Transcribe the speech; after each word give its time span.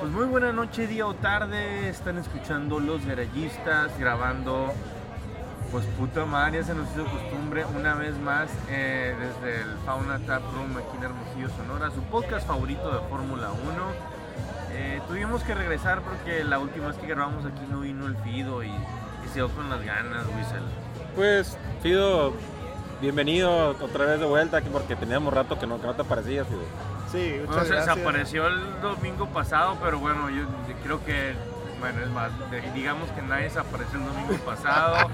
Pues 0.00 0.12
muy 0.12 0.26
buena 0.26 0.52
noche, 0.52 0.86
día 0.86 1.08
o 1.08 1.14
tarde. 1.14 1.88
Están 1.88 2.18
escuchando 2.18 2.78
los 2.78 3.04
garayistas 3.04 3.98
grabando. 3.98 4.72
Pues 5.72 5.84
puta 5.86 6.24
madre, 6.24 6.60
ya 6.60 6.64
se 6.64 6.74
nos 6.74 6.88
hizo 6.92 7.04
costumbre 7.06 7.64
una 7.76 7.94
vez 7.94 8.16
más 8.16 8.48
eh, 8.70 9.16
desde 9.18 9.62
el 9.62 9.76
Fauna 9.84 10.20
Tap 10.20 10.42
Room 10.54 10.76
aquí 10.76 10.96
en 10.96 11.02
Hermosillo, 11.02 11.48
Sonora, 11.50 11.90
su 11.90 12.00
podcast 12.04 12.46
favorito 12.46 12.94
de 12.94 13.00
Fórmula 13.08 13.50
1. 13.50 13.58
Eh, 14.72 15.00
tuvimos 15.08 15.42
que 15.42 15.54
regresar 15.56 16.00
porque 16.02 16.44
la 16.44 16.60
última 16.60 16.86
vez 16.86 16.96
que 16.96 17.08
grabamos 17.08 17.44
aquí 17.44 17.66
no 17.68 17.80
vino 17.80 18.06
el 18.06 18.16
Fido 18.18 18.62
y, 18.62 18.70
se 19.32 19.34
dio 19.34 19.48
con 19.48 19.68
las 19.68 19.84
ganas, 19.84 20.24
Wissel. 20.28 20.62
Pues, 21.16 21.58
Fido, 21.82 22.34
bienvenido 23.00 23.70
otra 23.80 24.04
vez 24.06 24.20
de 24.20 24.26
vuelta 24.26 24.58
aquí 24.58 24.68
porque 24.72 24.94
teníamos 24.94 25.34
rato 25.34 25.58
que 25.58 25.66
no, 25.66 25.80
que 25.80 25.88
no 25.88 25.94
te 25.94 26.02
aparecías, 26.02 26.46
Fido. 26.46 26.97
Sí, 27.12 27.30
Bueno, 27.38 27.46
muchas 27.52 27.68
se 27.68 27.74
gracias. 27.74 27.96
desapareció 27.96 28.46
el 28.48 28.80
domingo 28.82 29.26
pasado, 29.28 29.76
pero 29.82 29.98
bueno, 29.98 30.28
yo 30.30 30.44
creo 30.84 31.04
que, 31.04 31.34
bueno, 31.80 32.00
es 32.02 32.10
más, 32.10 32.30
digamos 32.74 33.10
que 33.12 33.22
nadie 33.22 33.44
desapareció 33.44 33.98
el 33.98 34.04
domingo 34.06 34.34
pasado. 34.46 35.08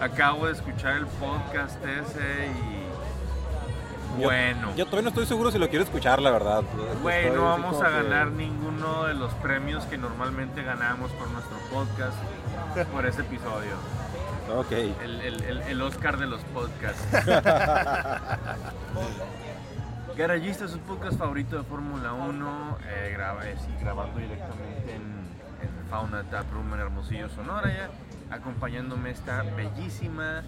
Acabo 0.00 0.46
de 0.46 0.52
escuchar 0.52 0.94
el 0.94 1.06
podcast 1.06 1.76
ese 1.84 2.46
y 2.46 2.80
bueno, 4.18 4.74
Yo 4.76 4.84
todavía 4.86 5.02
no 5.04 5.08
estoy 5.10 5.24
seguro 5.26 5.50
si 5.52 5.58
lo 5.58 5.68
quiero 5.68 5.84
escuchar, 5.84 6.20
la 6.20 6.30
verdad. 6.30 6.62
güey, 7.00 7.30
no 7.30 7.44
vamos 7.44 7.80
a 7.80 7.86
que- 7.86 7.92
ganar 8.02 8.26
ninguno 8.28 9.04
de 9.04 9.14
los 9.14 9.32
premios 9.34 9.84
que 9.84 9.98
normalmente 9.98 10.62
ganamos 10.62 11.10
por 11.12 11.28
nuestro 11.30 11.56
podcast 11.72 12.16
por 12.92 13.06
ese 13.06 13.22
episodio. 13.22 13.72
Ok. 14.56 14.72
El, 14.72 15.20
el- 15.20 15.42
el- 15.44 15.62
el 15.62 15.82
Oscar 15.82 16.16
de 16.18 16.26
los 16.26 16.40
podcasts. 16.52 17.04
Garagista 20.20 20.66
es 20.66 20.72
su 20.72 20.78
podcast 20.80 21.16
favorito 21.18 21.56
de 21.56 21.62
Fórmula 21.62 22.12
1, 22.12 22.78
eh, 22.84 23.16
eh, 23.16 23.78
grabando 23.80 24.20
directamente 24.20 24.94
en, 24.94 25.00
en 25.62 25.88
Fauna 25.88 26.24
Tap 26.24 26.52
Room 26.52 26.74
en 26.74 26.80
Hermosillo, 26.80 27.30
Sonora, 27.30 27.72
ya, 27.72 27.90
acompañándome 28.36 29.12
esta 29.12 29.42
bellísima 29.56 30.42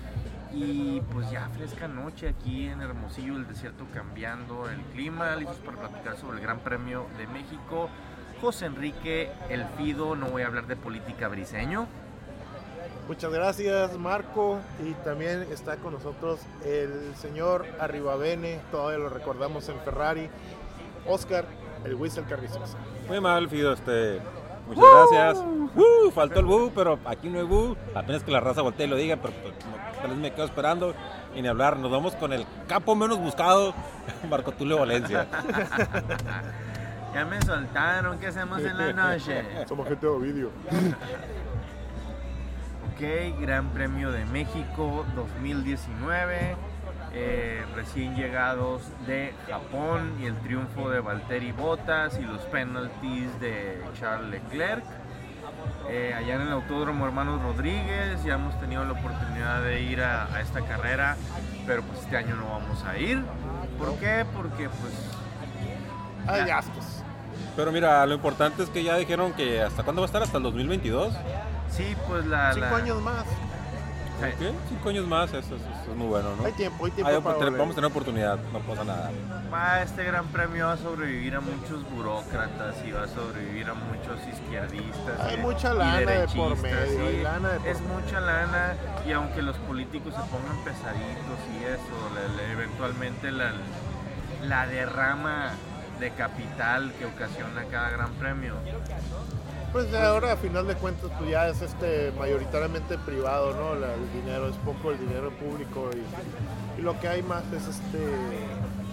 y 0.52 1.00
pues 1.10 1.30
ya 1.30 1.48
fresca 1.56 1.88
noche 1.88 2.28
aquí 2.28 2.66
en 2.66 2.82
Hermosillo, 2.82 3.34
el 3.34 3.48
desierto 3.48 3.86
cambiando 3.94 4.68
el 4.68 4.78
clima, 4.92 5.36
listos 5.36 5.56
para 5.60 5.78
platicar 5.78 6.18
sobre 6.18 6.36
el 6.36 6.42
Gran 6.42 6.58
Premio 6.58 7.06
de 7.16 7.26
México. 7.28 7.88
José 8.42 8.66
Enrique 8.66 9.30
El 9.48 9.64
Fido, 9.78 10.14
no 10.16 10.26
voy 10.26 10.42
a 10.42 10.48
hablar 10.48 10.66
de 10.66 10.76
política 10.76 11.28
briseño. 11.28 11.88
Muchas 13.08 13.32
gracias, 13.32 13.98
Marco. 13.98 14.58
Y 14.84 14.92
también 15.04 15.46
está 15.50 15.76
con 15.76 15.92
nosotros 15.92 16.40
el 16.64 17.14
señor 17.16 17.66
Arribavene, 17.80 18.60
todavía 18.70 18.98
lo 18.98 19.08
recordamos 19.08 19.68
en 19.68 19.78
Ferrari. 19.80 20.28
Oscar, 21.06 21.44
el 21.84 21.94
Whistle 21.94 22.24
Carrizosa. 22.28 22.78
Muy 23.08 23.20
mal, 23.20 23.48
Fido, 23.48 23.72
este. 23.72 24.20
Muchas 24.68 24.84
gracias. 25.10 25.44
Uh, 25.74 26.10
faltó 26.12 26.40
el 26.40 26.46
bu, 26.46 26.70
pero 26.74 26.98
aquí 27.04 27.28
no 27.28 27.40
hay 27.40 27.44
bu. 27.44 27.76
Apenas 27.94 28.22
que 28.22 28.30
la 28.30 28.40
raza 28.40 28.62
voltee 28.62 28.86
y 28.86 28.88
lo 28.88 28.96
diga, 28.96 29.16
pero 29.16 29.34
pues, 29.42 29.54
tal 30.00 30.10
vez 30.10 30.18
me 30.18 30.32
quedo 30.32 30.44
esperando 30.44 30.94
y 31.34 31.42
ni 31.42 31.48
hablar. 31.48 31.76
Nos 31.78 31.90
vamos 31.90 32.14
con 32.14 32.32
el 32.32 32.46
capo 32.68 32.94
menos 32.94 33.18
buscado, 33.18 33.74
Marco 34.30 34.52
Tulio 34.52 34.78
Valencia. 34.78 35.26
Ya 37.14 37.26
me 37.26 37.42
soltaron, 37.42 38.18
¿qué 38.18 38.28
hacemos 38.28 38.60
en 38.60 38.78
la 38.78 38.90
noche? 38.94 39.44
Somos 39.68 39.86
gente 39.86 40.06
de 40.06 40.12
Ovidio. 40.12 40.50
Ok, 42.92 43.40
Gran 43.40 43.70
Premio 43.70 44.12
de 44.12 44.26
México 44.26 45.06
2019, 45.16 46.56
eh, 47.14 47.64
recién 47.74 48.14
llegados 48.14 48.82
de 49.06 49.32
Japón 49.48 50.14
y 50.20 50.26
el 50.26 50.36
triunfo 50.40 50.90
de 50.90 51.00
Valtteri 51.00 51.52
Bottas 51.52 52.18
y 52.18 52.22
los 52.22 52.42
penalties 52.42 53.40
de 53.40 53.82
Charles 53.98 54.30
Leclerc. 54.30 54.84
Eh, 55.88 56.12
allá 56.14 56.34
en 56.34 56.42
el 56.42 56.52
Autódromo 56.52 57.06
Hermanos 57.06 57.40
Rodríguez 57.40 58.22
ya 58.24 58.34
hemos 58.34 58.60
tenido 58.60 58.84
la 58.84 58.92
oportunidad 58.92 59.62
de 59.62 59.82
ir 59.82 60.02
a, 60.02 60.26
a 60.26 60.42
esta 60.42 60.60
carrera, 60.60 61.16
pero 61.66 61.82
pues 61.82 62.00
este 62.00 62.18
año 62.18 62.36
no 62.36 62.44
vamos 62.50 62.84
a 62.84 62.98
ir. 62.98 63.22
¿Por 63.78 63.96
qué? 64.00 64.26
Porque 64.36 64.68
pues 64.68 64.92
Hay 66.26 66.46
gastos. 66.46 67.02
Pero 67.56 67.72
mira, 67.72 68.04
lo 68.04 68.14
importante 68.14 68.62
es 68.62 68.68
que 68.68 68.84
ya 68.84 68.96
dijeron 68.96 69.32
que 69.32 69.62
hasta 69.62 69.82
cuándo 69.82 70.02
va 70.02 70.06
a 70.06 70.08
estar, 70.08 70.22
hasta 70.22 70.36
el 70.36 70.42
2022. 70.44 71.14
Sí, 71.76 71.96
pues 72.08 72.26
la... 72.26 72.52
Cinco 72.54 72.66
la- 72.70 72.76
años 72.76 73.02
más. 73.02 73.24
¿Qué? 74.38 74.52
Cinco 74.68 74.88
años 74.90 75.06
más, 75.08 75.30
eso, 75.30 75.38
eso- 75.56 75.56
eso 75.56 75.90
es 75.90 75.96
muy 75.96 76.06
bueno, 76.06 76.36
¿no? 76.36 76.44
Hay 76.44 76.52
tiempo, 76.52 76.84
hay 76.84 76.92
tiempo 76.92 77.10
Hay 77.10 77.20
para 77.20 77.50
vamos 77.50 77.72
a 77.72 77.74
tener 77.74 77.90
oportunidad, 77.90 78.38
no 78.52 78.60
pasa 78.60 78.84
nada. 78.84 79.10
Va, 79.52 79.82
este 79.82 80.04
gran 80.04 80.26
premio 80.28 80.66
va 80.68 80.74
a 80.74 80.76
sobrevivir 80.76 81.34
a 81.34 81.40
muchos 81.40 81.82
burócratas 81.90 82.76
y 82.86 82.92
va 82.92 83.02
a 83.02 83.08
sobrevivir 83.08 83.68
a 83.68 83.74
muchos 83.74 84.20
izquierdistas. 84.32 85.18
Hay 85.26 85.34
y- 85.34 85.38
mucha 85.38 85.74
y 85.74 85.76
lana 85.76 85.98
de 86.12 86.28
por 86.28 86.56
medio, 86.58 86.78
hay 87.04 87.16
sí, 87.16 87.22
lana 87.22 87.48
de 87.48 87.58
por 87.58 87.68
es 87.68 87.80
medio. 87.80 87.94
mucha 87.94 88.20
lana 88.20 88.74
y 89.04 89.10
aunque 89.12 89.42
los 89.42 89.56
políticos 89.56 90.14
se 90.14 90.20
pongan 90.30 90.62
pesaditos 90.62 91.38
y 91.60 91.64
eso, 91.64 92.10
le- 92.14 92.36
le- 92.46 92.52
eventualmente 92.52 93.32
la, 93.32 93.50
la 94.44 94.66
derrama 94.68 95.50
de 95.98 96.10
capital 96.12 96.92
que 96.96 97.06
ocasiona 97.06 97.64
cada 97.72 97.90
gran 97.90 98.12
premio. 98.12 98.54
Pues 99.72 99.92
ahora 99.94 100.32
a 100.32 100.36
final 100.36 100.66
de 100.66 100.74
cuentas 100.74 101.10
pues 101.18 101.30
ya 101.30 101.48
es 101.48 101.62
este 101.62 102.12
mayoritariamente 102.18 102.98
privado, 102.98 103.54
¿no? 103.54 103.72
El 103.72 104.12
dinero 104.12 104.48
es 104.48 104.56
poco 104.56 104.90
el 104.90 104.98
dinero 104.98 105.30
público 105.30 105.88
y, 105.94 106.82
lo 106.82 106.98
que 107.00 107.08
hay 107.08 107.22
más 107.22 107.44
es 107.52 107.68
este 107.68 107.98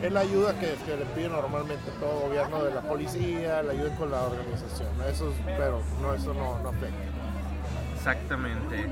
es 0.01 0.11
la 0.11 0.19
ayuda 0.21 0.53
que, 0.59 0.75
que 0.85 0.95
le 0.95 1.05
pide 1.15 1.27
normalmente 1.27 1.91
todo 1.99 2.27
gobierno 2.27 2.63
de 2.63 2.73
la 2.73 2.81
policía, 2.81 3.61
la 3.63 3.71
ayuda 3.73 3.95
con 3.97 4.11
la 4.11 4.21
organización, 4.21 4.89
eso 5.09 5.29
es- 5.31 5.57
pero 5.57 5.81
no 6.01 6.13
eso 6.13 6.33
no, 6.33 6.59
no 6.59 6.69
afecta. 6.69 6.95
Exactamente. 7.95 8.85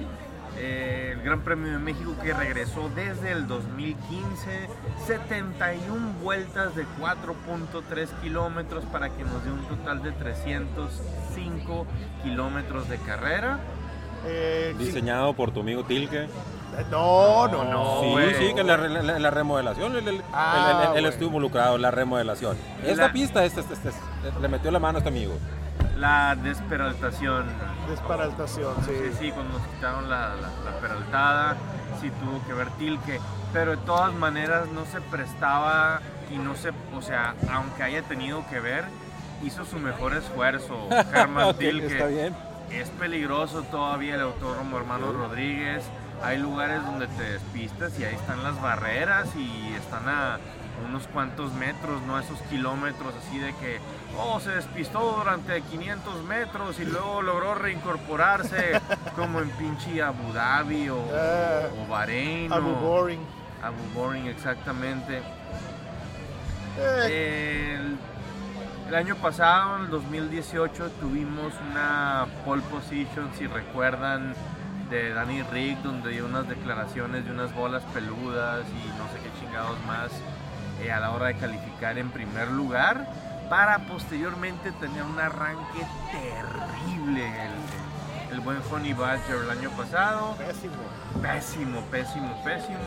Eh, 0.59 1.11
el 1.13 1.21
Gran 1.21 1.41
Premio 1.41 1.71
de 1.71 1.77
México 1.77 2.15
que 2.23 2.33
regresó 2.33 2.89
desde 2.95 3.31
el 3.31 3.47
2015, 3.47 4.67
71 5.05 6.13
vueltas 6.23 6.75
de 6.75 6.85
4.3 6.99 8.09
kilómetros 8.23 8.83
para 8.85 9.09
que 9.09 9.23
nos 9.23 9.43
dé 9.45 9.51
un 9.51 9.63
total 9.67 10.01
de 10.01 10.11
305 11.37 11.85
kilómetros 12.23 12.89
de 12.89 12.97
carrera. 12.97 13.59
Eh, 14.25 14.73
sí- 14.77 14.85
Diseñado 14.85 15.33
por 15.33 15.51
tu 15.51 15.61
amigo 15.61 15.83
Tilke. 15.83 16.27
no, 16.91 17.47
no, 17.47 17.63
no. 17.63 18.01
sí, 18.01 18.35
sí, 18.39 18.53
que 18.53 18.63
la, 18.63 18.77
la- 18.77 19.19
la 19.19 19.31
remodelación, 19.31 19.95
él, 19.95 20.07
él- 20.07 20.23
Ah, 20.33 20.81
él- 20.85 20.91
bueno. 20.91 21.07
estuvo 21.09 21.27
involucrado 21.27 21.75
en 21.75 21.81
la 21.83 21.91
remodelación. 21.91 22.57
Esta 22.83 23.07
La- 23.07 23.13
pista, 23.13 23.45
este, 23.45 23.61
este, 23.61 23.73
este, 23.73 23.89
este, 23.89 24.39
le 24.41 24.47
metió 24.47 24.71
la 24.71 24.79
mano 24.79 24.97
a 24.97 24.99
este 24.99 25.09
amigo. 25.09 25.33
La 25.97 26.35
desperaltación. 26.35 27.45
Desparaltación, 27.89 28.75
sí. 28.85 28.91
Sí, 28.91 29.15
sí, 29.19 29.31
cuando 29.31 29.57
nos 29.57 29.67
quitaron 29.67 30.09
la, 30.09 30.29
la- 30.35 30.71
la 30.71 30.77
peraltada, 30.81 31.55
sí 32.01 32.11
tuvo 32.11 32.45
que 32.45 32.53
ver 32.53 32.69
Tilke, 32.71 33.19
pero 33.53 33.71
de 33.71 33.77
todas 33.77 34.13
maneras 34.13 34.67
no 34.73 34.85
se 34.85 34.99
prestaba 35.01 36.01
y 36.31 36.37
no 36.37 36.55
se, 36.55 36.69
o 36.95 37.01
sea, 37.01 37.33
aunque 37.51 37.81
haya 37.83 38.01
tenido 38.03 38.43
que 38.49 38.59
ver, 38.59 38.83
hizo 39.43 39.65
su 39.65 39.77
mejor 39.79 40.13
esfuerzo. 40.15 40.87
Herman 41.13 41.49
Ok, 41.49 41.57
Tilke. 41.59 41.87
está 41.87 42.07
bien. 42.07 42.35
Es 42.71 42.89
peligroso 42.91 43.63
todavía 43.63 44.15
el 44.15 44.21
autódromo 44.21 44.77
Hermanos 44.77 45.15
Rodríguez. 45.15 45.83
Hay 46.23 46.37
lugares 46.39 46.83
donde 46.83 47.07
te 47.07 47.23
despistas 47.23 47.97
y 47.99 48.03
ahí 48.03 48.15
están 48.15 48.43
las 48.43 48.59
barreras 48.61 49.29
y 49.35 49.73
están 49.75 50.09
a 50.09 50.39
unos 50.87 51.07
cuantos 51.07 51.53
metros, 51.53 52.01
no 52.03 52.17
a 52.17 52.21
esos 52.21 52.39
kilómetros 52.43 53.13
así 53.15 53.39
de 53.39 53.51
que, 53.55 53.79
oh, 54.17 54.39
se 54.39 54.49
despistó 54.51 54.99
durante 55.17 55.61
500 55.61 56.23
metros 56.23 56.79
y 56.79 56.85
luego 56.85 57.21
logró 57.21 57.55
reincorporarse 57.55 58.79
como 59.15 59.39
en 59.39 59.49
pinche 59.51 60.01
Abu 60.01 60.33
Dhabi 60.33 60.89
o, 60.89 60.97
Ah, 61.13 61.67
o 61.83 61.87
Bahrein 61.87 62.51
Abu 62.51 62.69
o 62.69 62.73
Boring. 62.75 63.21
Abu 63.63 63.99
Boring, 63.99 64.25
exactamente. 64.27 65.21
Eh, 66.79 67.75
El, 67.79 67.97
el 68.87 68.95
año 68.95 69.15
pasado, 69.15 69.77
en 69.77 69.85
el 69.85 69.89
2018, 69.89 70.91
tuvimos 71.01 71.53
una 71.71 72.25
pole 72.45 72.61
position, 72.63 73.29
si 73.37 73.45
recuerdan, 73.45 74.33
de 74.89 75.13
Danny 75.13 75.43
Rick, 75.43 75.79
donde 75.79 76.11
dio 76.11 76.25
unas 76.25 76.47
declaraciones 76.47 77.25
de 77.25 77.31
unas 77.31 77.53
bolas 77.53 77.83
peludas 77.93 78.65
y 78.69 78.87
no 78.97 79.05
sé 79.11 79.19
qué 79.21 79.39
chingados 79.39 79.77
más 79.85 80.11
eh, 80.81 80.91
a 80.91 81.01
la 81.01 81.11
hora 81.11 81.27
de 81.27 81.35
calificar 81.35 81.97
en 81.97 82.09
primer 82.11 82.49
lugar, 82.51 83.09
para 83.49 83.79
posteriormente 83.79 84.71
tener 84.73 85.03
un 85.03 85.19
arranque 85.19 85.85
terrible. 86.11 87.25
El, 87.27 88.33
el 88.35 88.39
buen 88.39 88.59
Honey 88.71 88.93
Badger 88.93 89.37
el 89.43 89.49
año 89.49 89.69
pasado, 89.71 90.35
pésimo. 90.37 90.75
pésimo, 91.21 91.81
pésimo, 91.91 92.43
pésimo 92.43 92.77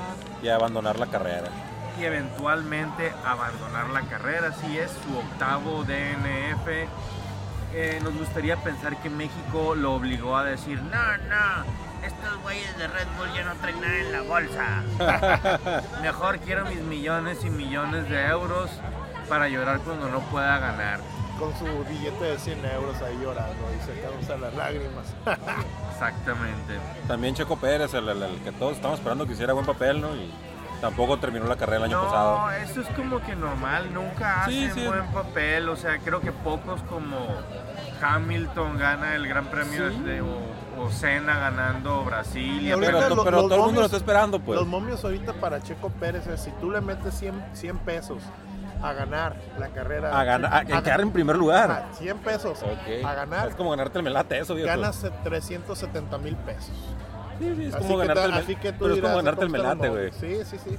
Y 0.42 0.48
abandonar 0.48 0.98
la 0.98 1.06
carrera. 1.06 1.48
Y 2.00 2.04
eventualmente 2.04 3.12
abandonar 3.24 3.90
la 3.90 4.02
carrera. 4.02 4.52
Si 4.52 4.78
es 4.78 4.90
su 4.90 5.18
octavo 5.18 5.84
DNF. 5.84 6.68
Eh, 7.72 8.00
nos 8.02 8.12
gustaría 8.18 8.56
pensar 8.56 8.96
que 9.00 9.08
México 9.08 9.76
lo 9.76 9.94
obligó 9.94 10.36
a 10.36 10.42
decir, 10.42 10.82
no, 10.82 11.16
no, 11.28 11.64
estos 12.04 12.42
güeyes 12.42 12.76
de 12.76 12.88
Red 12.88 13.06
Bull 13.16 13.32
ya 13.32 13.44
no 13.44 13.54
traen 13.60 13.80
nada 13.80 13.94
en 13.96 14.10
la 14.12 14.22
bolsa. 14.22 15.82
Mejor 16.02 16.40
quiero 16.40 16.64
mis 16.64 16.80
millones 16.80 17.44
y 17.44 17.50
millones 17.50 18.08
de 18.10 18.26
euros 18.26 18.70
para 19.28 19.48
llorar 19.48 19.78
cuando 19.80 20.08
no 20.08 20.18
pueda 20.30 20.58
ganar. 20.58 20.98
con 21.38 21.56
su 21.56 21.64
billete 21.88 22.24
de 22.24 22.38
100 22.40 22.64
euros 22.66 23.00
ahí 23.02 23.16
llorando 23.22 23.54
y 23.72 23.86
secándose 23.86 24.36
las 24.36 24.52
lágrimas. 24.54 25.06
Exactamente. 25.92 26.74
También 27.06 27.34
Checo 27.36 27.56
Pérez, 27.56 27.94
el, 27.94 28.08
el- 28.08 28.22
el 28.24 28.36
que 28.40 28.50
todos 28.52 28.74
estamos 28.76 28.98
esperando 28.98 29.26
que 29.26 29.34
hiciera 29.34 29.52
buen 29.52 29.64
papel, 29.64 30.00
¿no? 30.00 30.14
Y 30.16 30.28
tampoco 30.80 31.18
terminó 31.18 31.46
la 31.46 31.56
carrera 31.56 31.78
el 31.78 31.84
año 31.84 31.98
no, 31.98 32.04
pasado. 32.04 32.50
eso 32.52 32.80
es 32.80 32.88
como 32.96 33.20
que 33.20 33.36
normal, 33.36 33.92
nunca 33.92 34.44
Sí, 34.46 34.64
hacen 34.66 34.74
sí. 34.82 34.86
buen 34.88 35.06
papel, 35.12 35.68
o 35.68 35.76
sea, 35.76 35.98
creo 35.98 36.20
que 36.20 36.32
pocos 36.32 36.80
como 36.82 37.16
Hamilton 38.02 38.78
gana 38.78 39.14
el 39.14 39.26
Gran 39.28 39.46
Premio 39.46 39.90
Sí. 39.90 40.00
de, 40.00 40.20
o, 40.22 40.38
o 40.78 40.90
Senna 40.90 41.38
ganando 41.38 42.02
Brasil. 42.04 42.60
Y 42.66 42.70
Pero, 42.74 42.80
lo- 43.14 43.24
pero 43.24 43.36
los 43.42 43.48
todo 43.48 43.54
el 43.56 43.62
mundo 43.62 43.80
lo 43.80 43.84
está 43.86 43.96
esperando, 43.98 44.40
pues. 44.40 44.58
Los 44.58 44.66
momios 44.68 45.04
ahorita 45.04 45.34
para 45.34 45.60
Checo 45.62 45.90
Pérez 45.90 46.26
es 46.26 46.40
si 46.40 46.50
tú 46.52 46.70
le 46.70 46.80
metes 46.80 47.14
100, 47.14 47.34
100 47.52 47.78
pesos 47.78 48.22
a 48.82 48.94
ganar 48.94 49.36
la 49.58 49.68
carrera. 49.68 50.18
A 50.18 50.24
ganar, 50.24 50.50
a, 50.52 50.56
a 50.58 50.64
ga- 50.64 50.82
quedar 50.82 51.00
en 51.02 51.10
primer 51.12 51.36
lugar. 51.36 51.70
a 51.70 51.94
100 51.94 52.18
pesos 52.20 52.62
a 53.04 53.12
ganar, 53.14 53.48
Es 53.48 53.54
como 53.54 53.70
ganarte 53.70 53.98
el 53.98 54.04
melate, 54.04 54.38
eso, 54.38 54.54
viejo. 54.54 54.68
ganas 54.68 55.04
370 55.22 56.16
mil 56.16 56.36
pesos. 56.36 56.72
Sí, 57.40 57.54
sí, 57.56 57.64
es 57.64 57.74
así, 57.74 57.82
como 57.84 57.96
ganarte 57.98 58.24
el 58.24 58.32
así 58.34 58.56
que 58.56 58.72
tú 58.72 58.78
Pero 58.80 58.90
es 58.90 58.94
dirás, 58.96 59.10
como 59.10 59.16
ganarte 59.24 59.44
el 59.44 59.50
"¿Cómo 59.50 59.56
está 59.56 59.74
melate, 59.74 59.86
el 59.86 59.92
güey. 59.92 60.10
modo?". 60.10 60.44
Sí, 60.44 60.56
sí, 60.58 60.70
sí. 60.70 60.76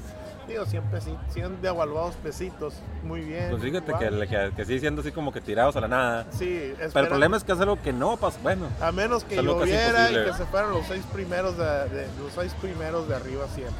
Digo, 0.48 0.66
100, 0.66 0.84
pesi- 0.92 1.18
100 1.30 1.62
devaluados 1.62 2.16
pesitos. 2.16 2.74
Muy 3.04 3.22
bien. 3.22 3.50
Pues 3.52 3.62
fíjate 3.62 3.92
Wow. 3.92 4.00
que, 4.00 4.28
que, 4.28 4.52
que 4.56 4.66
sigue 4.66 4.80
siendo 4.80 5.02
así 5.02 5.12
como 5.12 5.31
que 5.31 5.40
tirados 5.40 5.75
a 5.75 5.81
la 5.81 5.88
nada. 5.88 6.25
Sí, 6.31 6.74
Pero 6.78 7.00
el 7.02 7.08
problema 7.08 7.38
es 7.38 7.44
que 7.44 7.52
es 7.54 7.60
algo 7.62 7.81
que 7.81 7.94
no 7.94 8.18
pasa. 8.18 8.40
Bueno, 8.44 8.68
A 8.81 8.92
menos 8.92 9.24
que 9.24 9.36
casi 9.36 9.48
lloviera 9.48 10.12
y 10.12 10.16
que 10.25 10.34
se 10.34 10.46
fueran 10.46 10.72
los 10.72 10.86
seis 10.88 11.04
primeros 11.13 11.58
de, 11.58 11.63
de- 11.90 12.08
los 12.19 12.34
seis 12.36 12.54
primeros 12.60 13.08
de 13.08 13.16
arriba 13.16 13.46
siempre. 13.56 13.75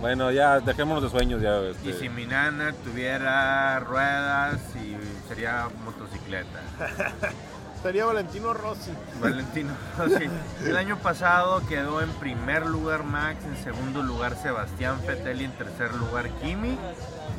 bueno, 0.00 0.30
ya 0.30 0.60
dejémonos 0.60 1.02
de 1.02 1.08
sueños 1.10 1.40
ya. 1.40 1.58
este. 1.60 1.88
y 1.88 1.92
si 1.94 2.08
mi 2.08 2.26
nana 2.26 2.72
tuviera 2.84 3.78
ruedas 3.80 4.58
y 4.76 4.96
sería 5.28 5.68
motocicleta. 5.84 6.60
Sería 7.82 8.04
Valentino 8.06 8.52
Rossi. 8.54 8.90
Valentino 9.20 9.72
Rossi. 9.96 10.28
El 10.64 10.76
año 10.76 10.98
pasado 10.98 11.62
quedó 11.68 12.00
en 12.02 12.10
primer 12.14 12.66
lugar 12.66 13.04
Max, 13.04 13.38
en 13.44 13.56
segundo 13.62 14.02
lugar 14.02 14.36
Sebastián 14.36 14.98
Vettel 15.06 15.40
y 15.42 15.44
en 15.44 15.52
tercer 15.52 15.94
lugar 15.94 16.28
Kimi, 16.42 16.76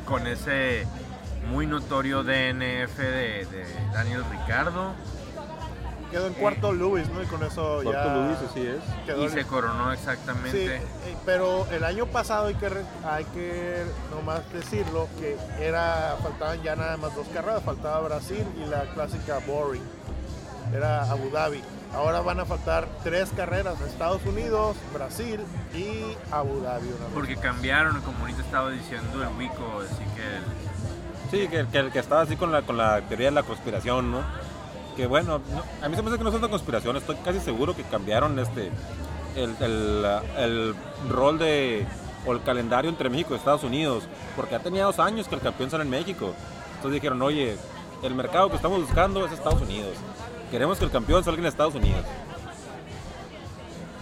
con 0.06 0.26
ese 0.26 0.86
muy 1.50 1.66
notorio 1.66 2.22
DNF 2.22 2.96
de, 2.98 3.46
de 3.46 3.66
Daniel 3.92 4.24
Ricardo. 4.30 4.92
Quedó 6.10 6.26
en 6.26 6.32
cuarto 6.34 6.72
Lewis, 6.72 7.08
¿no? 7.10 7.22
Y 7.22 7.26
con 7.26 7.42
eso 7.44 7.80
Cuarto 7.84 7.92
ya 7.92 8.16
Luis, 8.16 8.38
así 8.50 8.66
es. 8.66 8.78
quedó 9.06 9.22
Y 9.22 9.24
en- 9.26 9.30
se 9.30 9.44
coronó 9.44 9.92
Sí, 9.92 9.98
exactamente. 9.98 10.76
eh, 10.76 10.82
pero 11.24 11.66
el 11.70 11.84
año 11.84 12.06
pasado 12.06 12.46
hay 12.46 12.54
que, 12.54 12.68
hay 13.08 13.24
que 13.26 13.84
nomás 14.10 14.40
decirlo 14.52 15.06
que 15.20 15.36
era 15.60 16.16
faltaban 16.20 16.60
ya 16.62 16.74
nada 16.74 16.96
más 16.96 17.14
dos 17.14 17.28
carreras, 17.28 17.62
faltaba 17.62 18.00
Brasil 18.00 18.44
y 18.60 18.68
la 18.68 18.86
clásica 18.92 19.38
Boring, 19.46 19.84
era 20.74 21.02
Abu 21.10 21.30
Dhabi. 21.30 21.60
Ahora 21.94 22.20
van 22.20 22.38
a 22.38 22.44
faltar 22.44 22.86
tres 23.02 23.30
carreras, 23.36 23.80
Estados 23.80 24.24
Unidos, 24.24 24.76
Brasil 24.94 25.40
y 25.74 26.14
Abu 26.30 26.60
Dhabi. 26.60 26.86
una 26.88 27.04
vez. 27.06 27.14
Porque 27.14 27.36
cambiaron, 27.36 28.00
como 28.02 28.18
ahorita 28.20 28.42
estaba 28.42 28.70
diciendo 28.70 29.22
el 29.22 29.28
Wico, 29.36 29.82
así 29.84 30.04
que 30.14 30.22
el- 30.36 30.70
Sí, 31.30 31.48
que, 31.48 31.66
que, 31.66 31.90
que 31.90 31.98
estaba 31.98 32.22
así 32.22 32.36
con 32.36 32.50
la, 32.52 32.62
con 32.62 32.76
la 32.76 33.00
teoría 33.02 33.26
de 33.26 33.32
la 33.32 33.42
conspiración, 33.44 34.10
¿no? 34.10 34.20
Que 34.96 35.06
bueno, 35.06 35.40
no- 35.52 35.84
a 35.84 35.88
mí 35.88 35.94
se 35.96 36.02
me 36.02 36.08
hace 36.08 36.18
que 36.18 36.24
no 36.24 36.30
es 36.30 36.36
una 36.36 36.48
conspiración, 36.48 36.96
estoy 36.96 37.16
casi 37.24 37.40
seguro 37.40 37.74
que 37.76 37.82
cambiaron 37.84 38.38
este 38.38 38.70
el, 39.36 39.54
el, 39.60 40.04
el 40.36 40.74
rol 41.08 41.38
de 41.38 41.86
o 42.26 42.32
el 42.32 42.42
calendario 42.42 42.90
entre 42.90 43.08
México 43.08 43.32
y 43.32 43.36
Estados 43.38 43.62
Unidos, 43.64 44.04
porque 44.36 44.52
ya 44.52 44.58
tenía 44.58 44.84
dos 44.84 44.98
años 44.98 45.26
que 45.28 45.36
el 45.36 45.40
campeón 45.40 45.70
sale 45.70 45.84
en 45.84 45.90
México. 45.90 46.34
Entonces 46.76 46.92
dijeron, 47.00 47.22
oye, 47.22 47.56
el 48.02 48.14
mercado 48.14 48.50
que 48.50 48.56
estamos 48.56 48.80
buscando 48.80 49.24
es 49.24 49.32
Estados 49.32 49.62
Unidos. 49.62 49.94
Queremos 50.50 50.78
que 50.78 50.84
el 50.84 50.90
campeón 50.90 51.22
salga 51.22 51.40
en 51.40 51.46
Estados 51.46 51.74
Unidos. 51.74 52.04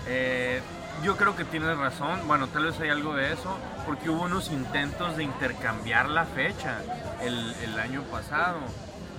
Eh, 0.07 0.61
yo 1.05 1.17
creo 1.17 1.37
que 1.37 1.45
tienes 1.45 1.77
razón, 1.77 2.27
bueno, 2.27 2.49
tal 2.49 2.65
vez 2.65 2.81
hay 2.81 2.89
algo 2.89 3.15
de 3.15 3.33
eso, 3.33 3.57
porque 3.87 4.09
hubo 4.09 4.23
unos 4.23 4.51
intentos 4.51 5.17
de 5.17 5.25
intercambiar 5.25 6.09
la 6.09 6.25
fecha 6.25 6.81
el, 7.23 7.79
año 7.79 8.03
pasado 8.05 8.59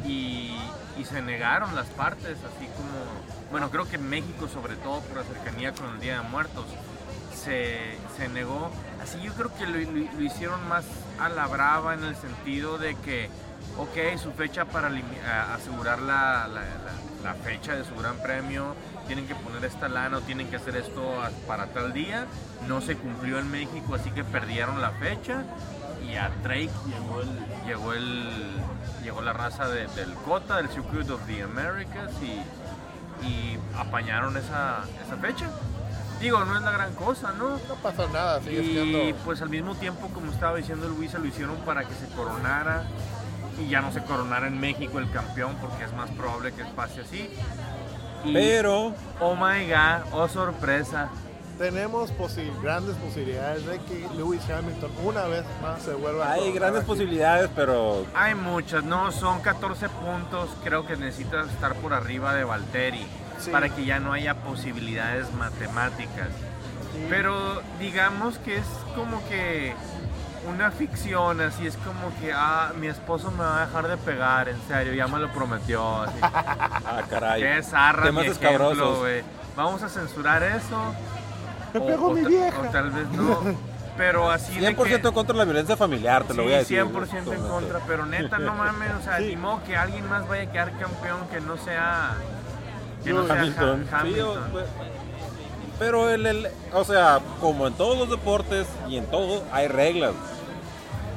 y, 0.06 0.58
se 1.06 1.22
negaron 1.22 1.76
las 1.76 1.88
partes, 1.88 2.38
así 2.40 2.68
como, 2.76 3.50
bueno, 3.52 3.72
creo 3.72 3.88
que 3.88 3.98
México, 3.98 4.50
sobre 4.50 4.76
todo 4.76 5.00
por 5.00 5.18
la 5.18 5.24
cercanía 5.24 5.72
con 5.72 5.88
el 5.94 6.00
Día 6.02 6.22
de 6.22 6.28
Muertos, 6.28 6.66
se, 7.34 7.96
se 8.18 8.28
negó. 8.28 8.70
Así 9.02 9.18
yo 9.22 9.34
creo 9.34 9.50
que 9.56 9.66
lo, 9.66 9.80
lo- 9.80 10.12
lo 10.12 10.22
hicieron 10.22 10.68
más 10.68 10.84
a 11.20 11.30
la 11.30 11.48
brava 11.48 11.94
en 11.94 12.04
el 12.04 12.18
sentido 12.18 12.78
de 12.78 12.96
que, 12.96 13.30
ok, 13.78 14.18
su 14.22 14.32
fecha 14.32 14.66
para 14.66 14.90
asegurar 15.54 16.00
la, 16.00 16.48
la- 16.48 16.62
la- 16.62 17.00
la 17.24 17.34
fecha 17.34 17.76
de 17.76 17.84
su 17.84 17.96
gran 17.96 18.16
premio, 18.18 18.76
tienen 19.08 19.28
que 19.28 19.36
poner 19.36 19.66
esta 19.66 19.90
lana 19.90 20.18
o 20.18 20.22
tienen 20.22 20.48
que 20.50 20.56
hacer 20.56 20.76
esto 20.78 21.02
para 21.48 21.68
tal 21.68 21.92
día, 21.92 22.26
no 22.68 22.80
se 22.82 22.96
cumplió 22.96 23.40
en 23.40 23.52
México, 23.52 23.96
así 23.96 24.10
que 24.12 24.24
perdieron 24.24 24.82
la 24.82 24.92
fecha 24.92 25.44
y 26.10 26.16
a 26.16 26.30
Drake 26.44 26.70
llegó 26.88 27.22
el, 27.22 27.66
llegó 27.66 27.94
el, 27.94 28.30
llegó 29.04 29.22
la 29.22 29.34
raza 29.34 29.68
de- 29.68 29.88
del 29.88 30.14
Cota, 30.14 30.58
del 30.58 30.70
Circuit 30.70 31.10
of 31.10 31.22
the 31.28 31.44
Americas 31.44 32.10
y, 32.22 33.26
y 33.28 33.60
apañaron 33.78 34.38
esa, 34.38 34.84
esa 35.06 35.18
fecha. 35.18 35.48
Digo, 36.22 36.44
no 36.46 36.56
es 36.58 36.64
la 36.64 36.72
gran 36.72 36.94
cosa, 36.96 37.32
¿no? 37.38 37.52
No 37.52 37.76
pasa 37.82 38.06
nada, 38.12 38.40
sigue 38.42 38.62
Y 38.62 38.72
siendo... 38.74 39.18
pues 39.26 39.42
al 39.42 39.50
mismo 39.50 39.76
tiempo, 39.76 40.08
como 40.10 40.32
estaba 40.32 40.58
diciendo 40.58 40.88
Luisa, 40.90 41.18
lo 41.18 41.26
hicieron 41.26 41.56
para 41.66 41.84
que 41.86 41.94
se 41.96 42.08
coronara 42.16 42.84
y 43.60 43.68
ya 43.70 43.82
no 43.82 43.92
se 43.92 44.02
coronara 44.04 44.48
en 44.48 44.60
México 44.60 45.00
el 45.00 45.10
campeón 45.12 45.56
porque 45.62 45.84
es 45.84 45.94
más 45.94 46.10
probable 46.12 46.52
que 46.54 46.64
pase 46.66 47.02
así. 47.02 47.30
Y, 48.26 48.34
Pero 48.34 48.94
oh 49.20 49.36
my 49.36 49.68
god, 49.70 50.12
oh 50.14 50.28
sorpresa, 50.28 51.10
Tenemos 51.58 52.12
posi- 52.14 52.50
grandes 52.62 52.96
posibilidades 52.96 53.66
de 53.66 53.80
que 53.80 54.08
Lewis 54.16 54.42
Hamilton 54.50 54.92
una 55.04 55.24
vez 55.26 55.44
más 55.62 55.82
se 55.82 55.94
vuelva 55.94 56.28
a 56.28 56.34
hay 56.34 56.54
grandes 56.54 56.84
aquí. 56.84 56.88
posibilidades, 56.88 57.50
pero 57.54 58.06
hay 58.14 58.34
muchas, 58.34 58.84
no, 58.86 59.12
son 59.12 59.42
14 59.42 59.90
puntos, 59.90 60.50
creo 60.64 60.86
que 60.88 60.96
necesitas 60.96 61.50
estar 61.50 61.76
por 61.76 61.94
arriba 61.94 62.34
de 62.34 62.46
Valtteri 62.46 63.06
Sí. 63.40 63.52
para 63.52 63.68
que 63.70 63.84
ya 63.86 64.00
no 64.00 64.14
haya 64.14 64.36
posibilidades 64.36 65.34
matemáticas. 65.34 66.30
Sí. 66.94 67.06
Pero 67.10 67.62
digamos 67.80 68.38
que 68.40 68.56
es 68.58 68.66
como 68.96 69.22
que 69.28 69.74
una 70.48 70.72
ficción, 70.72 71.42
así 71.42 71.68
es 71.68 71.76
como 71.78 72.18
que, 72.20 72.32
ah, 72.34 72.72
mi 72.80 72.88
esposo 72.88 73.32
me 73.32 73.40
va 73.44 73.64
a 73.64 73.66
dejar 73.66 73.88
de 73.88 73.98
pegar, 73.98 74.50
en 74.50 74.60
serio, 74.68 74.94
ya 74.94 75.08
me 75.08 75.20
lo 75.20 75.30
prometió. 75.32 76.02
Así. 76.04 76.18
ah, 76.22 77.02
caray. 77.10 77.42
Qué 77.42 77.64
zarra 77.64 78.12
mi 78.12 78.22
ejemplo, 78.22 78.98
güey. 79.00 79.24
Vamos 79.56 79.82
a 79.84 79.90
censurar 79.90 80.42
eso. 80.44 80.94
Me 81.74 81.82
pegó 81.82 82.12
mi 82.14 82.22
vieja. 82.26 82.60
o 82.62 82.64
tal 82.72 82.90
vez 82.92 83.08
no. 83.10 83.40
Pero 83.98 84.32
así 84.32 84.58
de 84.58 84.74
100% 84.76 85.02
que... 85.02 85.12
contra 85.12 85.36
la 85.36 85.44
violencia 85.44 85.76
familiar, 85.76 86.24
te 86.24 86.30
lo 86.34 86.44
Sí, 86.44 86.48
voy 86.48 86.54
a 86.54 86.58
decir. 86.60 86.82
100% 86.84 87.34
en 87.34 87.42
contra, 87.48 87.80
pero 87.86 88.06
neta, 88.06 88.38
no 88.40 88.56
mames, 88.56 88.92
o 88.98 89.04
sea, 89.04 89.18
Sí. 89.18 89.26
ni 89.28 89.36
modo 89.36 89.62
que 89.66 89.76
alguien 89.76 90.08
más 90.08 90.26
vaya 90.28 90.44
a 90.44 90.52
quedar 90.52 90.72
campeón 90.80 91.28
que 91.30 91.42
no 91.42 91.58
sea... 91.58 92.14
Que 93.04 93.12
no 93.12 93.24
Lewis 93.24 93.28
sea 93.32 93.42
Hamilton. 93.42 93.88
Ha- 93.92 94.02
Sí, 94.04 94.20
o- 94.22 94.34
Hamilton. 94.36 94.64
Pero 95.80 96.10
el, 96.10 96.26
el- 96.26 96.48
o 96.74 96.84
sea, 96.84 97.20
como 97.40 97.66
en 97.68 97.74
todos 97.74 97.98
los 97.98 98.10
deportes 98.10 98.68
y 98.88 98.98
en 98.98 99.06
todo, 99.06 99.44
hay 99.52 99.68
reglas. 99.68 100.14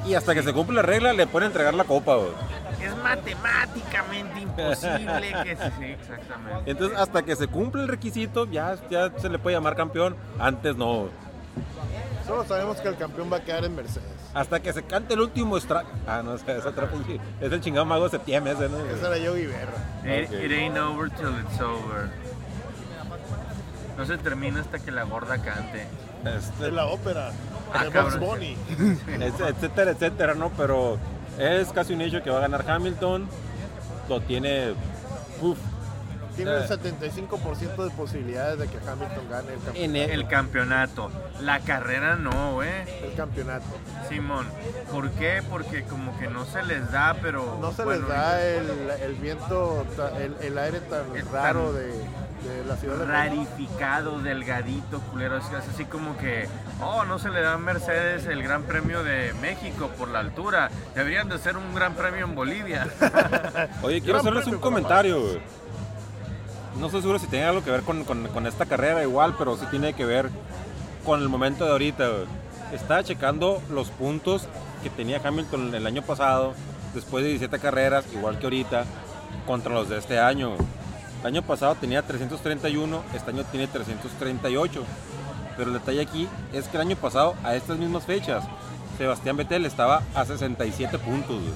Y 0.07 0.15
hasta 0.15 0.33
que 0.33 0.41
se 0.43 0.51
cumple 0.53 0.77
la 0.77 0.81
regla, 0.81 1.13
le 1.13 1.27
pueden 1.27 1.47
entregar 1.47 1.73
la 1.73 1.83
copa, 1.83 2.15
güey. 2.15 2.29
Es 2.81 2.95
matemáticamente 2.97 4.41
imposible 4.41 5.33
que 5.43 5.55
sí, 5.55 5.61
sí, 5.79 5.85
exactamente. 5.85 6.71
Entonces, 6.71 6.97
hasta 6.99 7.21
que 7.23 7.35
se 7.35 7.47
cumple 7.47 7.83
el 7.83 7.87
requisito, 7.87 8.45
ya, 8.45 8.75
ya 8.89 9.11
se 9.17 9.29
le 9.29 9.39
puede 9.39 9.55
llamar 9.55 9.75
campeón. 9.75 10.15
Antes 10.39 10.75
no. 10.75 11.07
Solo 12.27 12.43
sabemos 12.45 12.77
que 12.81 12.87
el 12.89 12.97
campeón 12.97 13.29
va 13.31 13.37
a 13.37 13.41
quedar 13.43 13.63
en 13.63 13.75
Mercedes. 13.75 14.07
Hasta 14.33 14.59
que 14.61 14.73
se 14.73 14.83
cante 14.83 15.13
el 15.13 15.21
último 15.21 15.57
strike. 15.57 15.85
Ah, 16.07 16.21
no, 16.23 16.33
es, 16.33 16.47
es 16.47 16.65
otra 16.65 16.89
Es 17.39 17.51
el 17.51 17.61
chingado 17.61 17.85
mago 17.85 18.05
de 18.05 18.09
septiembre 18.09 18.53
ese, 18.53 18.67
¿no? 18.67 18.79
Esa 18.85 19.07
era 19.07 19.17
Yogi 19.17 19.45
Berra. 19.45 20.21
It, 20.23 20.31
it 20.31 20.51
ain't 20.51 20.77
over 20.77 21.09
till 21.09 21.29
it's 21.39 21.61
over. 21.61 22.09
No 23.97 24.05
se 24.05 24.17
termina 24.17 24.61
hasta 24.61 24.79
que 24.79 24.91
la 24.91 25.03
gorda 25.03 25.37
cante. 25.41 25.85
Este, 26.25 26.65
De 26.65 26.71
la 26.71 26.85
ópera. 26.87 27.31
Ah, 27.73 27.85
cabrón. 27.91 28.19
Bunny. 28.19 28.57
et- 29.21 29.39
etcétera, 29.39 29.91
etcétera, 29.91 30.33
¿no? 30.35 30.49
Pero 30.57 30.97
es 31.37 31.71
casi 31.71 31.93
un 31.93 32.01
hecho 32.01 32.21
que 32.23 32.29
va 32.29 32.37
a 32.37 32.41
ganar 32.41 32.69
Hamilton. 32.69 33.27
Lo 34.09 34.21
tiene. 34.21 34.73
Uf, 35.41 35.57
Tiene 36.35 36.49
Eh. 36.51 36.57
el 36.61 36.67
75% 36.67 37.83
de 37.83 37.91
posibilidades 37.91 38.57
de 38.57 38.67
que 38.67 38.77
Hamilton 38.77 39.29
gane 39.29 39.53
el, 39.53 39.59
campe- 39.59 39.83
en 39.83 39.95
el, 39.95 40.09
El 40.09 40.27
campeonato. 40.27 41.11
La 41.41 41.59
carrera 41.59 42.15
no, 42.15 42.53
güey. 42.53 42.69
el 43.03 43.13
campeonato. 43.15 43.65
Simón. 44.09 44.47
¿Por 44.91 45.11
qué? 45.11 45.43
Porque 45.47 45.83
como 45.83 46.17
que 46.17 46.27
no 46.27 46.43
se 46.45 46.63
les 46.63 46.91
da, 46.91 47.15
pero... 47.21 47.59
No 47.61 47.71
se 47.71 47.83
bueno, 47.83 48.07
les 48.07 48.09
da 48.09 48.41
el, 48.43 48.67
el 49.03 49.13
viento, 49.13 49.85
el, 50.19 50.35
el 50.41 50.57
aire 50.57 50.79
tan 50.79 51.15
Es 51.15 51.23
tan- 51.25 51.33
raro 51.33 51.71
de, 51.71 51.91
de 52.43 52.65
la 52.65 52.75
ciudad 52.77 52.97
de 52.97 53.05
rarificado, 53.05 54.19
delgadito, 54.19 54.99
culero. 55.11 55.37
Es 55.37 55.45
así 55.45 55.85
como 55.85 56.17
que, 56.17 56.47
oh, 56.81 57.03
no 57.05 57.19
se 57.19 57.29
le 57.29 57.41
da 57.41 57.53
a 57.53 57.57
Mercedes 57.57 58.25
el 58.25 58.43
Gran 58.43 58.63
Premio 58.63 59.03
de 59.03 59.33
México 59.41 59.89
por 59.97 60.07
la 60.09 60.19
altura. 60.19 60.69
Deberían 60.95 61.29
de 61.29 61.37
ser 61.39 61.57
un 61.57 61.73
Gran 61.73 61.93
Premio 61.95 62.25
en 62.25 62.35
Bolivia. 62.35 62.87
Oye, 63.83 64.01
quiero 64.01 64.21
Gran 64.21 64.33
hacerles 64.33 64.47
un 64.53 64.59
comentario, 64.59 65.21
güey. 65.21 65.39
No 66.79 66.87
estoy 66.87 67.01
seguro 67.01 67.19
si 67.19 67.27
tiene 67.27 67.45
algo 67.45 67.63
que 67.63 67.71
ver 67.71 67.81
con, 67.83 68.03
con- 68.03 68.27
con 68.29 68.47
esta 68.47 68.65
carrera 68.65 69.03
igual, 69.03 69.35
pero 69.37 69.55
sí 69.57 69.65
tiene 69.69 69.93
que 69.93 70.05
ver 70.05 70.29
con 71.05 71.21
el 71.21 71.29
momento 71.29 71.65
de 71.65 71.71
ahorita, 71.71 72.07
güey. 72.07 72.25
Estaba 72.73 73.03
checando 73.03 73.61
los 73.69 73.89
puntos 73.91 74.47
que 74.81 74.89
tenía 74.89 75.21
Hamilton 75.23 75.75
el 75.75 75.85
año 75.85 76.01
pasado, 76.01 76.53
después 76.95 77.23
de 77.23 77.29
17 77.31 77.59
carreras, 77.59 78.05
igual 78.13 78.39
que 78.39 78.45
ahorita, 78.47 78.85
contra 79.45 79.71
los 79.73 79.87
de 79.89 79.99
este 79.99 80.19
año. 80.19 80.55
güey. 80.55 80.67
El 81.23 81.27
año 81.27 81.41
pasado 81.41 81.75
tenía 81.75 82.01
331, 82.01 83.01
este 83.13 83.31
año 83.31 83.43
tiene 83.45 83.67
338. 83.67 84.83
Pero 85.55 85.69
el 85.69 85.73
detalle 85.79 86.01
aquí 86.01 86.27
es 86.51 86.67
que 86.67 86.77
el 86.77 86.81
año 86.81 86.95
pasado, 86.97 87.35
a 87.43 87.55
estas 87.55 87.77
mismas 87.77 88.03
fechas, 88.05 88.43
Sebastián 88.97 89.37
Vettel 89.37 89.65
estaba 89.65 90.01
a 90.15 90.25
67 90.25 90.99
puntos. 90.99 91.37
güey. 91.39 91.53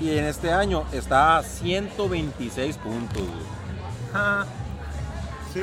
Y 0.00 0.16
en 0.16 0.24
este 0.24 0.52
año 0.52 0.84
está 0.92 1.38
a 1.38 1.42
126 1.42 2.76
puntos. 2.78 3.22
güey. 3.22 4.46
Sí. 5.52 5.60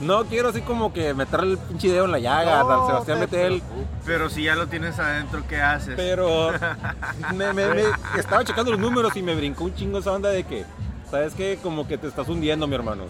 No 0.00 0.24
quiero 0.26 0.50
así 0.50 0.60
como 0.60 0.92
que 0.92 1.14
meterle 1.14 1.52
el 1.52 1.58
pinche 1.58 1.88
dedo 1.88 2.04
en 2.04 2.12
la 2.12 2.18
llaga 2.18 2.62
no 2.62 2.70
al 2.82 2.86
Sebastián 2.86 3.18
te 3.20 3.26
Vettel. 3.26 3.62
Pero 4.04 4.28
si 4.28 4.42
ya 4.44 4.54
lo 4.54 4.66
tienes 4.66 4.98
adentro, 4.98 5.42
¿qué 5.48 5.60
haces? 5.62 5.94
Pero 5.96 6.50
me, 7.34 7.52
me- 7.54 7.68
me- 7.68 7.82
estaba 8.18 8.44
checando 8.44 8.72
los 8.72 8.80
números 8.80 9.16
y 9.16 9.22
me 9.22 9.34
brincó 9.34 9.64
un 9.64 9.74
chingo 9.74 9.98
esa 10.00 10.12
onda 10.12 10.28
de 10.28 10.44
que, 10.44 10.66
¿sabes 11.10 11.34
qué? 11.34 11.58
Como 11.62 11.86
que 11.86 11.98
te 11.98 12.06
estás 12.06 12.28
hundiendo, 12.28 12.66
mi 12.66 12.74
hermano. 12.74 13.04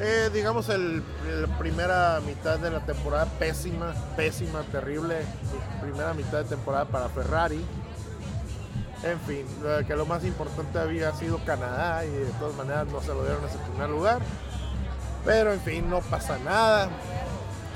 Eh, 0.00 0.30
digamos, 0.32 0.68
el, 0.70 1.02
la 1.42 1.58
primera 1.58 2.20
mitad 2.26 2.58
de 2.58 2.70
la 2.70 2.80
temporada 2.80 3.26
pésima, 3.38 3.92
pésima, 4.16 4.62
terrible. 4.62 5.16
Primera 5.82 6.14
mitad 6.14 6.38
de 6.38 6.44
temporada 6.44 6.86
para 6.86 7.08
Ferrari. 7.10 7.62
En 9.02 9.20
fin, 9.20 9.46
que 9.86 9.96
lo 9.96 10.04
más 10.04 10.24
importante 10.24 10.78
había 10.78 11.12
sido 11.14 11.38
Canadá 11.44 12.04
y 12.04 12.10
de 12.10 12.30
todas 12.38 12.54
maneras 12.54 12.86
no 12.86 13.00
se 13.00 13.08
lo 13.08 13.24
dieron 13.24 13.44
ese 13.44 13.58
primer 13.58 13.88
lugar. 13.88 14.20
Pero 15.24 15.52
en 15.52 15.60
fin, 15.60 15.88
no 15.88 16.00
pasa 16.00 16.38
nada. 16.38 16.88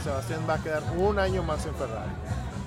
Sebastián 0.03 0.41
va 0.49 0.55
a 0.55 0.63
quedar 0.63 0.83
un 0.97 1.19
año 1.19 1.43
más 1.43 1.65
en 1.67 1.75
Ferrari. 1.75 2.13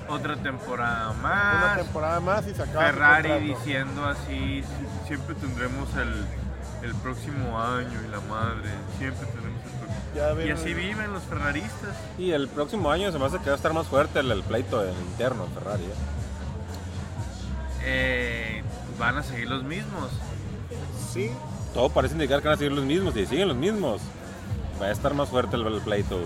Otra 0.10 0.36
temporada 0.38 1.10
Una 1.12 1.22
más. 1.22 1.78
temporada 1.78 2.20
más 2.22 2.48
y 2.48 2.54
se 2.54 2.64
acaba 2.64 2.86
Ferrari 2.86 3.40
diciendo 3.40 4.06
así, 4.06 4.62
"Sie- 4.64 5.08
siempre 5.08 5.36
tendremos 5.36 5.90
el, 5.96 6.26
el 6.88 6.96
próximo 6.96 7.60
año 7.62 8.00
y 8.08 8.12
la 8.12 8.20
madre, 8.22 8.70
siempre 8.98 9.26
tenemos 9.28 9.60
el 9.66 9.72
próximo. 9.72 9.98
Ya 10.16 10.46
Y 10.46 10.52
así 10.52 10.74
viven 10.74 11.12
los 11.14 11.24
ferraristas. 11.24 11.96
Y 12.18 12.32
el 12.32 12.48
próximo 12.48 12.90
año 12.90 13.12
se 13.12 13.20
me 13.20 13.26
hace 13.26 13.38
que 13.40 13.46
va 13.50 13.54
a 13.54 13.56
estar 13.58 13.74
más 13.74 13.88
fuerte 13.88 14.20
el, 14.20 14.32
el 14.32 14.44
pleito 14.44 14.84
en- 14.84 14.96
interno 15.12 15.46
en 15.46 15.52
Ferrari. 15.52 15.84
¿eh? 15.84 15.94
Eh, 17.84 18.64
van 19.00 19.18
a 19.18 19.24
seguir 19.24 19.50
los 19.50 19.64
mismos. 19.64 20.10
Sí, 21.14 21.32
Todo 21.74 21.90
parece 21.90 22.14
indicar 22.16 22.42
que 22.42 22.48
van 22.48 22.56
a 22.56 22.58
seguir 22.58 22.72
los 22.74 22.86
mismos 22.86 23.16
y 23.16 23.20
si 23.22 23.28
siguen 23.28 23.48
los 23.50 23.58
mismos. 23.58 24.02
Va 24.82 24.88
a 24.88 24.92
estar 24.92 25.14
más 25.14 25.30
fuerte 25.30 25.56
el, 25.56 25.66
el 25.68 25.82
pleito. 25.82 26.20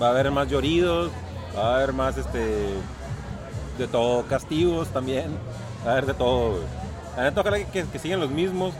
Va 0.00 0.08
a 0.08 0.10
haber 0.10 0.30
más 0.30 0.48
lloridos, 0.48 1.10
va 1.56 1.72
a 1.72 1.76
haber 1.76 1.92
más 1.92 2.16
este 2.16 2.74
de 3.78 3.88
todo, 3.88 4.24
castigos 4.26 4.88
también. 4.88 5.36
Va 5.86 5.90
a 5.90 5.92
haber 5.92 6.06
de 6.06 6.14
todo. 6.14 6.50
güey. 6.52 6.62
La 7.16 7.24
neta, 7.24 7.40
ojalá 7.40 7.58
que, 7.64 7.84
que 7.84 7.98
sigan 7.98 8.20
los 8.20 8.30
mismos 8.30 8.74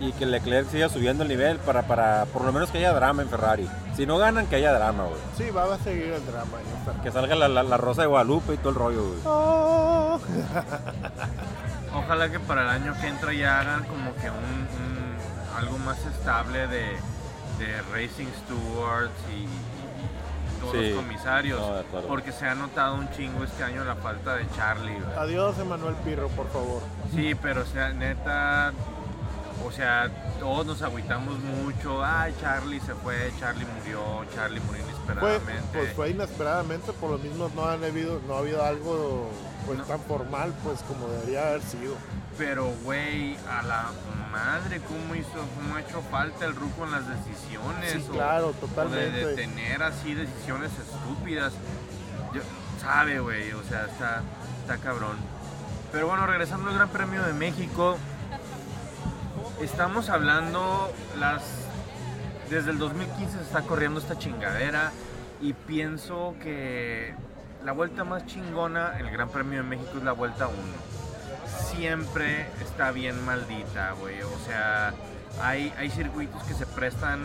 y 0.00 0.12
que 0.12 0.26
Leclerc 0.26 0.70
siga 0.70 0.88
subiendo 0.88 1.24
el 1.24 1.28
nivel 1.28 1.58
para, 1.58 1.82
para 1.88 2.24
por 2.26 2.44
lo 2.44 2.52
menos 2.52 2.70
que 2.70 2.78
haya 2.78 2.92
drama 2.92 3.22
en 3.22 3.28
Ferrari. 3.28 3.68
Si 3.96 4.06
no 4.06 4.16
ganan, 4.16 4.46
que 4.46 4.56
haya 4.56 4.72
drama, 4.72 5.04
güey. 5.04 5.18
sí, 5.36 5.50
va 5.50 5.74
a 5.74 5.78
seguir 5.78 6.12
el 6.12 6.24
drama. 6.24 6.52
en. 6.94 7.00
Que 7.02 7.10
salga 7.10 7.34
la, 7.34 7.48
la- 7.48 7.62
la 7.64 7.76
rosa 7.76 8.02
de 8.02 8.06
Guadalupe 8.08 8.54
y 8.54 8.58
todo 8.58 8.68
el 8.70 8.74
rollo, 8.76 9.02
güey. 9.08 9.18
Oh. 9.24 10.20
Ojalá 11.94 12.30
que 12.30 12.38
para 12.40 12.62
el 12.62 12.68
año 12.68 12.94
que 13.00 13.08
entra 13.08 13.32
ya 13.32 13.60
hagan 13.60 13.84
como 13.84 14.14
que 14.16 14.30
un, 14.30 14.36
un- 14.36 15.58
algo 15.58 15.78
más 15.78 15.98
estable 16.06 16.66
de, 16.68 16.84
de 17.58 17.82
Racing 17.92 18.28
Stewards 18.44 19.10
y 19.36 19.46
todos 20.70 20.84
Sí. 20.84 20.90
los 20.90 21.02
comisarios. 21.04 21.60
No, 21.92 22.00
porque 22.02 22.32
se 22.32 22.46
ha 22.46 22.54
notado 22.54 22.94
un 22.96 23.10
chingo 23.10 23.44
este 23.44 23.62
año 23.64 23.84
la 23.84 23.96
falta 23.96 24.36
de 24.36 24.46
Charlie. 24.56 24.96
Adiós, 25.16 25.58
Emanuel 25.58 25.94
Pirro, 26.04 26.28
por 26.28 26.48
favor. 26.50 26.82
Sí, 27.14 27.34
pero 27.40 27.62
o 27.62 27.66
sea, 27.66 27.90
neta, 27.92 28.72
o 29.66 29.70
sea, 29.72 30.08
todos 30.38 30.66
nos 30.66 30.82
agüitamos 30.82 31.38
mucho. 31.40 32.04
Ay, 32.04 32.34
Charlie 32.40 32.80
se 32.80 32.94
fue, 32.94 33.32
Charlie 33.40 33.66
murió, 33.78 34.24
Charlie 34.34 34.60
murió 34.60 34.84
Fue, 34.84 34.92
inesperadamente. 34.92 35.78
pues 35.78 35.92
fue 35.94 36.10
inesperadamente, 36.10 36.92
por 36.92 37.10
lo 37.10 37.18
mismo 37.18 37.50
no, 37.54 37.66
han 37.68 37.82
habido, 37.82 38.20
no 38.26 38.34
ha 38.34 38.38
habido 38.38 38.64
algo 38.64 39.30
pues, 39.66 39.78
No. 39.78 39.84
tan 39.84 40.00
formal 40.00 40.54
pues 40.64 40.80
como 40.82 41.08
debería 41.08 41.48
haber 41.48 41.62
sido. 41.62 41.94
Pero, 42.38 42.72
güey, 42.84 43.36
a 43.50 43.62
la 43.64 43.86
madre, 44.30 44.80
¿cómo 44.80 45.14
hizo, 45.16 45.28
cómo 45.56 45.74
ha 45.74 45.80
hecho 45.80 46.00
falta 46.02 46.44
el 46.44 46.54
Ruco 46.54 46.84
en 46.84 46.92
las 46.92 47.02
decisiones? 47.08 47.92
Sí, 47.92 48.04
O- 48.08 48.12
claro, 48.12 48.46
O 48.48 48.52
de, 48.52 48.58
totalmente. 48.60 49.26
de 49.26 49.34
tener 49.34 49.82
así 49.82 50.14
decisiones 50.14 50.70
estúpidas. 50.78 51.52
Yo- 52.32 52.42
sabe, 52.80 53.18
güey, 53.18 53.50
o 53.52 53.62
sea, 53.64 53.86
está, 53.86 54.22
está 54.60 54.76
cabrón. 54.78 55.16
Pero 55.90 56.06
bueno, 56.06 56.26
regresando 56.26 56.68
al 56.68 56.76
Gran 56.76 56.88
Premio 56.90 57.24
de 57.24 57.32
México, 57.32 57.98
estamos 59.60 60.08
hablando 60.08 60.92
las... 61.18 61.42
Desde 62.50 62.70
el 62.70 62.78
2015 62.78 63.36
se 63.36 63.42
está 63.42 63.62
corriendo 63.62 63.98
esta 64.00 64.16
chingadera 64.16 64.92
y 65.42 65.52
pienso 65.54 66.34
que 66.40 67.14
la 67.64 67.72
vuelta 67.72 68.04
más 68.04 68.24
chingona 68.26 68.98
en 68.98 69.06
el 69.06 69.12
Gran 69.12 69.28
Premio 69.28 69.58
de 69.62 69.68
México 69.68 69.90
es 69.98 70.04
la 70.04 70.12
vuelta 70.12 70.46
1 70.46 70.56
siempre 71.58 72.46
está 72.62 72.90
bien 72.90 73.24
maldita, 73.24 73.92
güey. 73.92 74.22
O 74.22 74.38
sea, 74.46 74.92
hay, 75.42 75.72
hay 75.76 75.90
circuitos 75.90 76.42
que 76.44 76.54
se 76.54 76.66
prestan, 76.66 77.24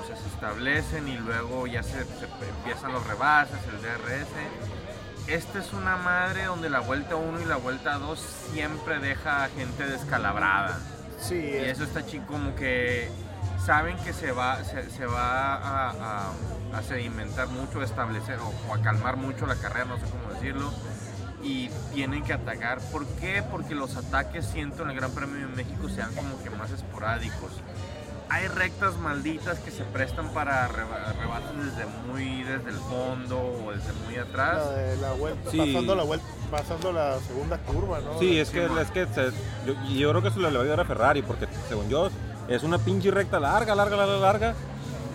o 0.00 0.06
sea, 0.06 0.16
se 0.16 0.28
establecen 0.28 1.08
y 1.08 1.16
luego 1.18 1.66
ya 1.66 1.82
se, 1.82 2.04
se 2.04 2.24
empiezan 2.58 2.92
los 2.92 3.06
rebases, 3.06 3.58
el 3.72 3.82
DRS. 3.82 4.28
Esta 5.28 5.60
es 5.60 5.72
una 5.72 5.96
madre 5.96 6.44
donde 6.46 6.68
la 6.68 6.80
vuelta 6.80 7.14
1 7.16 7.40
y 7.40 7.44
la 7.44 7.56
vuelta 7.56 7.94
2 7.98 8.18
siempre 8.52 8.98
deja 8.98 9.44
a 9.44 9.48
gente 9.48 9.86
descalabrada. 9.86 10.78
Sí, 11.20 11.36
Y 11.36 11.56
es- 11.56 11.72
eso 11.78 11.84
está 11.84 12.04
chico 12.04 12.24
como 12.26 12.54
que 12.56 13.08
saben 13.64 13.96
que 13.98 14.12
se 14.12 14.32
va, 14.32 14.64
se, 14.64 14.90
se 14.90 15.06
va 15.06 15.54
a, 15.54 15.90
a- 15.90 16.32
a 16.76 16.82
sedimentar 16.82 17.46
mucho, 17.48 17.80
a 17.80 17.84
establecer 17.84 18.38
o, 18.40 18.52
o 18.68 18.74
a 18.74 18.80
calmar 18.82 19.16
mucho 19.16 19.46
la 19.46 19.54
carrera, 19.54 19.84
no 19.84 19.96
sé 19.98 20.06
cómo 20.10 20.32
decirlo. 20.34 20.72
Y 21.42 21.68
tienen 21.94 22.22
que 22.22 22.32
atacar. 22.32 22.78
¿Por 22.92 23.04
qué? 23.20 23.42
Porque 23.50 23.74
los 23.74 23.96
ataques, 23.96 24.46
siento, 24.46 24.84
en 24.84 24.90
el 24.90 24.96
Gran 24.96 25.10
Premio 25.10 25.48
de 25.48 25.54
México 25.56 25.88
sean 25.88 26.14
como 26.14 26.40
que 26.42 26.50
más 26.50 26.70
esporádicos. 26.70 27.50
Hay 28.28 28.46
rectas 28.48 28.96
malditas 28.96 29.58
que 29.58 29.70
se 29.70 29.82
prestan 29.84 30.32
para 30.32 30.66
reba- 30.68 31.12
rebates 31.20 31.50
desde 31.66 31.84
muy 32.06 32.42
desde 32.44 32.70
el 32.70 32.76
fondo 32.76 33.38
o 33.38 33.72
desde 33.72 33.92
muy 34.06 34.16
atrás. 34.16 34.64
la 34.64 34.72
de 34.72 34.96
la 34.96 35.12
vuelta, 35.12 35.50
Sí. 35.50 35.58
pasando 35.58 35.94
la 35.96 36.02
vuelta, 36.04 36.26
pasando 36.50 36.92
la 36.92 37.18
segunda 37.20 37.58
curva, 37.58 38.00
¿no? 38.00 38.18
Sí, 38.18 38.38
es 38.38 38.48
que, 38.48 38.64
es 38.64 38.90
que 38.90 39.06
se- 39.08 39.32
yo, 39.66 39.74
yo 39.86 40.10
creo 40.10 40.22
que 40.22 40.28
eso 40.28 40.38
le 40.40 40.50
va 40.50 40.58
a 40.58 40.62
ayudar 40.62 40.80
a 40.80 40.84
Ferrari, 40.86 41.20
porque 41.22 41.46
según 41.68 41.88
yo, 41.90 42.08
es 42.48 42.62
una 42.62 42.78
pinche 42.78 43.10
recta 43.10 43.38
larga, 43.38 43.74
larga, 43.74 43.96
larga, 43.96 44.16
larga, 44.18 44.54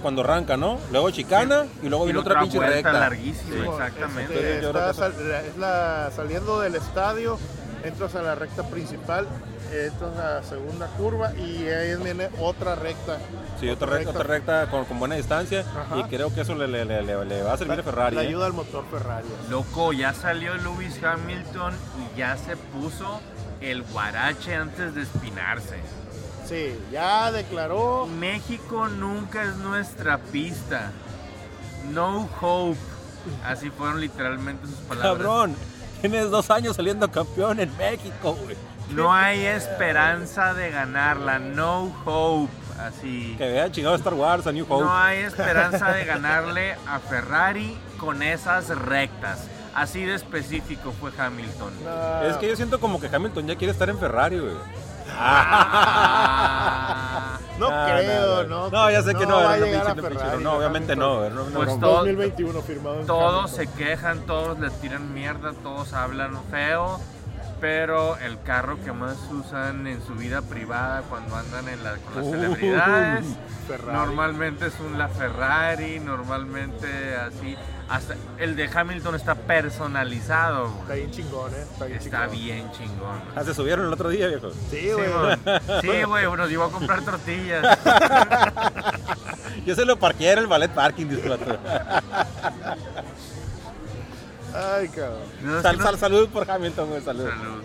cuando 0.01 0.21
arranca, 0.21 0.57
¿no? 0.57 0.79
Luego 0.91 1.09
chicana 1.11 1.65
y 1.81 1.89
luego 1.89 2.05
Y 2.05 2.07
viene 2.07 2.19
otra 2.19 2.39
pinche 2.41 2.57
vuelta 2.57 2.75
recta. 2.75 2.91
larguísima, 2.93 3.53
Sí, 3.55 3.69
exactamente. 3.69 4.33
Yo 4.61 4.71
creo 4.71 4.89
está 4.89 4.93
sal- 4.93 5.13
la- 5.29 5.41
es 5.41 5.57
la, 5.57 6.11
saliendo 6.15 6.59
del 6.59 6.75
estadio, 6.75 7.37
entras 7.83 8.15
a 8.15 8.21
la 8.21 8.35
recta 8.35 8.63
principal, 8.63 9.27
entras 9.71 10.17
a 10.17 10.33
la 10.35 10.43
segunda 10.43 10.87
curva 10.97 11.33
y 11.35 11.67
ahí 11.67 11.95
viene 12.01 12.29
otra 12.39 12.75
recta. 12.75 13.17
Sí, 13.59 13.69
otra 13.69 13.87
recta, 13.87 14.11
otra 14.11 14.23
recta 14.23 14.67
con, 14.69 14.85
con 14.85 14.99
buena 14.99 15.15
distancia 15.15 15.61
Ajá. 15.61 15.97
y 15.97 16.03
creo 16.05 16.33
que 16.33 16.41
eso 16.41 16.55
le, 16.55 16.67
le- 16.67 16.85
le- 16.85 17.01
le- 17.01 17.25
le 17.25 17.41
va 17.43 17.53
a 17.53 17.57
servir 17.57 17.79
a 17.79 17.83
Ferrari. 17.83 18.15
Le 18.15 18.23
¿eh? 18.23 18.27
ayuda 18.27 18.45
al 18.45 18.53
motor 18.53 18.85
Ferrari. 18.89 19.27
Loco, 19.49 19.93
ya 19.93 20.13
salió 20.13 20.53
Lewis 20.55 21.01
Hamilton 21.03 21.73
y 22.13 22.17
ya 22.17 22.37
se 22.37 22.55
puso 22.55 23.19
el 23.61 23.81
guarache 23.83 24.55
antes 24.55 24.93
de 24.95 25.01
espinarse. 25.01 25.77
Sí, 26.47 26.79
ya 26.91 27.31
declaró. 27.31 28.07
México 28.07 28.87
nunca 28.87 29.43
es 29.43 29.55
nuestra 29.57 30.17
pista. 30.17 30.91
No 31.91 32.29
hope. 32.41 32.77
Así 33.43 33.69
fueron 33.69 33.99
literalmente 33.99 34.65
sus 34.65 34.75
palabras. 34.75 35.17
Cabrón, 35.17 35.55
tienes 36.01 36.29
dos 36.31 36.49
años 36.49 36.75
saliendo 36.75 37.11
campeón 37.11 37.59
en 37.59 37.75
México, 37.77 38.37
güey. 38.43 38.55
No 38.91 39.13
hay 39.13 39.45
esperanza 39.45 40.53
de 40.53 40.71
ganarla. 40.71 41.39
No 41.39 41.93
hope. 42.05 42.51
Así. 42.79 43.35
Que 43.37 43.49
vea 43.49 43.71
chingado 43.71 43.95
Star 43.95 44.13
Wars, 44.13 44.47
a 44.47 44.51
New 44.51 44.65
Hope. 44.69 44.85
No 44.85 44.95
hay 44.95 45.19
esperanza 45.19 45.91
de 45.91 46.05
ganarle 46.05 46.77
a 46.87 46.99
Ferrari 46.99 47.75
con 47.97 48.21
esas 48.21 48.69
rectas. 48.69 49.47
Así 49.73 50.05
de 50.05 50.15
específico 50.15 50.93
fue 50.99 51.11
Hamilton. 51.17 51.73
No, 51.83 52.21
Es 52.23 52.37
que 52.37 52.47
yo 52.47 52.55
siento 52.55 52.79
como 52.79 52.99
que 52.99 53.07
Hamilton 53.13 53.47
ya 53.47 53.55
quiere 53.55 53.71
estar 53.71 53.89
en 53.89 53.99
Ferrari, 53.99 54.39
güey. 54.39 54.55
Ah. 56.09 57.39
no 57.59 57.69
No, 57.71 57.85
creo, 57.85 58.43
no, 58.43 58.49
no, 58.49 58.69
no. 58.69 58.69
No, 58.69 58.91
ya 58.91 59.01
sé 59.01 59.15
que 59.15 59.25
no, 59.25 59.39
era 59.51 59.65
una 59.91 59.95
Ferrari, 59.95 60.43
No, 60.43 60.53
obviamente 60.53 60.95
no. 60.95 61.21
una 61.21 61.43
Pues 61.53 61.79
todo- 61.79 61.95
2021 61.97 62.61
firmado 62.61 62.97
Todos 63.05 63.51
se 63.51 63.67
quejan, 63.67 64.19
todos 64.27 64.59
le 64.59 64.69
tiran 64.69 65.13
mierda, 65.13 65.53
todos 65.63 65.93
hablan 65.93 66.37
feo, 66.51 66.99
pero 67.59 68.17
el 68.17 68.39
carro 68.43 68.77
que 68.83 68.91
más 68.91 69.17
usan 69.31 69.87
en 69.87 70.05
su 70.05 70.13
vida 70.13 70.41
privada 70.43 71.01
cuando 71.09 71.35
andan 71.35 71.67
en 71.67 71.83
la, 71.83 71.95
con 71.97 72.15
las 72.17 72.25
Uh, 72.25 72.31
celebridades 72.31 73.25
Ferrari. 73.67 73.97
normalmente 73.97 74.67
es 74.67 74.79
un 74.79 74.97
La 74.99 75.07
Ferrari, 75.07 75.99
normalmente 75.99 77.15
así. 77.17 77.57
Hasta 77.89 78.15
el 78.37 78.55
de 78.57 78.67
Hamilton 78.73 79.15
está 79.15 79.35
personalizado, 79.35 80.65
Está 80.67 80.83
güey. 80.87 80.99
bien 80.99 81.11
chingón, 81.11 81.53
¿eh? 81.53 81.65
Está 81.71 81.85
bien 81.85 81.97
Está 81.99 82.19
chingón. 82.25 82.31
bien 82.37 82.71
chingón. 82.73 83.21
Ah, 83.35 83.43
se 83.45 83.53
subieron 83.53 83.85
el 83.85 83.93
otro 83.93 84.09
día, 84.09 84.27
viejo. 84.27 84.51
Sí, 84.51 84.57
Sí, 84.71 84.89
güey. 84.91 85.37
Sí, 85.81 86.03
güey, 86.03 86.25
nos 86.25 86.49
llevó 86.49 86.65
a 86.65 86.71
comprar 86.71 87.01
tortillas. 87.03 87.77
Yo 89.65 89.73
se 89.75 89.85
lo 89.85 89.97
parqué 89.97 90.31
en 90.33 90.39
el 90.39 90.47
ballet 90.47 90.69
parking, 90.71 91.05
disculpa. 91.07 91.37
Ay, 94.53 94.87
cabrón. 94.89 95.19
No, 95.43 95.61
Sal, 95.61 95.77
sal, 95.81 95.97
salud 95.97 96.27
por 96.29 96.49
Hamilton, 96.49 96.89
güey, 96.89 97.01
salud. 97.01 97.29
Salud. 97.29 97.63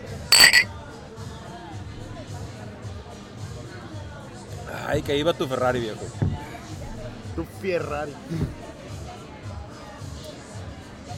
Ay, 4.86 5.02
que 5.02 5.16
iba 5.16 5.32
tu 5.32 5.46
Ferrari, 5.46 5.80
viejo. 5.80 6.00
Tu 7.36 7.44
Ferrari. 7.60 8.12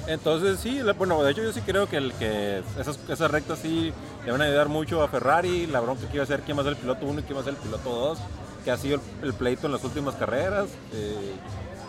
Entonces 0.07 0.61
sí, 0.61 0.81
bueno, 0.99 1.23
de 1.23 1.33
hecho 1.33 1.43
yo 1.43 1.53
sí 1.53 1.63
creo 1.63 1.89
que, 1.89 1.97
el, 1.97 2.13
que 2.15 2.63
esas, 2.79 2.99
esas 3.09 3.31
rectas 3.31 3.59
sí 3.61 3.93
le 4.27 4.33
van 4.33 4.43
a 4.43 4.45
ayudar 4.45 4.69
mucho 4.69 5.03
a 5.03 5.09
Ferrari, 5.09 5.67
la 5.67 5.81
bronca 5.81 6.07
que 6.09 6.15
iba 6.17 6.25
a 6.25 6.27
ser 6.27 6.41
quién 6.43 6.57
va 6.59 6.61
a 6.61 6.65
ser 6.65 6.75
el 6.75 6.79
piloto 6.79 7.07
1 7.07 7.21
y 7.21 7.23
quién 7.23 7.37
va 7.37 7.41
a 7.41 7.45
ser 7.45 7.55
el 7.55 7.59
piloto 7.61 7.89
2, 7.91 8.19
que 8.65 8.71
ha 8.71 8.77
sido 8.77 8.97
el, 9.23 9.29
el 9.29 9.35
pleito 9.35 9.67
en 9.67 9.73
las 9.73 9.83
últimas 9.85 10.15
carreras. 10.17 10.69
eh, 10.93 11.35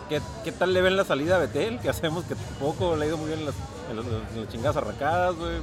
¿qué, 0.08 0.22
qué 0.44 0.52
tal 0.52 0.72
le 0.72 0.80
ven 0.80 0.96
la 0.96 1.04
salida 1.04 1.36
a 1.36 1.40
Betel? 1.40 1.78
Que 1.80 1.90
hacemos 1.90 2.24
que 2.24 2.34
tampoco 2.36 2.96
le 2.96 3.04
ha 3.04 3.08
ido 3.08 3.18
muy 3.18 3.26
bien 3.28 3.40
en 3.40 3.46
las, 3.46 3.54
en 3.90 3.96
las, 3.96 4.06
en 4.06 4.40
las 4.40 4.48
chingadas 4.50 4.76
arrancadas, 4.78 5.34
güey. 5.34 5.56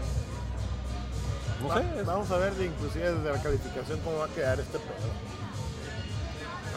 No 1.63 1.69
Va- 1.69 1.79
sé, 1.79 1.85
es- 2.01 2.05
Vamos 2.05 2.29
a 2.29 2.37
ver 2.37 2.53
de, 2.53 2.65
inclusive 2.65 3.13
desde 3.13 3.31
la 3.31 3.41
calificación 3.41 3.99
cómo 4.03 4.19
va 4.19 4.25
a 4.25 4.29
quedar 4.29 4.59
este 4.59 4.77
pedo. 4.77 5.33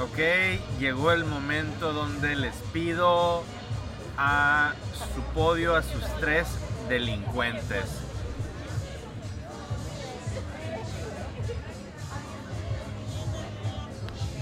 Ok, 0.05 0.79
llegó 0.79 1.11
el 1.13 1.25
momento 1.25 1.93
donde 1.93 2.37
les 2.37 2.55
pido 2.73 3.43
a 4.19 4.73
su 5.15 5.21
podio 5.35 5.77
a 5.77 5.83
sus 5.83 6.03
tres 6.21 6.47
delincuentes. 6.89 7.85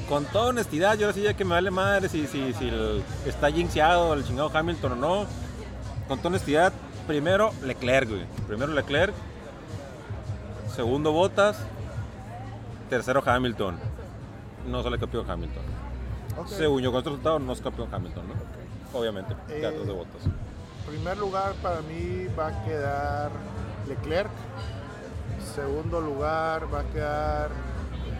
con 0.08 0.24
toda 0.26 0.48
honestidad, 0.50 0.98
yo 0.98 1.12
sí 1.12 1.22
ya 1.22 1.34
que 1.34 1.44
me 1.44 1.52
vale 1.52 1.70
madre 1.70 2.08
si, 2.08 2.26
si, 2.26 2.52
si 2.52 2.68
el- 2.68 3.02
está 3.24 3.50
jinxeado 3.50 4.12
el 4.14 4.24
chingado 4.24 4.50
Hamilton 4.52 4.92
o 4.92 4.96
no. 4.96 5.26
Con 6.08 6.18
toda 6.18 6.28
honestidad, 6.30 6.72
primero 7.06 7.52
Leclerc, 7.62 8.08
güey. 8.10 8.26
Primero 8.46 8.72
Leclerc. 8.72 9.14
Segundo 10.74 11.12
Bottas. 11.12 11.56
Tercero 12.90 13.22
Hamilton. 13.24 13.78
No 14.68 14.82
sale 14.82 14.98
campeón 14.98 15.28
Hamilton. 15.30 15.62
Ok. 16.38 16.48
Según 16.48 16.82
yo, 16.82 16.90
con 16.90 16.98
este 16.98 17.10
resultado 17.10 17.38
no 17.38 17.52
es 17.52 17.60
campeón 17.62 17.88
Hamilton, 17.90 18.28
¿no? 18.28 18.34
Obviamente, 18.94 19.34
Eh, 19.48 19.58
ya 19.62 19.68
atrás 19.68 19.86
de 19.86 19.92
Bottas. 19.92 20.22
Primer 20.86 21.18
lugar 21.18 21.52
para 21.62 21.80
mí 21.82 22.26
va 22.38 22.48
a 22.48 22.64
quedar 22.64 23.30
Leclerc. 23.88 24.30
Segundo 25.54 26.00
lugar 26.00 26.72
va 26.72 26.80
a 26.80 26.84
quedar 26.84 27.50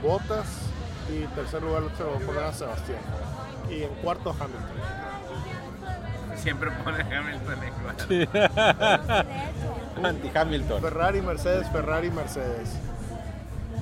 Bottas. 0.03 0.47
Y 1.11 1.25
tercer 1.35 1.63
lugar 1.63 1.83
se 1.97 2.03
lo 2.03 2.11
va 2.13 2.17
a 2.17 2.21
poner 2.21 2.43
a 2.45 2.53
Sebastián. 2.53 2.99
Y 3.71 3.83
en 3.83 3.91
cuarto 4.03 4.31
Hamilton. 4.31 4.85
Siempre 6.37 6.71
pone 6.83 7.03
Hamilton 7.03 7.59
igual. 7.69 8.27
Anti-Hamilton. 10.05 10.83
Ferrari, 10.83 11.23
Mercedes, 11.23 11.69
Ferrari, 11.71 12.11
Mercedes. 12.11 12.71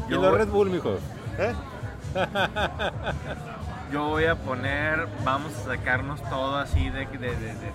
Y 0.08 0.12
los 0.12 0.20
voy- 0.30 0.38
Red 0.38 0.48
Bull, 0.48 0.70
mijo. 0.70 0.96
¿Eh? 1.38 1.54
Yo 3.92 4.08
voy 4.08 4.24
a 4.24 4.36
poner, 4.36 5.06
vamos 5.24 5.52
a 5.58 5.64
sacarnos 5.76 6.22
todo 6.30 6.56
así 6.56 6.88
de, 6.88 7.06
de, 7.06 7.18
de, 7.18 7.28
de- 7.36 7.36
de- 7.54 7.72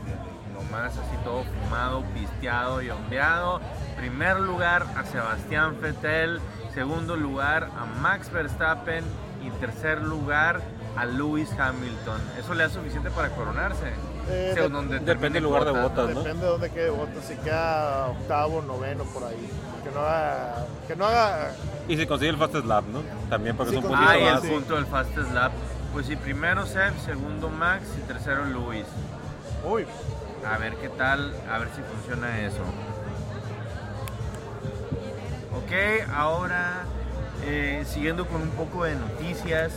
nomás 0.53 0.91
así 0.97 1.15
todo 1.23 1.43
fumado, 1.43 2.03
pisteado 2.15 2.81
y 2.81 2.89
ondeado. 2.89 3.61
Primer 3.97 4.39
lugar 4.39 4.83
a 4.97 5.03
Sebastián 5.05 5.77
Vettel, 5.79 6.39
segundo 6.73 7.15
lugar 7.15 7.69
a 7.79 7.85
Max 8.01 8.31
Verstappen 8.31 9.03
y 9.45 9.51
tercer 9.59 10.01
lugar 10.01 10.61
a 10.97 11.05
Lewis 11.05 11.51
Hamilton. 11.57 12.19
¿Eso 12.39 12.55
le 12.55 12.63
da 12.63 12.69
suficiente 12.69 13.11
para 13.11 13.29
coronarse? 13.29 13.91
Eh, 14.29 14.53
de- 14.55 14.69
donde 14.69 14.99
depende 14.99 15.35
del 15.35 15.43
lugar 15.43 15.65
de 15.65 15.71
Bottas, 15.71 15.83
Bottas. 16.07 16.15
¿no? 16.15 16.21
Depende 16.23 16.43
de 16.45 16.51
dónde 16.51 16.69
quede 16.71 16.89
Bottas. 16.89 17.25
Si 17.25 17.35
queda 17.35 18.07
octavo, 18.07 18.61
noveno, 18.63 19.03
por 19.05 19.23
ahí. 19.23 19.49
Que 19.83 19.91
no 19.91 19.99
haga. 20.01 20.65
Que 20.87 20.95
no 20.95 21.05
haga 21.05 21.51
Y 21.87 21.95
si 21.95 22.07
consigue 22.07 22.31
el 22.31 22.37
Fastest 22.37 22.65
Lap, 22.65 22.85
¿no? 22.87 23.01
También 23.29 23.55
porque 23.55 23.71
es 23.73 23.77
un 23.77 23.83
poquito 23.83 24.01
Ah, 24.09 24.17
y 24.17 24.23
el 24.23 24.39
punto 24.39 24.73
del 24.75 24.85
Fastest 24.87 25.31
Lap. 25.31 25.51
Pues 25.97 26.05
sí, 26.05 26.15
primero 26.15 26.67
Seb, 26.67 26.93
segundo 27.03 27.49
Max 27.49 27.81
y 27.97 28.01
tercero 28.01 28.45
Lewis. 28.45 28.85
Uy, 29.65 29.83
A 30.47 30.55
ver 30.59 30.75
qué 30.75 30.89
tal, 30.89 31.33
a 31.51 31.57
ver 31.57 31.69
si 31.75 31.81
funciona 31.81 32.39
eso. 32.41 32.61
Ok, 35.55 36.07
ahora 36.13 36.83
eh, 37.47 37.83
siguiendo 37.87 38.27
con 38.27 38.43
un 38.43 38.51
poco 38.51 38.83
de 38.83 38.93
noticias. 38.93 39.73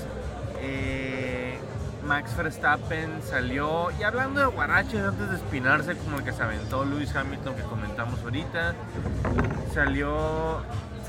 eh, 0.59 1.59
Max 2.05 2.37
Verstappen 2.37 3.23
salió 3.23 3.91
y 3.99 4.03
hablando 4.03 4.41
de 4.41 4.47
guaraches 4.47 5.03
antes 5.03 5.31
de 5.31 5.37
espinarse 5.37 5.97
como 5.97 6.19
el 6.19 6.25
que 6.25 6.33
se 6.33 6.43
aventó 6.43 6.85
Lewis 6.85 7.17
Hamilton 7.17 7.55
que 7.55 7.63
comentamos 7.63 8.21
ahorita. 8.21 8.75
Salió, 9.73 10.61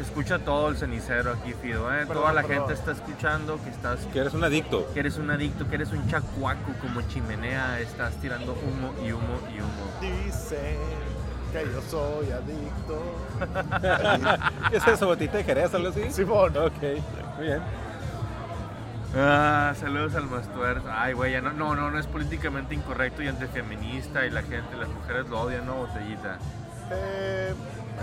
se 0.03 0.07
escucha 0.09 0.39
todo 0.39 0.69
el 0.69 0.77
cenicero 0.77 1.31
aquí, 1.33 1.53
Fido. 1.61 1.91
¿eh? 1.93 1.99
Perdón, 2.07 2.15
Toda 2.23 2.33
la 2.33 2.41
perdón. 2.41 2.57
gente 2.67 2.73
está 2.79 2.91
escuchando 2.91 3.59
que 3.63 3.69
estás 3.69 3.99
Que 4.11 4.19
eres 4.19 4.33
un 4.33 4.43
adicto. 4.43 4.91
que 4.93 4.99
eres 4.99 5.17
un 5.17 5.29
adicto, 5.31 5.67
que 5.69 5.75
eres 5.75 5.91
un 5.91 6.07
chacuaco 6.07 6.73
como 6.81 7.01
chimenea, 7.03 7.79
estás 7.79 8.13
tirando 8.15 8.53
humo 8.53 8.93
y 9.05 9.11
humo 9.11 9.37
y 9.55 9.59
humo. 9.59 9.91
dicen 10.01 10.77
que 11.51 11.65
yo 11.71 11.81
soy 11.89 12.31
adicto. 12.31 13.01
¿Qué 14.71 14.77
es 14.77 14.87
eso? 14.87 15.05
¿Botita 15.07 15.37
de 15.37 15.43
Jerez 15.43 15.73
algo 15.73 15.89
así? 15.89 16.09
Simón. 16.11 16.55
Ok, 16.57 16.81
muy 17.37 17.45
bien. 17.47 17.61
Ah, 19.15 19.73
saludos 19.77 20.15
al 20.15 20.27
Mastuer. 20.27 20.81
Ay, 20.89 21.11
güey, 21.13 21.33
ya 21.33 21.41
no, 21.41 21.51
no, 21.51 21.75
no, 21.75 21.91
no 21.91 21.99
es 21.99 22.07
políticamente 22.07 22.73
incorrecto 22.73 23.21
y 23.21 23.27
antifeminista 23.27 24.25
y 24.25 24.29
la 24.29 24.41
gente, 24.41 24.77
las 24.79 24.87
mujeres 24.89 25.27
lo 25.27 25.41
odian, 25.41 25.65
¿no, 25.65 25.75
botellita? 25.75 26.37
Eh, 26.91 27.53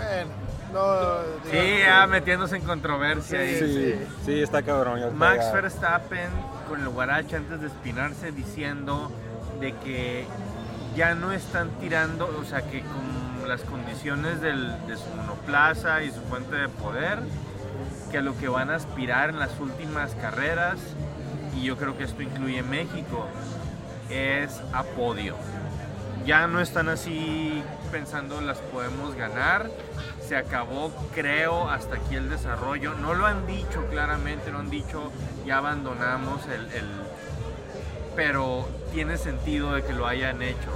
bueno, 0.05 0.31
no. 0.73 1.51
Sí, 1.51 1.79
ya 1.79 2.07
metiéndose 2.07 2.55
en 2.57 2.63
controversia 2.63 3.39
ahí. 3.39 4.07
Sí, 4.25 4.41
está 4.41 4.61
cabrón. 4.61 4.99
está 4.99 5.11
Max 5.13 5.45
ya. 5.45 5.51
Verstappen 5.53 6.29
con 6.67 6.81
el 6.81 6.89
guarache 6.89 7.35
antes 7.37 7.61
de 7.61 7.67
espinarse 7.67 8.31
diciendo 8.31 9.11
de 9.59 9.73
que 9.73 10.25
ya 10.95 11.15
no 11.15 11.31
están 11.31 11.69
tirando, 11.79 12.25
o 12.39 12.43
sea 12.45 12.61
que 12.61 12.81
con 12.81 13.47
las 13.47 13.61
condiciones 13.61 14.41
del- 14.41 14.75
de 14.87 14.95
su 14.97 15.09
monoplaza 15.15 16.03
y 16.03 16.11
su 16.11 16.21
fuente 16.21 16.55
de 16.55 16.69
poder, 16.69 17.19
que 18.11 18.19
a 18.19 18.21
lo 18.21 18.37
que 18.37 18.47
van 18.47 18.69
a 18.69 18.75
aspirar 18.75 19.29
en 19.29 19.39
las 19.39 19.59
últimas 19.59 20.13
carreras, 20.15 20.77
y 21.55 21.63
yo 21.63 21.77
creo 21.77 21.97
que 21.97 22.03
esto 22.03 22.21
incluye 22.21 22.61
México, 22.63 23.27
es 24.09 24.61
a 24.73 24.83
podio. 24.83 25.35
Ya 26.29 26.45
no 26.45 26.59
están 26.61 26.89
así 26.89 27.63
pensando 27.91 28.39
las 28.39 28.59
podemos 28.59 29.15
ganar. 29.15 29.71
Se 30.27 30.37
acabó, 30.37 30.91
creo, 31.15 31.67
hasta 31.71 31.95
aquí 31.95 32.17
el 32.17 32.29
desarrollo. 32.29 32.93
No 32.93 33.15
lo 33.15 33.25
han 33.25 33.47
dicho 33.47 33.87
claramente, 33.89 34.51
no 34.51 34.59
han 34.59 34.69
dicho 34.69 35.11
ya 35.43 35.57
abandonamos 35.57 36.45
el, 36.45 36.65
el- 36.71 37.01
pero 38.15 38.69
tiene 38.93 39.17
sentido 39.17 39.73
de 39.73 39.83
que 39.83 39.91
lo 39.93 40.05
hayan 40.05 40.43
hecho 40.43 40.69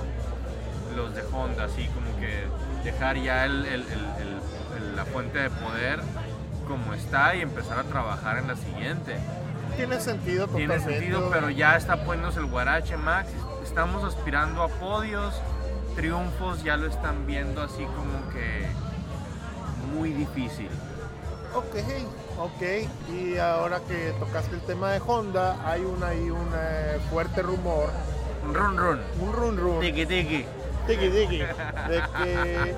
los 0.96 1.14
de 1.14 1.22
Honda, 1.32 1.66
así 1.66 1.86
como 1.90 2.18
que 2.20 2.46
dejar 2.84 3.18
ya 3.18 3.46
el- 3.46 3.86
la 4.96 5.06
fuente 5.06 5.38
de 5.38 5.52
poder 5.52 6.00
como 6.68 6.96
está 6.96 7.36
y 7.36 7.42
empezar 7.42 7.78
a 7.78 7.84
trabajar 7.84 8.40
en 8.40 8.48
la 8.48 8.56
siguiente. 8.56 9.18
Tiene 9.76 10.00
sentido 10.00 10.48
Tiene 10.48 10.80
sentido, 10.80 11.30
pero 11.32 11.52
ya 11.52 11.76
está 11.78 12.04
poniéndose 12.06 12.40
el 12.40 12.48
guarache, 12.48 12.98
Max. 12.98 13.30
Estamos 13.74 14.04
aspirando 14.04 14.62
a 14.62 14.68
podios, 14.68 15.34
triunfos, 15.96 16.64
ya 16.64 16.78
lo 16.78 16.86
están 16.86 17.26
viendo 17.26 17.60
así 17.64 17.84
como 17.86 18.30
que 18.30 18.68
muy 19.96 20.14
difícil. 20.14 20.70
Ok, 21.56 21.78
ok. 22.38 23.12
Y 23.12 23.40
ahora 23.40 23.80
que 23.80 24.14
tocaste 24.20 24.54
el 24.54 24.62
tema 24.62 24.92
de 24.92 25.02
Honda, 25.04 25.58
hay 25.68 25.82
un, 25.82 26.04
ahí 26.04 26.30
un 26.30 26.52
eh, 26.56 27.00
fuerte 27.10 27.42
rumor, 27.42 27.90
Run 28.54 28.78
run, 28.78 29.00
un 29.20 29.34
run 29.34 29.58
run, 29.58 29.80
tiki 29.80 30.06
tiki. 30.06 30.46
Diggy, 30.88 31.10
diggy. 31.10 31.38
De 31.90 32.04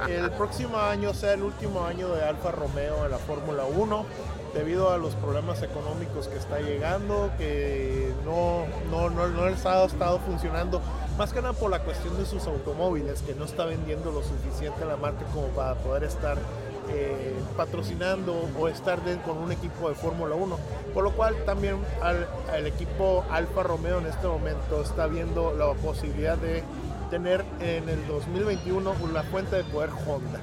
que 0.05 0.15
el 0.15 0.31
próximo 0.31 0.77
año 0.77 1.13
sea 1.13 1.33
el 1.33 1.41
último 1.41 1.85
año 1.85 2.07
de 2.09 2.23
Alfa 2.23 2.51
Romeo 2.51 3.03
en 3.03 3.11
la 3.11 3.17
Fórmula 3.17 3.65
1 3.65 4.05
debido 4.53 4.91
a 4.91 4.97
los 4.97 5.15
problemas 5.15 5.61
económicos 5.63 6.27
que 6.27 6.37
está 6.37 6.59
llegando, 6.61 7.31
que 7.37 8.13
no, 8.23 8.64
no, 9.15 9.49
les 9.49 9.65
ha 9.65 9.83
estado 9.85 10.19
funcionando, 10.19 10.81
más 11.17 11.31
que 11.33 11.41
nada 11.41 11.53
por 11.53 11.71
la 11.71 11.79
cuestión 11.79 12.17
de 12.17 12.25
sus 12.25 12.45
automóviles, 12.47 13.21
que 13.21 13.33
no 13.35 13.45
está 13.45 13.65
vendiendo 13.65 14.11
lo 14.11 14.21
suficiente 14.23 14.85
la 14.85 14.97
marca 14.97 15.23
como 15.33 15.47
para 15.47 15.75
poder 15.75 16.03
estar 16.03 16.37
eh, 16.89 17.33
patrocinando 17.57 18.35
o 18.59 18.67
estar 18.67 19.03
de- 19.03 19.17
con 19.21 19.37
un 19.39 19.51
equipo 19.51 19.89
de 19.89 19.95
Fórmula 19.95 20.35
1. 20.35 20.57
Por 20.93 21.03
lo 21.03 21.11
cual 21.13 21.35
también 21.45 21.77
al, 22.01 22.27
al 22.53 22.67
equipo 22.67 23.23
Alfa 23.31 23.63
Romeo 23.63 23.97
en 23.99 24.05
este 24.05 24.27
momento 24.27 24.81
está 24.83 25.07
viendo 25.07 25.53
la 25.53 25.73
posibilidad 25.73 26.37
de 26.37 26.63
tener 27.09 27.43
en 27.59 27.89
el 27.89 28.05
2021 28.07 28.93
una 29.03 29.23
fuente 29.23 29.55
de 29.55 29.63
poder 29.63 29.89
Honda. 30.07 30.39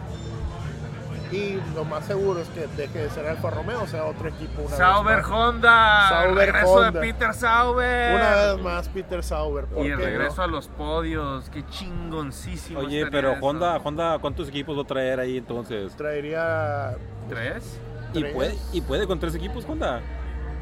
Y 1.32 1.58
lo 1.74 1.84
más 1.84 2.04
seguro 2.04 2.40
es 2.40 2.48
que 2.50 2.66
deje 2.76 2.98
de 2.98 3.10
ser 3.10 3.26
Alfa 3.26 3.48
Romeo, 3.50 3.86
sea 3.86 4.04
otro 4.04 4.28
equipo. 4.28 4.62
Una 4.62 4.76
Sauber 4.76 5.16
vez 5.16 5.26
más. 5.28 5.32
Honda. 5.38 6.08
Sauber 6.10 6.46
regreso 6.52 6.72
Honda. 6.74 6.90
de 6.90 7.00
Peter 7.00 7.34
Sauber. 7.34 8.14
Una 8.14 8.34
vez 8.54 8.62
más 8.62 8.88
Peter 8.90 9.22
Sauber. 9.24 9.64
¿por 9.64 9.86
y 9.86 9.88
el 9.90 9.96
qué 9.96 10.04
no? 10.04 10.10
regreso 10.10 10.42
a 10.42 10.46
los 10.46 10.68
podios. 10.68 11.48
Qué 11.50 11.64
chingoncísimo. 11.70 12.80
Oye, 12.80 13.06
pero 13.10 13.32
eso. 13.32 13.40
Honda, 13.46 13.76
Honda, 13.82 14.18
¿cuántos 14.18 14.48
equipos 14.48 14.76
va 14.76 14.82
a 14.82 14.86
traer 14.86 15.20
ahí 15.20 15.38
entonces? 15.38 15.96
Traería, 15.96 16.96
¿Tres? 17.28 17.78
¿Y 18.12 18.20
tres. 18.20 18.34
puede, 18.34 18.54
¿Y 18.72 18.80
puede 18.82 19.06
con 19.06 19.18
tres 19.18 19.34
equipos 19.34 19.64
Honda? 19.68 20.00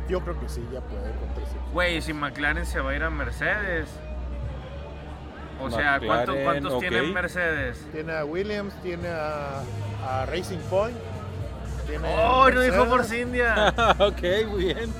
yo 0.08 0.20
creo 0.22 0.40
que 0.40 0.48
sí, 0.48 0.60
ya 0.72 0.80
puede 0.80 1.02
con 1.12 1.34
tres 1.34 1.48
equipos. 1.50 1.72
Güey, 1.72 2.02
si 2.02 2.12
McLaren 2.12 2.66
se 2.66 2.80
va 2.80 2.90
a 2.90 2.96
ir 2.96 3.02
a 3.04 3.10
Mercedes. 3.10 3.88
O 5.62 5.70
sea, 5.70 5.98
¿cuánto- 5.98 6.32
McLaren, 6.32 6.44
¿cuántos 6.44 6.72
ok. 6.74 6.80
tienen 6.80 7.12
Mercedes? 7.14 7.86
Tiene 7.92 8.12
a 8.14 8.24
Williams, 8.24 8.74
tiene 8.82 9.08
a, 9.08 9.62
a 10.06 10.26
Racing 10.26 10.58
Point. 10.70 10.96
Tiene 11.86 12.08
¡Oh, 12.08 12.48
no 12.50 12.60
dijo 12.60 12.86
Force 12.86 13.20
India! 13.20 13.74
ok, 13.98 14.22
muy 14.48 14.64
bien. 14.64 14.92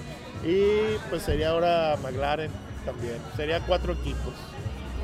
Y 0.44 0.96
pues 1.08 1.22
sería 1.22 1.50
ahora 1.50 1.96
McLaren 2.02 2.50
también. 2.84 3.18
Sería 3.36 3.60
cuatro 3.60 3.92
equipos. 3.92 4.34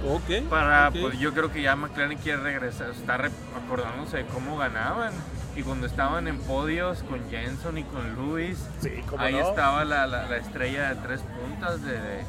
Ok. 0.08 0.48
Para, 0.48 0.90
pues 0.90 1.18
yo 1.18 1.32
creo 1.32 1.50
que 1.52 1.62
ya 1.62 1.74
McLaren 1.76 2.18
quiere 2.18 2.42
regresar, 2.42 2.90
está 2.90 3.16
re- 3.16 3.30
acordándose 3.56 4.18
de 4.18 4.26
cómo 4.26 4.56
ganaban. 4.56 5.12
Y 5.56 5.62
cuando 5.62 5.86
estaban 5.86 6.28
en 6.28 6.38
podios 6.40 7.02
con 7.04 7.30
Jenson 7.30 7.78
y 7.78 7.84
con 7.84 8.14
Lewis, 8.14 8.58
Sí, 8.80 8.90
ahí 9.18 9.34
no. 9.34 9.48
estaba 9.48 9.84
la, 9.84 10.06
la- 10.06 10.26
la 10.26 10.36
estrella 10.36 10.90
de 10.94 10.96
tres 10.96 11.20
puntas 11.22 11.82
de, 11.84 11.92
de- 11.92 12.24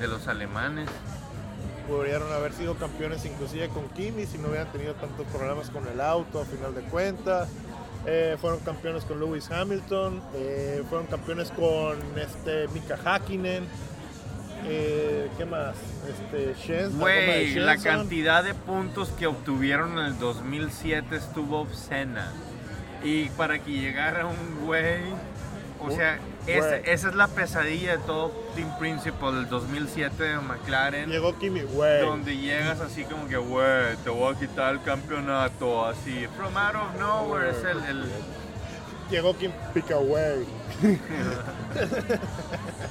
de 0.00 0.08
los 0.08 0.26
alemanes. 0.26 0.88
Pudieron 1.92 2.32
haber 2.32 2.54
sido 2.54 2.74
campeones 2.76 3.22
inclusive 3.26 3.68
con 3.68 3.86
Kimi 3.90 4.24
si 4.24 4.38
no 4.38 4.48
hubieran 4.48 4.72
tenido 4.72 4.94
tantos 4.94 5.26
problemas 5.26 5.68
con 5.68 5.86
el 5.86 6.00
auto 6.00 6.40
a 6.40 6.46
final 6.46 6.74
de 6.74 6.80
cuentas. 6.82 7.50
Eh, 8.06 8.38
fueron 8.40 8.60
campeones 8.60 9.04
con 9.04 9.20
Lewis 9.20 9.50
Hamilton, 9.50 10.22
eh, 10.34 10.82
fueron 10.88 11.06
campeones 11.06 11.50
con 11.50 11.98
este 12.16 12.66
Mika 12.68 12.98
Hakkinen. 13.04 13.64
Eh, 14.64 15.28
¿Qué 15.36 15.44
más? 15.44 15.76
Este, 16.08 16.54
la 17.60 17.76
cantidad 17.76 18.42
de 18.42 18.54
puntos 18.54 19.10
que 19.10 19.26
obtuvieron 19.26 19.98
en 19.98 20.06
el 20.06 20.18
2007 20.18 21.14
estuvo 21.14 21.60
obscena. 21.60 22.32
Y 23.04 23.26
para 23.30 23.58
que 23.58 23.70
llegara 23.70 24.24
un 24.24 24.64
güey, 24.64 25.02
o 25.78 25.88
Un 25.88 25.92
sea, 25.92 26.18
esa 26.46 27.08
es 27.08 27.14
la 27.14 27.28
pesadilla 27.28 27.92
de 27.96 28.02
todo 28.04 28.30
Team 28.54 28.76
Principal 28.78 29.34
del 29.34 29.48
2007 29.48 30.22
de 30.22 30.36
McLaren. 30.40 31.10
Llegó 31.10 31.38
Kimi, 31.38 31.62
güey. 31.62 32.00
Donde 32.04 32.36
llegas 32.36 32.80
así 32.80 33.04
como 33.04 33.26
que, 33.28 33.36
güey, 33.36 33.96
te 34.04 34.10
voy 34.10 34.34
a 34.34 34.38
quitar 34.38 34.74
el 34.74 34.82
campeonato, 34.82 35.86
así, 35.86 36.26
from 36.36 36.56
out 36.56 36.74
of 36.74 37.00
nowhere, 37.00 37.50
es 37.50 37.64
el, 37.64 37.78
el- 37.84 38.10
Llegó 39.10 39.36
Kim 39.36 39.50
Pica, 39.74 39.96
güey. 39.96 40.46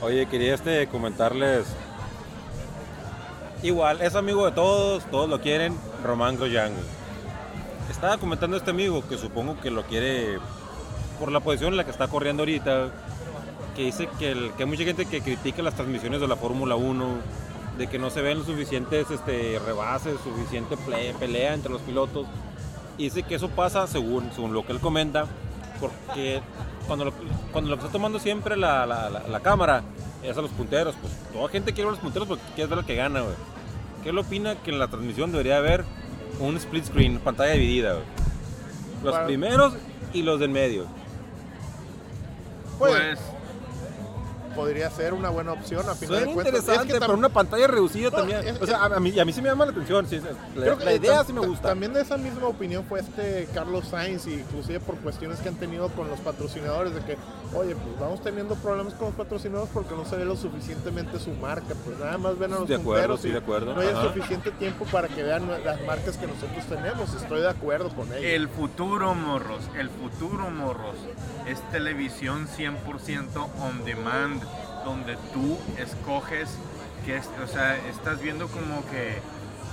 Oye, 0.02 0.26
quería 0.28 0.56
este 0.56 0.88
comentarles. 0.88 1.66
Igual, 3.64 4.02
es 4.02 4.16
amigo 4.16 4.46
de 4.46 4.52
todos, 4.52 5.04
todos 5.12 5.30
lo 5.30 5.40
quieren, 5.42 5.78
Román 6.04 6.38
Grosjean. 6.38 6.72
Estaba 7.90 8.18
comentando 8.18 8.58
este 8.58 8.72
amigo 8.72 9.08
que 9.08 9.18
supongo 9.18 9.60
que 9.60 9.70
lo 9.70 9.84
quiere 9.84 10.40
por 11.20 11.32
la 11.32 11.40
posición 11.40 11.74
en 11.74 11.78
la 11.78 11.84
que 11.86 11.92
está 11.92 12.08
corriendo 12.08 12.42
ahorita, 12.44 12.90
que 13.76 13.84
dice 13.84 14.08
que, 14.20 14.32
el- 14.32 14.52
que 14.54 14.64
hay 14.64 14.70
mucha 14.70 14.84
gente 14.84 15.06
que 15.06 15.22
critica 15.22 15.62
las 15.62 15.76
transmisiones 15.76 16.20
de 16.22 16.28
la 16.28 16.36
Fórmula 16.36 16.76
1, 16.76 17.06
de 17.78 17.88
que 17.88 17.98
no 18.00 18.10
se 18.10 18.22
ven 18.22 18.38
los 18.40 18.48
suficientes 18.48 19.10
este, 19.10 19.60
rebases, 19.66 20.18
suficiente 20.24 20.76
ple- 20.78 21.14
pelea 21.16 21.54
entre 21.54 21.72
los 21.72 21.82
pilotos. 21.82 22.28
Y 22.98 23.06
dice 23.06 23.24
que 23.24 23.36
eso 23.36 23.50
pasa, 23.50 23.88
según, 23.88 24.30
según 24.36 24.54
lo 24.54 24.66
que 24.66 24.74
él 24.74 24.80
comenta, 24.80 25.26
porque 25.80 26.42
cuando 26.86 27.06
lo, 27.06 27.14
cuando 27.52 27.70
lo 27.70 27.78
que 27.78 27.82
está 27.82 27.92
tomando 27.92 28.20
siempre 28.20 28.58
la, 28.58 28.86
la- 28.86 29.10
la- 29.10 29.28
la 29.28 29.40
cámara 29.40 29.84
es 30.22 30.38
a 30.38 30.42
los 30.42 30.52
punteros, 30.52 30.96
pues 31.02 31.14
toda 31.34 31.48
gente 31.50 31.74
quiere 31.74 31.86
ver 31.90 31.94
los 31.94 32.04
punteros 32.04 32.28
porque 32.28 32.44
quiere 32.56 32.70
ver 32.70 32.80
el 32.80 32.86
que 32.86 32.96
gana, 32.96 33.22
güey. 33.22 33.36
¿Qué 34.04 34.10
él 34.10 34.18
opina 34.18 34.56
que 34.56 34.72
en 34.72 34.80
la 34.80 34.88
transmisión 34.88 35.32
debería 35.32 35.58
haber 35.58 35.86
un 36.40 36.58
split 36.58 36.86
screen, 36.86 37.20
pantalla 37.20 37.54
dividida, 37.54 37.94
güey? 37.94 38.06
Los 39.04 39.18
primeros 39.26 39.74
y 40.14 40.22
los 40.24 40.40
del 40.40 40.50
medio. 40.50 40.86
Pues, 42.78 42.94
pues, 42.94 43.20
podría 44.56 44.90
ser 44.90 45.14
una 45.14 45.30
buena 45.30 45.54
opción 45.54 45.88
a 45.90 45.96
final 45.96 45.98
Suena 46.16 46.20
de 46.28 46.34
cuentas. 46.34 46.54
interesante, 46.54 46.88
Es 46.88 46.94
que 46.94 47.00
pero 47.00 47.14
tam- 47.14 47.18
una 47.18 47.30
pantalla 47.30 47.68
reducida 47.68 48.10
No, 48.10 48.18
también. 48.18 48.48
es- 48.48 48.62
o 48.62 48.66
sea, 48.66 48.78
a, 48.84 48.86
a 48.96 49.00
mí, 49.00 49.20
a 49.20 49.26
mí 49.26 49.34
sí 49.34 49.42
me 49.42 49.50
llama 49.50 49.66
la 49.66 49.72
atención. 49.72 50.08
sí, 50.08 50.20
la, 50.56 50.62
Creo 50.62 50.78
que 50.78 50.86
la 50.86 50.94
idea 50.94 51.24
sí 51.24 51.34
me 51.34 51.42
ta- 51.42 51.48
gusta. 51.48 51.68
También 51.70 51.94
de 51.94 52.02
esa 52.02 52.18
misma 52.18 52.48
opinión 52.48 52.84
fue 52.88 53.00
este 53.00 53.48
Carlos 53.54 53.88
Sainz, 53.90 54.28
y 54.28 54.34
inclusive 54.36 54.80
por 54.80 54.96
cuestiones 54.98 55.40
que 55.40 55.50
han 55.50 55.56
tenido 55.56 55.90
con 55.90 56.10
los 56.10 56.20
patrocinadores, 56.20 56.94
de 56.94 57.02
que, 57.02 57.18
oye, 57.54 57.76
pues 57.76 58.00
vamos 58.00 58.22
teniendo 58.22 58.56
problemas 58.56 58.94
con 58.96 59.08
los 59.08 59.16
patrocinadores 59.16 59.70
porque 59.74 59.96
no 59.96 60.06
se 60.06 60.16
ve 60.18 60.26
lo 60.26 60.36
suficientemente 60.36 61.20
su 61.20 61.32
marca, 61.32 61.74
pues 61.86 61.98
nada 62.00 62.18
más 62.18 62.38
ven 62.38 62.54
a 62.54 62.60
los 62.60 62.68
De 62.68 62.76
acuerdo, 62.76 63.18
sí, 63.18 63.30
y 63.30 63.32
de 63.32 63.38
acuerdo. 63.40 63.74
no 63.74 63.82
hay 63.82 63.90
Ajá. 63.90 64.04
suficiente 64.14 64.52
tiempo 64.52 64.86
para 64.86 65.08
que 65.08 65.24
vean 65.24 65.48
las 65.64 65.82
marcas 65.86 66.18
que 66.18 66.28
nosotros 66.28 66.66
tenemos. 66.68 67.14
Estoy 67.14 67.42
de 67.42 67.50
acuerdo 67.50 67.90
con 67.90 68.08
ello. 68.14 68.28
el 68.28 68.48
futuro, 68.50 69.14
morros, 69.14 69.62
el 69.78 69.90
futuro, 69.90 70.50
morros, 70.50 70.96
es 71.48 71.60
televisión 71.72 72.48
100% 72.48 73.50
on 73.60 73.84
demand, 73.86 74.42
donde 74.86 75.16
tú 75.34 75.58
escoges, 75.78 76.50
que 77.06 77.18
es, 77.18 77.30
o 77.44 77.48
sea, 77.48 77.76
estás 77.90 78.22
viendo 78.22 78.48
como 78.48 78.86
que 78.90 79.20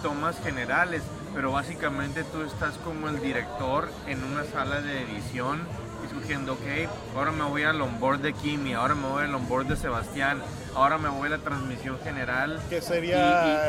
tomas 0.02 0.36
generales, 0.42 1.02
pero 1.34 1.52
básicamente 1.52 2.24
tú 2.24 2.42
estás 2.42 2.74
como 2.84 3.08
el 3.08 3.20
director 3.20 3.88
en 4.06 4.22
una 4.24 4.44
sala 4.44 4.80
de 4.80 5.02
edición 5.02 5.60
escogiendo, 6.06 6.54
ok, 6.54 6.88
ahora 7.16 7.32
me 7.32 7.44
voy 7.44 7.64
al 7.64 7.80
onboard 7.82 8.20
de 8.20 8.32
Kimi, 8.32 8.72
ahora 8.72 8.94
me 8.94 9.08
voy 9.08 9.24
al 9.24 9.34
onboard 9.34 9.66
de 9.66 9.76
Sebastián, 9.76 10.40
ahora 10.74 10.96
me 10.96 11.08
voy 11.10 11.26
a 11.26 11.32
la 11.32 11.38
transmisión 11.38 11.98
general. 12.02 12.60
que 12.70 12.80
sería 12.80 13.18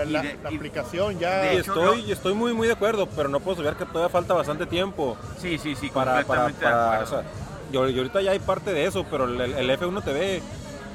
y- 0.05 0.07
y- 0.07 0.09
y 0.09 0.11
la, 0.13 0.21
de- 0.21 0.37
la 0.41 0.51
y- 0.51 0.55
aplicación 0.55 1.19
ya. 1.19 1.39
de 1.41 1.55
Y 1.55 1.57
hecho, 1.57 1.73
estoy, 1.73 2.01
no- 2.01 2.07
y 2.07 2.11
estoy 2.13 2.33
muy, 2.35 2.53
muy 2.53 2.67
de 2.67 2.73
acuerdo, 2.73 3.07
pero 3.13 3.27
no 3.27 3.39
puedo 3.41 3.57
saber 3.57 3.75
que 3.75 3.85
todavía 3.85 4.09
falta 4.09 4.33
bastante 4.33 4.65
tiempo 4.65 5.17
Sí, 5.41 5.57
sí, 5.57 5.75
sí, 5.75 5.89
para, 5.89 6.23
para, 6.23 6.23
completamente 6.23 6.59
de 6.65 6.71
para- 6.71 6.93
acuerdo. 6.93 7.03
o 7.03 7.21
sea, 7.21 7.29
y 7.71 7.75
ahor- 7.75 7.91
y 7.91 7.97
ahorita 7.97 8.21
ya 8.21 8.31
hay 8.31 8.39
parte 8.39 8.71
de 8.71 8.85
eso, 8.85 9.05
pero 9.11 9.25
el, 9.25 9.41
el 9.41 9.69
F1 9.71 10.01
TV, 10.01 10.41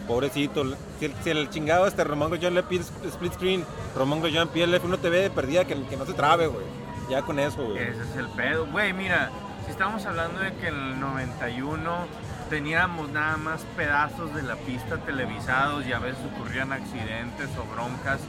pobrecito, 0.06 0.64
si 0.98 1.30
el, 1.30 1.50
chingado 1.50 1.86
este 1.86 2.04
Román 2.04 2.30
Grosjean 2.30 2.54
le 2.54 2.62
pide 2.62 2.82
split 2.82 3.34
screen, 3.34 3.64
Román 3.96 4.20
Grosjean 4.20 4.48
pide 4.48 4.64
el 4.64 4.74
F1 4.74 4.98
TV 4.98 5.22
de 5.22 5.30
perdida 5.30 5.64
que, 5.64 5.82
que 5.84 5.96
no 5.96 6.06
se 6.06 6.14
trabe, 6.14 6.46
güey. 6.46 6.64
Ya 7.08 7.22
con 7.22 7.38
eso, 7.38 7.64
güey. 7.64 7.78
Ese 7.78 8.02
es 8.02 8.16
el 8.16 8.28
pedo. 8.28 8.66
Güey, 8.66 8.92
mira, 8.92 9.30
si 9.64 9.70
estamos 9.70 10.04
hablando 10.06 10.40
de 10.40 10.54
que 10.54 10.68
en 10.68 10.74
el 10.74 11.00
91 11.00 12.06
teníamos 12.48 13.10
nada 13.10 13.36
más 13.36 13.62
pedazos 13.76 14.34
de 14.34 14.42
la 14.42 14.56
pista 14.56 14.98
televisados 14.98 15.86
y 15.86 15.92
a 15.92 15.98
veces 15.98 16.20
ocurrían 16.34 16.72
accidentes 16.72 17.48
o 17.58 17.74
broncas 17.74 18.20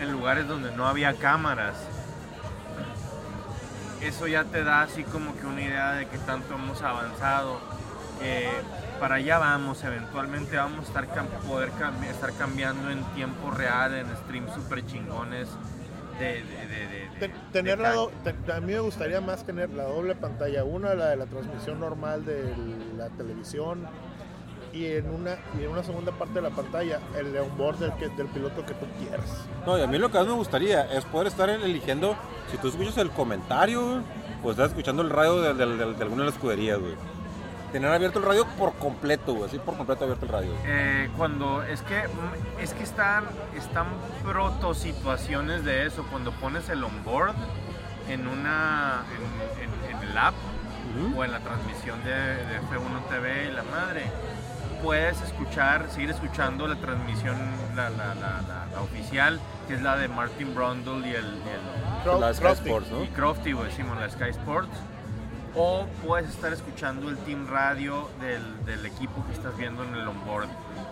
en 0.00 0.12
lugares 0.12 0.46
donde 0.46 0.72
no 0.72 0.86
había 0.86 1.14
cámaras. 1.14 1.76
Eso 4.00 4.26
ya 4.26 4.44
te 4.44 4.62
da 4.62 4.82
así 4.82 5.02
como 5.04 5.34
que 5.36 5.46
una 5.46 5.62
idea 5.62 5.92
de 5.92 6.06
que 6.06 6.18
tanto 6.18 6.54
hemos 6.54 6.82
avanzado. 6.82 7.58
Eh, 8.22 8.50
para 9.00 9.16
allá 9.16 9.38
vamos, 9.38 9.82
eventualmente 9.84 10.56
vamos 10.56 10.80
a 10.80 10.82
estar 10.88 11.06
cam- 11.08 11.26
poder 11.48 11.70
cambi- 11.72 12.08
estar 12.08 12.32
cambiando 12.32 12.90
en 12.90 13.02
tiempo 13.14 13.50
real, 13.50 13.94
en 13.94 14.06
streams 14.24 14.52
super 14.54 14.84
chingones. 14.86 15.48
De, 16.18 16.24
de, 16.24 16.42
de- 16.42 16.66
de- 16.66 16.86
de- 16.88 17.10
Ten- 17.20 17.32
tener 17.52 17.76
de 17.76 17.82
la 17.84 17.94
te- 18.24 18.52
a 18.52 18.60
mí 18.60 18.72
me 18.72 18.80
gustaría 18.80 19.20
más 19.20 19.44
tener 19.44 19.68
la 19.70 19.84
doble 19.84 20.14
pantalla, 20.14 20.64
una 20.64 20.94
la 20.94 21.08
de 21.08 21.16
la 21.16 21.26
transmisión 21.26 21.78
normal 21.78 22.24
de 22.24 22.54
la 22.96 23.08
televisión 23.10 23.86
y 24.72 24.86
en 24.86 25.10
una 25.10 25.36
y 25.60 25.64
en 25.64 25.70
una 25.70 25.82
segunda 25.82 26.12
parte 26.12 26.34
de 26.34 26.42
la 26.42 26.50
pantalla 26.50 27.00
el 27.18 27.32
de 27.32 27.40
onboard 27.40 27.78
del, 27.78 27.92
que- 27.96 28.08
del 28.08 28.28
piloto 28.28 28.64
que 28.64 28.72
tú 28.74 28.86
quieras. 28.98 29.44
No, 29.66 29.78
y 29.78 29.82
a 29.82 29.86
mí 29.86 29.98
lo 29.98 30.10
que 30.10 30.16
más 30.18 30.26
me 30.26 30.32
gustaría 30.32 30.90
es 30.90 31.04
poder 31.04 31.26
estar 31.26 31.50
eligiendo, 31.50 32.16
si 32.50 32.56
tú 32.56 32.68
escuchas 32.68 32.96
el 32.96 33.10
comentario, 33.10 34.02
pues 34.42 34.54
estás 34.56 34.70
escuchando 34.70 35.02
el 35.02 35.10
radio 35.10 35.42
de, 35.42 35.52
de- 35.52 35.66
de- 35.76 35.92
de 35.94 36.02
alguna 36.02 36.22
de 36.22 36.26
las 36.26 36.34
escuderías, 36.34 36.78
güey. 36.78 36.94
Tener 37.72 37.90
abierto 37.92 38.20
el 38.20 38.24
radio 38.24 38.46
por 38.58 38.74
completo, 38.76 39.34
güey, 39.34 39.48
así 39.48 39.58
por 39.58 39.76
completo 39.76 40.04
abierto 40.04 40.24
el 40.24 40.32
radio. 40.32 40.52
Eh, 40.64 41.10
cuando 41.16 41.62
es 41.62 41.82
que 41.82 42.06
mm, 42.08 42.60
es 42.60 42.72
que 42.72 42.84
están 42.84 43.24
están 43.56 43.86
proto 44.24 44.72
situaciones 44.72 45.64
de 45.64 45.86
eso 45.86 46.04
cuando 46.10 46.30
pones 46.32 46.68
el 46.68 46.82
onboard 46.84 47.34
en 48.08 48.26
una 48.28 49.02
en, 49.58 49.62
en- 49.90 49.96
en 50.02 50.08
el 50.10 50.16
app 50.16 50.34
Ujú. 50.96 51.18
o 51.20 51.24
en 51.24 51.32
la 51.32 51.40
transmisión 51.40 52.02
de, 52.04 52.12
de 52.12 52.60
F1 52.70 53.08
TV 53.10 53.48
y 53.48 53.52
la 53.52 53.64
madre. 53.64 54.04
Puedes 54.82 55.20
escuchar, 55.22 55.86
seguir 55.90 56.10
escuchando 56.10 56.68
la 56.68 56.76
transmisión, 56.76 57.36
la, 57.74 57.90
la- 57.90 58.14
la- 58.14 58.42
la- 58.46 58.66
la 58.72 58.80
oficial, 58.80 59.40
que 59.66 59.74
es 59.74 59.82
la 59.82 59.96
de 59.96 60.06
Martin 60.08 60.54
Brundle 60.54 61.08
y 61.08 61.14
el, 61.14 61.24
y 61.24 61.48
el- 61.48 62.04
Cro- 62.04 62.20
La 62.20 62.32
Sky 62.32 62.42
Crofty. 62.44 62.68
Sports, 62.68 62.90
¿no? 62.92 63.02
y 63.02 63.08
Crofty, 63.08 63.52
güey, 63.52 63.66
decimos 63.68 63.98
la 63.98 64.08
Sky 64.08 64.30
Sports. 64.30 64.68
O 65.58 65.86
puedes 66.06 66.28
estar 66.30 66.52
escuchando 66.52 67.08
el 67.08 67.16
team 67.18 67.46
radio 67.48 68.10
del, 68.20 68.64
del 68.66 68.84
equipo 68.84 69.24
que 69.26 69.32
estás 69.32 69.56
viendo 69.56 69.82
en 69.84 69.94
el 69.94 70.06
onboard. 70.06 70.48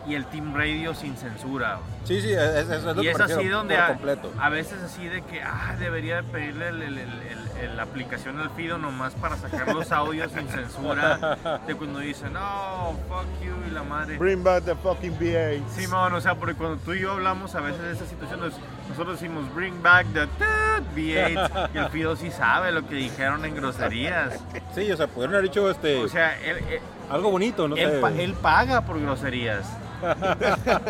Y 0.07 0.15
el 0.15 0.25
team 0.27 0.55
radio 0.55 0.95
sin 0.95 1.17
censura. 1.17 1.79
Sí, 2.05 2.21
sí, 2.21 2.33
es, 2.33 2.39
es, 2.39 2.71
es 2.71 2.83
lo 2.85 2.93
Y 3.03 3.07
que 3.07 3.11
es 3.11 3.21
así 3.21 3.47
donde 3.49 3.77
a, 3.77 3.89
completo. 3.89 4.31
a 4.39 4.49
veces 4.51 4.83
así 4.83 5.07
de 5.07 5.23
que, 5.23 5.43
ah, 5.43 5.77
debería 5.79 6.17
de 6.17 6.23
pedirle 6.25 6.69
el- 6.69 6.83
el- 6.83 6.99
el- 6.99 7.23
el- 7.23 7.57
el- 7.63 7.77
la 7.77 7.83
aplicación 7.85 8.39
al 8.39 8.51
Fido 8.51 8.77
nomás 8.79 9.15
para 9.15 9.37
sacar 9.37 9.75
los 9.75 9.93
audios 9.93 10.31
sin 10.33 10.47
censura. 10.49 11.39
De 11.67 11.75
cuando 11.75 12.01
dicen, 12.01 12.33
no, 12.35 12.95
fuck 13.09 13.27
you 13.43 13.55
y 13.67 13.71
la 13.71 13.83
madre. 13.83 14.19
Bring 14.19 14.43
back 14.45 14.65
the 14.65 14.75
fucking 14.77 15.13
VA. 15.19 15.61
Simón, 15.75 16.13
o 16.15 16.21
sea, 16.21 16.35
porque 16.35 16.55
cuando 16.55 16.77
tú 16.79 16.93
y 16.93 17.01
yo 17.01 17.13
hablamos 17.13 17.55
a 17.55 17.61
veces 17.61 17.81
de 17.83 17.93
esas 17.93 18.09
situaciones, 18.09 18.53
nosotros 18.89 19.19
decimos 19.21 19.53
bring 19.55 19.83
back 19.83 20.07
the 20.13 20.27
tut, 20.27 20.85
V8 20.97 21.71
y 21.75 21.79
el 21.79 21.89
Fido 21.89 22.17
sí 22.17 22.31
sabe 22.31 22.71
lo 22.73 22.87
que 22.87 22.95
dijeron 22.97 23.45
en 23.45 23.55
groserías. 23.55 24.35
Sí, 24.75 24.91
o 24.93 24.97
sea, 24.97 25.07
pudieron 25.07 25.35
haber 25.37 25.49
dicho 25.49 25.69
este, 25.71 25.99
O 26.03 26.09
sea, 26.09 26.39
él, 26.41 26.59
él- 26.71 26.81
algo 27.11 27.31
bonito, 27.31 27.67
no 27.69 27.77
él 27.77 27.91
sé. 27.91 27.99
pa- 27.99 28.11
él 28.13 28.35
paga 28.35 28.83
por 28.83 29.01
groserías. 29.01 29.65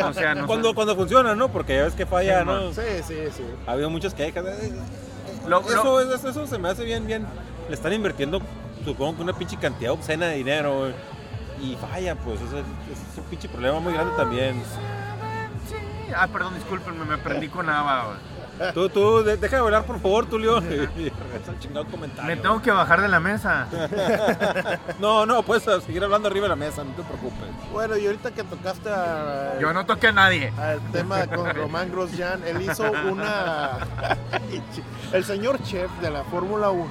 O 0.05 0.13
sea, 0.13 0.35
no 0.35 0.47
cuando, 0.47 0.75
cuando 0.75 0.97
funciona, 0.97 1.35
¿no? 1.35 1.49
Porque 1.49 1.77
ya 1.77 1.85
ves 1.85 1.95
que 1.95 2.05
falla, 2.07 2.41
Sí, 2.41 2.47
¿no? 2.47 2.73
Sí, 2.73 2.83
sí, 3.07 3.15
sí. 3.37 3.45
Ha 3.67 3.73
habido 3.73 3.91
muchas 3.91 4.13
quejas. 4.15 4.45
Lo- 5.47 5.61
eso, 5.61 5.85
lo- 5.85 6.01
eso, 6.15 6.29
eso 6.29 6.47
se 6.47 6.59
me 6.59 6.69
hace 6.69 6.85
bien, 6.85 7.07
bien. 7.07 7.27
Le 7.69 7.75
están 7.75 7.93
invirtiendo, 7.93 8.41
supongo 8.85 9.17
que 9.17 9.23
una 9.23 9.33
pinche 9.33 9.57
cantidad 9.57 9.93
obscena 9.93 10.27
de 10.27 10.37
dinero. 10.37 10.89
Y 11.63 11.77
falla, 11.77 12.17
pues. 12.17 12.41
Es 12.41 13.19
un 13.19 13.25
pinche 13.31 13.49
problema 13.49 13.79
muy 13.79 13.93
grande 13.93 14.13
también. 14.17 14.61
Ah, 16.17 16.29
perdón, 16.29 16.55
discúlpenme, 16.55 17.05
me 17.05 17.19
prendí 17.19 17.49
con 17.49 17.69
Ava. 17.69 18.15
Tú, 18.73 18.89
tú, 18.89 19.25
de- 19.25 19.37
deja 19.37 19.57
de 19.57 19.63
hablar, 19.63 19.85
por 19.85 20.01
favor, 20.01 20.29
chingado 21.59 21.87
comentario. 21.87 22.37
Me 22.37 22.41
tengo 22.41 22.63
que 22.63 22.71
bajar 22.71 23.01
de 23.03 23.09
la 23.09 23.19
mesa. 23.21 23.67
No, 25.01 25.27
no, 25.27 25.43
puedes 25.43 25.65
seguir 25.85 26.03
hablando 26.05 26.29
arriba 26.29 26.45
de 26.45 26.51
la 26.51 26.57
mesa, 26.57 26.85
no 26.85 26.93
te 26.93 27.03
preocupes. 27.03 27.49
Bueno, 27.73 27.97
y 27.97 28.07
ahorita 28.07 28.31
que 28.31 28.45
tocaste 28.45 28.89
a- 28.91 29.59
Yo 29.61 29.73
no 29.73 29.85
toqué 29.85 30.09
a 30.09 30.13
nadie. 30.13 30.53
al 30.57 30.81
tema 30.93 31.27
con 31.27 31.53
Román 31.53 31.91
Grosjean, 31.91 32.43
él 32.47 32.63
hizo 32.63 32.91
una... 33.11 33.79
El 35.13 35.25
señor 35.25 35.61
chef 35.65 35.91
de 36.01 36.11
la 36.11 36.23
Fórmula 36.25 36.71
1 36.71 36.87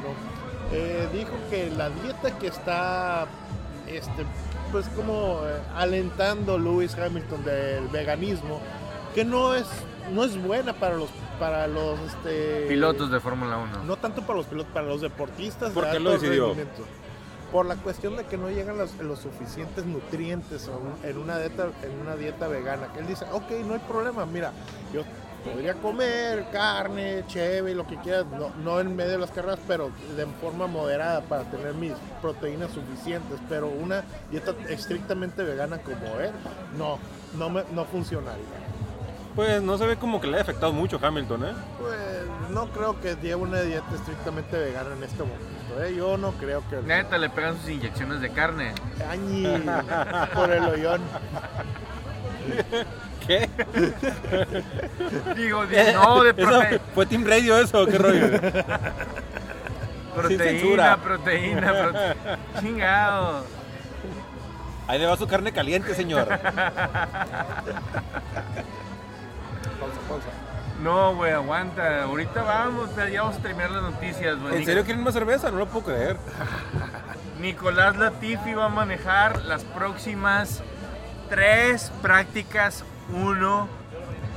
eh, 0.71 1.07
dijo 1.13 1.31
que 1.49 1.71
la 1.71 1.89
dieta 1.89 2.37
que 2.39 2.47
está, 2.47 3.25
este, 3.87 4.25
pues 4.71 4.87
como 4.89 5.39
eh, 5.45 5.61
alentando 5.75 6.57
Lewis 6.57 6.95
Hamilton 6.97 7.43
del 7.43 7.87
veganismo, 7.89 8.59
que 9.13 9.23
no 9.25 9.53
es, 9.55 9.65
no 10.11 10.23
es 10.23 10.41
buena 10.41 10.73
para 10.73 10.95
los, 10.95 11.09
para 11.39 11.67
los 11.67 11.99
este, 12.01 12.65
Pilotos 12.67 13.11
de 13.11 13.19
Fórmula 13.19 13.57
1. 13.57 13.83
No 13.85 13.95
tanto 13.97 14.21
para 14.23 14.37
los 14.37 14.45
pilotos, 14.47 14.71
para 14.73 14.87
los 14.87 15.01
deportistas. 15.01 15.71
¿Por 15.71 15.85
de 15.85 15.91
qué 15.91 15.99
lo 15.99 16.11
alto 16.11 16.21
decidió? 16.21 16.45
rendimiento. 16.47 16.83
Por 17.51 17.67
la 17.67 17.75
cuestión 17.75 18.15
de 18.15 18.25
que 18.25 18.35
no 18.37 18.49
llegan 18.49 18.77
los, 18.79 18.95
los 18.97 19.19
suficientes 19.19 19.85
nutrientes 19.85 20.67
en 20.67 20.73
un- 20.73 20.97
en 21.03 21.17
una, 21.19 21.37
dieta, 21.37 21.67
en 21.83 21.99
una 22.01 22.15
dieta 22.15 22.47
vegana. 22.47 22.91
Que 22.93 22.99
él 23.01 23.07
dice, 23.07 23.25
ok, 23.31 23.51
no 23.67 23.73
hay 23.75 23.79
problema, 23.81 24.25
mira, 24.25 24.51
yo 24.91 25.03
podría 25.45 25.75
comer 25.75 26.47
carne, 26.51 27.23
cheve, 27.27 27.75
lo 27.75 27.85
que 27.85 27.97
quieras, 27.97 28.25
no, 28.39 28.49
no 28.63 28.79
en 28.79 28.95
medio 28.95 29.11
de 29.11 29.17
las 29.19 29.29
carreras, 29.29 29.59
pero 29.67 29.91
de 30.17 30.25
forma 30.41 30.65
moderada 30.65 31.21
para 31.21 31.43
tener 31.43 31.75
mis 31.75 31.93
proteínas 32.23 32.71
suficientes. 32.71 33.37
Pero 33.47 33.67
una 33.67 34.03
dieta 34.31 34.55
estrictamente 34.69 35.43
vegana 35.43 35.77
como 35.77 36.19
él, 36.21 36.31
no, 36.75 36.97
no, 37.37 37.49
me, 37.51 37.63
no 37.71 37.85
funcionaría. 37.85 38.43
Pues 39.35 39.61
no 39.63 39.77
se 39.79 39.85
ve 39.87 39.95
como 39.97 40.21
que 40.21 40.27
le 40.27 40.37
ha 40.37 40.41
afectado 40.41 40.71
mucho 40.73 40.99
a 41.01 41.07
Hamilton, 41.07 41.43
¿eh? 41.45 41.53
Pues 41.79 41.97
no 42.51 42.67
creo 42.67 42.99
que 43.01 43.15
lleve 43.15 43.35
una 43.41 43.61
dieta 43.61 43.95
estrictamente 43.95 44.57
vegana 44.57 44.95
en 44.95 45.03
este 45.03 45.23
momento. 45.23 45.83
¿eh? 45.83 45.95
Yo 45.97 46.17
no 46.17 46.33
creo 46.33 46.63
que... 46.69 46.75
Neta, 46.83 47.17
le 47.17 47.29
pegan 47.31 47.57
sus 47.59 47.69
inyecciones 47.69 48.21
de 48.21 48.29
carne. 48.29 48.73
Añi, 49.09 49.47
por 50.35 50.51
el 50.51 50.63
hoyón. 50.65 51.01
¿Qué? 53.25 53.49
Digo, 55.35 55.65
di- 55.65 55.77
no, 55.93 56.23
de 56.23 56.35
prote- 56.35 56.79
¿Fue 56.93 57.05
Team 57.07 57.25
Radio 57.25 57.57
eso? 57.57 57.87
¿Qué 57.87 57.97
rollo? 57.97 58.27
proteína, 60.15 60.97
proteína, 61.01 61.73
prote- 61.73 62.15
Chingado. 62.59 63.45
Ahí 64.87 64.99
le 64.99 65.07
va 65.07 65.17
su 65.17 65.25
carne 65.25 65.51
caliente, 65.51 65.95
señor. 65.95 66.27
Pausa, 69.83 69.99
pausa. 70.07 70.27
No, 70.81 71.15
güey, 71.15 71.31
aguanta. 71.31 72.03
Ahorita 72.03 72.43
vamos, 72.43 72.89
pero 72.95 73.07
ya 73.09 73.21
vamos 73.23 73.37
a 73.37 73.41
terminar 73.41 73.71
las 73.71 73.83
noticias, 73.83 74.39
güey. 74.39 74.57
¿En 74.57 74.65
serio 74.65 74.83
quieren 74.83 75.03
más 75.03 75.13
cerveza? 75.13 75.51
No 75.51 75.57
lo 75.57 75.67
puedo 75.67 75.85
creer. 75.85 76.17
Nicolás 77.39 77.95
Latifi 77.97 78.53
va 78.53 78.65
a 78.65 78.69
manejar 78.69 79.43
las 79.43 79.63
próximas 79.63 80.61
tres 81.29 81.91
prácticas, 82.01 82.83
uno 83.13 83.67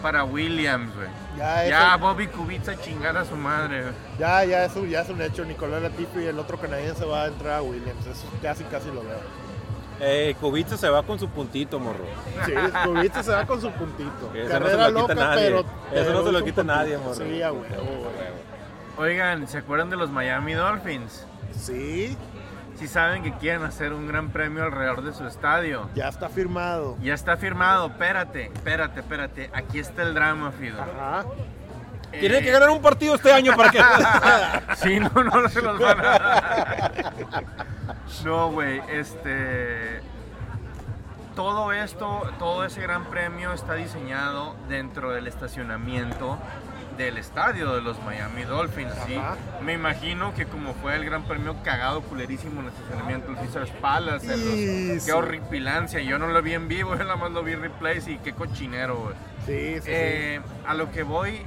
para 0.03 0.25
Williams, 0.25 0.95
güey. 0.95 1.09
Ya, 1.37 1.67
Ya 1.67 1.97
Bobby 1.97 2.29
Kubica 2.29 2.77
chingar 2.81 3.17
a 3.17 3.25
su 3.25 3.37
madre, 3.37 3.83
güey. 3.83 3.95
ya, 4.19 4.45
ya, 4.45 4.65
es 4.65 4.75
un, 4.77 4.89
ya 4.89 5.01
es 5.03 5.09
un 5.09 5.21
hecho. 5.21 5.45
Nicolás 5.45 5.83
Latifi 5.83 6.21
y 6.21 6.27
el 6.27 6.39
otro 6.39 6.59
canadiense 6.59 7.05
va 7.05 7.25
a 7.25 7.27
entrar 7.27 7.55
a 7.59 7.63
Williams. 7.63 8.07
Eso 8.07 8.27
casi, 8.43 8.65
casi 8.65 8.87
lo 8.89 9.03
veo. 9.03 9.21
Eh, 10.01 10.37
Kubica 10.41 10.77
se 10.77 10.89
va 10.91 11.03
con 11.03 11.19
su 11.19 11.29
puntito, 11.29 11.79
morro. 11.81 12.05
Sí, 12.45 12.53
Kubica 12.85 13.23
se 13.23 13.31
va 13.33 13.47
con 13.47 13.61
su 13.61 13.71
puntito. 13.71 14.31
Eso 14.35 14.43
no 14.43 14.45
se 14.45 14.49
Carrera 14.49 14.89
lo 14.91 15.01
quita 15.07 15.15
loca, 15.15 15.15
nadie. 15.15 15.43
pero. 15.45 15.59
Eso 15.61 15.67
pero 15.93 16.13
no 16.13 16.25
se 16.27 16.33
lo 16.33 16.39
quita 16.45 16.55
puntito. 16.57 16.65
nadie, 16.65 16.99
morro. 16.99 17.15
Sí, 17.15 17.43
a 17.43 17.53
huevo. 17.53 18.13
Oigan, 18.99 19.47
¿se 19.49 19.59
acuerdan 19.59 19.91
de 19.91 19.97
los 19.97 20.11
Miami 20.11 20.55
Dolphins? 20.55 21.27
Sí, 21.59 22.17
Si 22.79 22.89
saben 22.89 23.23
que 23.23 23.33
quieren 23.33 23.63
hacer 23.63 23.95
un 23.95 24.07
gran 24.07 24.29
premio 24.29 24.63
alrededor 24.65 25.03
de 25.03 25.15
su 25.15 25.27
estadio. 25.27 25.89
ya 25.95 26.09
está 26.09 26.29
firmado. 26.29 26.97
Ya 27.03 27.15
está 27.15 27.37
firmado, 27.39 27.87
espérate, 27.87 28.51
espérate, 28.55 29.01
espérate. 29.01 29.51
Aquí 29.55 29.79
está 29.79 30.03
el 30.03 30.13
drama, 30.13 30.53
Fido. 30.53 30.81
Ajá. 30.83 31.25
Tienen 32.11 32.43
que 32.45 32.51
ganar 32.51 32.69
un 32.71 32.81
partido 32.83 33.15
este 33.15 33.33
año 33.33 33.55
para 33.57 33.71
que. 33.71 33.79
Sí, 34.77 34.99
no, 35.01 35.11
no 35.25 35.49
se 35.49 35.63
los 35.63 35.79
van 35.79 36.01
a 36.01 36.03
dar. 36.03 36.93
No, 38.25 38.51
güey, 38.51 38.81
este. 38.89 40.01
Todo 41.35 41.73
esto, 41.73 42.23
todo 42.39 42.65
ese 42.65 42.81
gran 42.81 43.05
premio 43.07 43.53
está 43.53 43.75
diseñado 43.75 44.57
dentro 44.69 45.11
del 45.11 45.27
estacionamiento 45.27 46.39
del 46.97 47.19
estadio 47.19 47.75
de 47.75 47.83
los 47.83 48.03
Miami 48.05 48.45
Dolphins, 48.45 48.95
¿sí? 49.07 49.21
Me 49.63 49.75
imagino 49.75 50.33
que 50.35 50.47
como 50.47 50.73
fue 50.73 50.97
el 50.97 51.05
gran 51.05 51.25
premio 51.25 51.55
cagado, 51.63 52.01
culerísimo 52.01 52.63
en 52.63 52.69
el 52.69 52.73
estacionamiento, 52.73 53.29
el 53.33 53.37
Caesars 53.37 53.71
Palace, 53.83 54.35
los- 54.35 55.05
qué 55.05 55.13
horripilancia. 55.13 56.01
Yo 56.01 56.19
no 56.19 56.29
lo 56.29 56.41
vi 56.41 56.55
en 56.55 56.69
vivo, 56.69 56.93
yo 56.97 57.05
nada 57.05 57.17
más 57.17 57.33
lo 57.33 57.43
vi 57.43 57.53
en 57.53 57.61
replays 57.61 58.09
y 58.09 58.17
qué 58.17 58.33
cochinero, 58.33 58.97
güey. 58.97 59.15
Sí, 59.45 59.75
sí, 59.75 59.81
sí. 59.83 59.91
Eh, 59.93 60.41
a 60.67 60.73
lo 60.73 60.91
que 60.91 61.03
voy 61.03 61.43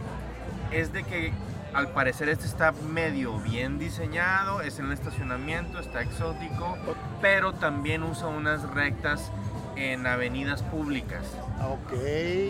es 0.71 0.93
de 0.93 1.01
que 1.03 1.33
al 1.73 1.89
parecer 1.89 2.29
este 2.29 2.45
está 2.45 2.71
medio 2.71 3.37
bien 3.39 3.77
diseñado, 3.79 4.61
es 4.61 4.79
en 4.79 4.87
el 4.87 4.93
estacionamiento, 4.93 5.79
está 5.79 6.01
exótico, 6.01 6.77
pero 7.21 7.53
también 7.53 8.03
usa 8.03 8.27
unas 8.27 8.63
rectas 8.71 9.31
en 9.75 10.05
avenidas 10.07 10.63
públicas. 10.63 11.23
Ok. 11.63 11.93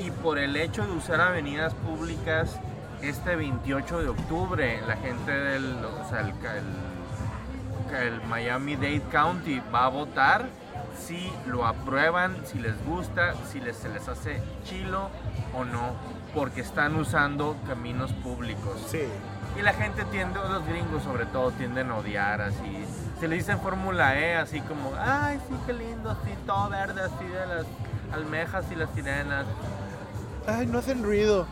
Y 0.06 0.12
por 0.24 0.40
el 0.40 0.56
hecho 0.56 0.86
de 0.86 0.92
usar 0.94 1.22
avenidas 1.22 1.74
públicas, 1.76 2.60
este 3.02 3.36
28 3.36 4.00
de 4.00 4.08
octubre, 4.10 4.82
la 4.88 4.98
gente 4.98 5.32
del 5.32 5.76
o 5.86 6.10
sea, 6.10 6.22
el, 6.22 6.30
el- 6.30 7.00
el 7.96 8.22
Miami-Dade 8.28 9.02
County 9.12 9.62
va 9.74 9.86
a 9.86 9.90
votar 9.90 10.48
si 10.98 11.32
lo 11.48 11.66
aprueban, 11.66 12.36
si 12.46 12.60
les 12.60 12.76
gusta, 12.86 13.34
si 13.52 13.60
les, 13.60 13.76
se 13.78 13.90
les 13.90 14.08
hace 14.08 14.42
chilo 14.64 15.10
o 15.56 15.66
no, 15.66 15.94
porque 16.34 16.62
están 16.62 16.96
usando 16.96 17.56
caminos 17.68 18.14
públicos. 18.14 18.80
Sí. 18.88 19.04
Y 19.58 19.62
la 19.62 19.74
gente 19.74 20.04
tiende, 20.06 20.40
los 20.40 20.66
gringos 20.66 21.04
sobre 21.04 21.26
todo, 21.26 21.52
tienden 21.52 21.92
a 21.92 21.98
odiar 21.98 22.42
así. 22.42 22.86
Se 23.20 23.28
le 23.28 23.36
dice 23.36 23.58
Fórmula 23.58 24.18
E 24.18 24.36
así 24.36 24.62
como, 24.62 24.94
ay, 24.98 25.40
sí, 25.48 25.56
qué 25.66 25.74
lindo, 25.74 26.16
sí, 26.24 26.32
todo 26.46 26.70
verde, 26.70 27.02
así 27.02 27.26
de 27.26 27.46
las 27.46 27.66
almejas 28.14 28.66
y 28.72 28.76
las 28.76 28.90
sirenas. 28.92 29.46
Ay, 30.48 30.68
no 30.68 30.80
hacen 30.80 31.04
ruido. 31.04 31.46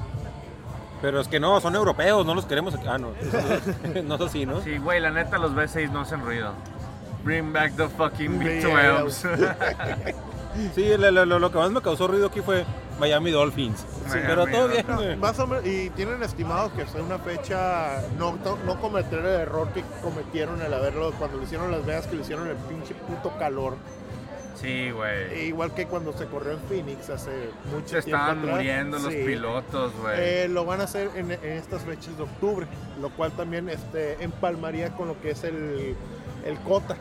Pero 1.01 1.19
es 1.21 1.27
que 1.27 1.39
no, 1.39 1.59
son 1.59 1.75
europeos, 1.75 2.25
no 2.25 2.33
los 2.33 2.45
queremos. 2.45 2.75
Ah, 2.87 2.97
no. 2.97 3.11
no 4.03 4.15
es 4.15 4.21
así, 4.21 4.45
¿no? 4.45 4.61
Sí, 4.61 4.77
güey, 4.77 4.99
la 4.99 5.11
neta, 5.11 5.37
los 5.37 5.51
B6 5.51 5.91
no 5.91 6.01
hacen 6.01 6.21
ruido. 6.21 6.53
Bring 7.23 7.51
back 7.51 7.75
the 7.75 7.89
fucking 7.89 8.39
B12. 8.39 10.15
Sí, 10.75 10.97
lo, 10.97 11.11
lo- 11.25 11.39
lo 11.39 11.51
que 11.51 11.57
más 11.57 11.71
me 11.71 11.81
causó 11.81 12.07
ruido 12.07 12.27
aquí 12.27 12.41
fue 12.41 12.65
Miami 12.99 13.31
Dolphins. 13.31 13.79
Sí, 13.79 14.17
pero 14.25 14.45
Miami 14.45 14.51
todo 14.53 14.67
bien, 14.69 14.85
No, 14.87 15.17
más 15.17 15.39
o 15.39 15.47
menos, 15.47 15.65
y 15.65 15.89
tienen 15.91 16.21
estimados 16.23 16.71
que 16.73 16.85
sea 16.87 17.01
una 17.01 17.19
fecha 17.19 18.01
no, 18.17 18.37
no, 18.65 18.79
cometer 18.81 19.19
el 19.19 19.25
error 19.41 19.69
que 19.73 19.83
cometieron 20.01 20.61
el 20.61 20.73
haberlo 20.73 21.11
cuando 21.19 21.37
lo 21.37 21.43
hicieron 21.43 21.69
Las 21.71 21.85
Vegas, 21.85 22.07
que 22.07 22.15
lo 22.15 22.21
hicieron 22.21 22.47
el 22.47 22.55
pinche 22.55 22.93
puto 22.95 23.37
calor. 23.37 23.75
Sí, 24.59 24.67
E 24.87 24.91
güey. 24.91 25.47
igual 25.49 25.71
que 25.75 25.85
cuando 25.85 26.13
se 26.13 26.25
corrió 26.25 26.53
en 26.53 26.59
Phoenix 26.67 27.11
hace 27.11 27.29
mucho 27.71 27.89
Se 27.89 28.01
tiempo 28.01 28.23
estaban 28.23 28.39
atrás. 28.39 28.55
muriendo 28.55 28.97
los 28.97 29.13
Sí. 29.13 29.23
pilotos, 29.23 29.93
güey. 30.01 30.15
Eh, 30.17 30.47
lo 30.49 30.65
van 30.65 30.81
a 30.81 30.85
hacer 30.85 31.11
en, 31.15 31.31
en 31.31 31.43
estas 31.51 31.83
fechas 31.83 32.17
de 32.17 32.23
octubre, 32.23 32.65
lo 32.99 33.09
cual 33.11 33.31
también 33.33 33.69
este, 33.69 34.23
empalmaría 34.23 34.89
con 34.95 35.09
lo 35.09 35.21
que 35.21 35.29
es 35.31 35.43
el, 35.43 35.95
el 36.43 36.57
COTA. 36.67 36.97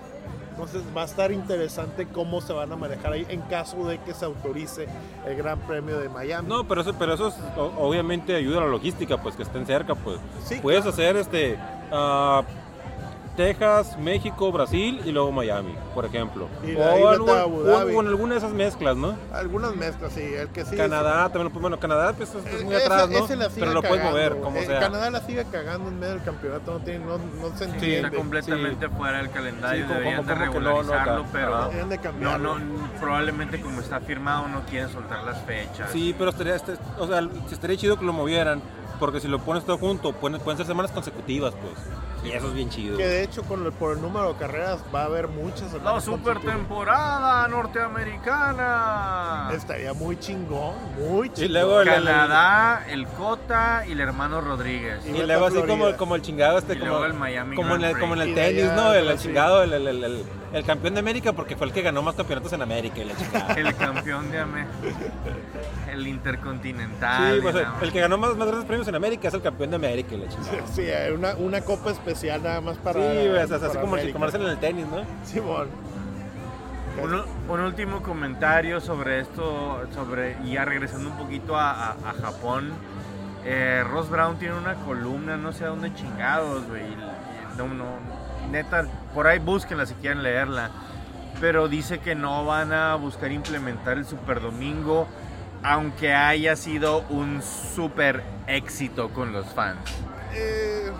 Entonces 0.56 0.82
va 0.96 1.02
a 1.02 1.04
estar 1.04 1.30
interesante 1.32 2.06
cómo 2.06 2.40
se 2.40 2.54
van 2.54 2.72
a 2.72 2.76
manejar 2.76 3.12
ahí 3.12 3.26
en 3.28 3.42
caso 3.42 3.86
de 3.86 3.98
que 3.98 4.14
se 4.14 4.24
autorice 4.24 4.88
el 5.26 5.36
Gran 5.36 5.58
Premio 5.60 5.98
de 5.98 6.08
Miami. 6.08 6.48
No, 6.48 6.64
pero 6.66 6.80
eso, 6.80 6.94
pero 6.98 7.12
eso 7.12 7.28
es- 7.28 7.34
o- 7.58 7.74
obviamente 7.78 8.34
ayuda 8.34 8.58
a 8.58 8.60
la 8.62 8.68
logística, 8.70 9.18
pues 9.20 9.36
que 9.36 9.42
estén 9.42 9.66
cerca, 9.66 9.94
pues. 9.94 10.18
Sí, 10.44 10.56
Puedes 10.62 10.80
claro. 10.80 10.94
hacer 10.94 11.16
este 11.16 11.58
ah, 11.92 12.42
Texas, 13.36 13.98
México, 13.98 14.50
Brasil 14.50 15.00
y 15.04 15.12
luego 15.12 15.30
Miami, 15.30 15.74
por 15.94 16.04
ejemplo. 16.06 16.48
Y 16.64 16.74
o, 16.74 16.78
vete 16.78 17.06
algo- 17.08 17.32
a 17.32 17.40
Abu 17.42 17.56
o- 17.60 17.62
Dhabi. 17.64 17.94
o 17.94 18.00
en 18.00 18.06
alguna 18.08 18.32
de 18.34 18.38
esas 18.38 18.52
mezclas, 18.52 18.96
¿no? 18.96 19.14
Algunas 19.32 19.76
mezclas, 19.76 20.12
sí. 20.12 20.22
El 20.22 20.48
que 20.48 20.64
sí 20.64 20.76
Canadá, 20.76 21.24
también 21.24 21.44
lo 21.44 21.50
puedes- 21.50 21.60
bueno, 21.62 21.78
Canadá 21.78 22.12
pues, 22.16 22.34
es, 22.34 22.46
es 22.46 22.64
muy 22.64 22.74
Ese- 22.74 22.84
atrás, 22.86 23.10
¿no? 23.10 23.18
ese 23.24 23.36
la 23.36 23.48
sigue 23.50 23.60
Pero 23.60 23.72
lo 23.72 23.82
puedes 23.82 24.04
mover, 24.04 24.36
como 24.40 24.56
Eh, 24.58 24.66
sea. 24.66 24.80
Canadá 24.80 25.10
la 25.10 25.20
sigue 25.20 25.44
cagando 25.52 25.88
en 25.88 25.98
medio 25.98 26.14
del 26.14 26.22
campeonato, 26.22 26.72
no, 26.72 26.80
tiene, 26.80 27.04
no, 27.04 27.18
no 27.18 27.56
se 27.56 27.64
Sí, 27.66 27.70
entiende. 27.70 27.96
está 27.98 28.10
completamente 28.16 28.88
fuera 28.88 29.18
del 29.18 29.30
calendario, 29.30 29.82
Sí, 29.82 29.88
como- 29.88 29.98
deberían 30.00 30.16
como- 30.24 30.28
de 30.40 30.46
como 30.46 30.60
no, 30.60 30.60
no, 30.60 30.70
regularizarlo, 30.72 31.20
acá. 31.22 31.28
pero 31.32 31.86
de 31.88 32.00
no, 32.20 32.38
no, 32.38 32.56
probablemente 33.00 33.60
como 33.60 33.80
está 33.80 34.00
firmado 34.00 34.48
no 34.48 34.60
quieren 34.70 34.88
soltar 34.90 35.22
las 35.24 35.38
fechas. 35.42 35.90
Sí, 35.92 36.14
pero 36.16 36.30
estaría, 36.30 36.56
este- 36.56 36.76
o 36.98 37.06
sea, 37.06 37.20
sí 37.20 37.52
estaría 37.54 37.76
chido 37.76 37.98
que 37.98 38.04
lo 38.04 38.12
movieran, 38.12 38.62
porque 38.98 39.20
si 39.20 39.28
lo 39.28 39.38
pones 39.40 39.64
todo 39.64 39.76
junto, 39.78 40.12
pueden, 40.14 40.40
pueden 40.40 40.56
ser 40.56 40.66
semanas 40.66 40.90
consecutivas, 40.90 41.52
pues. 41.54 41.74
Y 42.26 42.32
eso 42.32 42.48
es 42.48 42.54
bien 42.54 42.68
chido. 42.70 42.96
Que 42.98 43.06
de 43.06 43.22
hecho, 43.22 43.42
con 43.44 43.64
el- 43.64 43.72
por 43.72 43.94
el 43.96 44.02
número 44.02 44.32
de 44.32 44.38
carreras, 44.38 44.80
va 44.94 45.02
a 45.02 45.04
haber 45.04 45.28
muchas. 45.28 45.72
La 45.82 46.00
super 46.00 46.40
temporada 46.40 47.46
norteamericana. 47.48 49.50
Estaría 49.54 49.92
muy 49.92 50.18
chingón, 50.18 50.74
muy 50.98 51.28
chingón. 51.30 51.44
Y 51.44 51.48
luego 51.52 51.80
el- 51.80 51.88
Canadá, 51.88 52.84
el 52.88 53.06
Cota 53.06 53.84
y 53.86 53.92
el 53.92 54.00
hermano 54.00 54.40
Rodríguez. 54.40 55.04
Y 55.06 55.12
luego 55.22 55.46
así 55.46 55.56
como, 55.60 55.76
Florida. 55.76 55.96
como 55.96 56.14
el 56.16 56.22
chingado 56.22 56.58
este, 56.58 56.74
Y 56.74 56.78
como, 56.78 56.90
luego 56.90 57.04
el 57.06 57.14
Miami 57.14 57.56
como, 57.56 57.74
en 57.76 57.84
el, 57.84 57.98
como 57.98 58.14
en 58.14 58.20
el 58.22 58.34
tenis, 58.34 58.64
allá, 58.64 58.74
¿no? 58.76 58.92
El, 58.92 58.98
el 58.98 59.04
Brasil. 59.06 59.30
chingado, 59.30 59.62
el, 59.62 59.72
el, 59.72 59.86
el, 59.86 60.04
el- 60.04 60.24
el 60.52 60.64
campeón 60.64 60.94
de 60.94 61.00
América 61.00 61.32
porque 61.34 61.54
fue 61.56 61.66
el 61.66 61.72
que 61.72 61.82
ganó 61.82 62.02
más 62.02 62.14
campeonatos 62.14 62.52
en 62.52 62.62
América 62.62 63.00
y 63.00 63.04
la 63.04 63.16
chingada. 63.16 63.54
El 63.54 63.74
campeón 63.76 64.30
de 64.30 64.38
América. 64.38 64.70
El 65.92 66.06
intercontinental. 66.06 67.34
Sí, 67.36 67.40
pues 67.42 67.54
el, 67.56 67.66
el 67.82 67.92
que 67.92 68.00
ganó 68.00 68.16
más, 68.16 68.36
más 68.36 68.46
grandes 68.46 68.64
premios 68.66 68.88
en 68.88 68.94
América 68.94 69.28
es 69.28 69.34
el 69.34 69.42
campeón 69.42 69.70
de 69.70 69.76
América 69.76 70.14
y 70.14 70.18
la 70.18 70.28
chingada. 70.28 70.66
Sí, 70.72 70.82
eh, 70.84 71.12
una, 71.14 71.34
una 71.34 71.60
copa 71.62 71.90
especial 71.90 72.15
nada 72.24 72.60
más 72.60 72.76
para. 72.78 73.00
Sí, 73.00 73.28
o 73.28 73.46
sea, 73.58 73.80
como, 73.80 73.96
hacen 74.26 74.42
en 74.42 74.48
el 74.48 74.58
tenis, 74.58 74.86
¿no? 74.86 75.04
Simón. 75.24 75.68
Un, 77.02 77.22
un 77.50 77.60
último 77.60 78.02
comentario 78.02 78.80
sobre 78.80 79.20
esto, 79.20 79.82
sobre 79.94 80.36
y 80.44 80.52
ya 80.52 80.64
regresando 80.64 81.10
un 81.10 81.16
poquito 81.18 81.56
a, 81.56 81.70
a- 81.90 81.90
a 81.92 82.12
Japón. 82.22 82.72
Eh, 83.44 83.84
Ross 83.88 84.08
Brown 84.10 84.38
tiene 84.38 84.54
una 84.54 84.74
columna, 84.74 85.36
no 85.36 85.52
sé 85.52 85.64
a 85.64 85.68
dónde 85.68 85.92
chingados, 85.94 86.66
güey. 86.68 86.82
No, 87.58 87.68
no, 87.68 87.84
neta, 88.50 88.86
por 89.14 89.26
ahí 89.26 89.38
búsquenla 89.38 89.86
si 89.86 89.94
quieren 89.94 90.22
leerla. 90.22 90.70
Pero 91.40 91.68
dice 91.68 91.98
que 91.98 92.14
no 92.14 92.46
van 92.46 92.72
a 92.72 92.94
buscar 92.94 93.30
implementar 93.30 93.98
el 93.98 94.06
Super 94.06 94.40
Domingo, 94.40 95.06
aunque 95.62 96.14
haya 96.14 96.56
sido 96.56 97.04
un 97.10 97.42
super 97.42 98.22
éxito 98.46 99.10
con 99.10 99.32
los 99.32 99.46
fans. 99.52 99.78
Eh, 100.34 100.90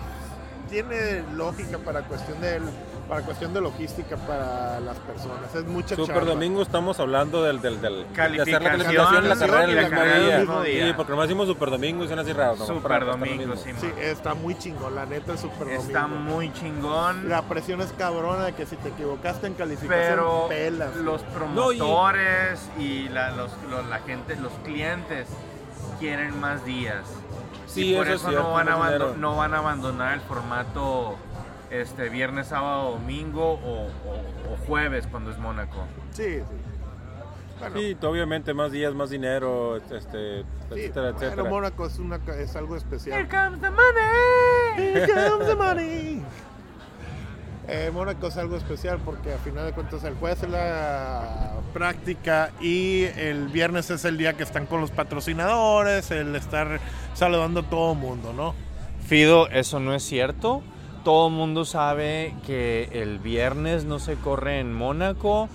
tiene 0.69 1.23
lógica 1.35 1.77
para 1.79 2.01
cuestión 2.01 2.39
de 2.41 2.59
para 3.07 3.21
cuestión 3.21 3.53
de 3.53 3.61
logística 3.61 4.17
para 4.17 4.81
las 4.81 4.97
personas. 4.97 5.55
Es 5.55 5.63
mucha 5.65 5.95
Super 5.95 6.15
chamba. 6.17 6.31
Domingo 6.33 6.61
estamos 6.61 6.99
hablando 6.99 7.41
del, 7.41 7.61
del, 7.61 7.79
del 7.79 8.03
de 8.03 8.41
hacer 8.41 8.61
la 8.61 8.69
Calificación, 8.69 9.23
y 9.23 9.27
la 9.29 9.35
carrera 9.37 9.67
y 9.69 9.71
el 9.71 9.85
mismo 9.85 10.03
día. 10.27 10.37
mismo 10.39 10.61
día. 10.61 10.87
Sí, 10.87 10.93
porque 10.97 11.11
nomás 11.13 11.27
decimos 11.29 11.47
Super 11.47 11.69
Domingo 11.69 12.03
y 12.03 12.07
suena 12.07 12.23
así 12.23 12.33
raro. 12.33 12.53
nomás 12.55 12.67
Super 12.67 13.05
Domingo, 13.05 13.55
sí, 13.55 13.71
Sí, 13.79 13.89
está 13.97 14.33
muy 14.33 14.57
chingón, 14.57 14.93
la 14.93 15.05
neta 15.05 15.31
el 15.31 15.37
Super 15.37 15.69
Está 15.69 16.01
Domingo. 16.01 16.19
muy 16.21 16.51
chingón. 16.51 17.29
La 17.29 17.43
presión 17.43 17.79
es 17.79 17.93
cabrona 17.93 18.43
de 18.43 18.53
que 18.55 18.65
si 18.65 18.75
te 18.75 18.89
equivocaste 18.89 19.47
en 19.47 19.53
calificación, 19.53 20.09
pero 20.09 20.47
pelas. 20.49 20.93
los 20.97 21.21
promotores 21.23 22.59
y, 22.77 23.07
la, 23.09 23.31
los, 23.31 23.51
los- 23.69 23.85
la 23.87 23.99
gente, 23.99 24.35
los 24.35 24.51
clientes 24.65 25.27
quieren 25.99 26.37
más 26.41 26.65
días. 26.65 27.05
Sí, 27.67 27.93
y 27.93 27.97
por 27.97 28.05
eso 28.07 28.15
es 28.15 28.21
eso, 28.21 28.29
cierto, 28.29 28.47
no, 28.47 28.53
van 28.53 28.69
a 28.69 29.15
no 29.17 29.35
van 29.35 29.53
a 29.53 29.57
abandonar 29.59 30.13
el 30.13 30.21
formato 30.21 31.15
este 31.69 32.09
viernes, 32.09 32.47
sábado, 32.47 32.91
domingo 32.91 33.53
o, 33.53 33.87
o- 33.87 34.53
o 34.53 34.57
jueves 34.67 35.05
cuando 35.07 35.31
es 35.31 35.37
Mónaco. 35.37 35.83
Sí, 36.11 36.37
sí. 36.39 36.43
Bueno, 37.59 37.75
Sí, 37.79 37.97
obviamente 38.03 38.53
más 38.53 38.71
días, 38.71 38.93
más 38.93 39.09
dinero, 39.09 39.77
este, 39.77 40.41
sí, 40.43 40.45
etcétera, 40.71 41.09
etcétera. 41.09 41.43
Mónaco 41.49 41.87
es, 41.87 41.97
una, 41.97 42.19
es 42.37 42.55
algo 42.55 42.75
especial. 42.75 43.27
comes 43.27 43.59
the 43.61 43.71
money. 43.71 44.93
Here 44.93 45.07
comes 45.07 45.47
the 45.47 45.55
money. 45.55 46.21
Eh, 47.69 47.91
Mónaco 47.93 48.27
es 48.27 48.37
algo 48.37 48.55
especial 48.55 48.99
porque 49.03 49.33
a 49.33 49.37
final 49.39 49.65
de 49.65 49.73
cuentas 49.73 50.01
el 50.05 50.13
jueves 50.15 50.41
es 50.41 50.49
la 50.49 51.51
práctica 51.73 52.51
y 52.61 53.03
el 53.17 53.49
viernes 53.49 53.89
es 53.89 54.05
el 54.05 54.17
día 54.17 54.33
que 54.33 54.43
están 54.43 54.67
con 54.67 54.79
los 54.79 54.91
patrocinadores, 54.91 56.09
el 56.11 56.33
estar 56.37 56.79
saludando 57.13 57.59
a 57.59 57.63
todo 57.63 57.93
mundo, 57.93 58.31
¿no? 58.31 58.55
Fido, 59.05 59.49
eso 59.49 59.81
no 59.81 59.93
es 59.93 60.03
cierto. 60.03 60.63
Todo 61.03 61.27
el 61.27 61.33
mundo 61.33 61.65
sabe 61.65 62.33
que 62.45 62.89
el 62.93 63.19
viernes 63.19 63.83
no 63.83 63.99
se 63.99 64.15
corre 64.15 64.59
en 64.59 64.73
Mónaco 64.73 65.49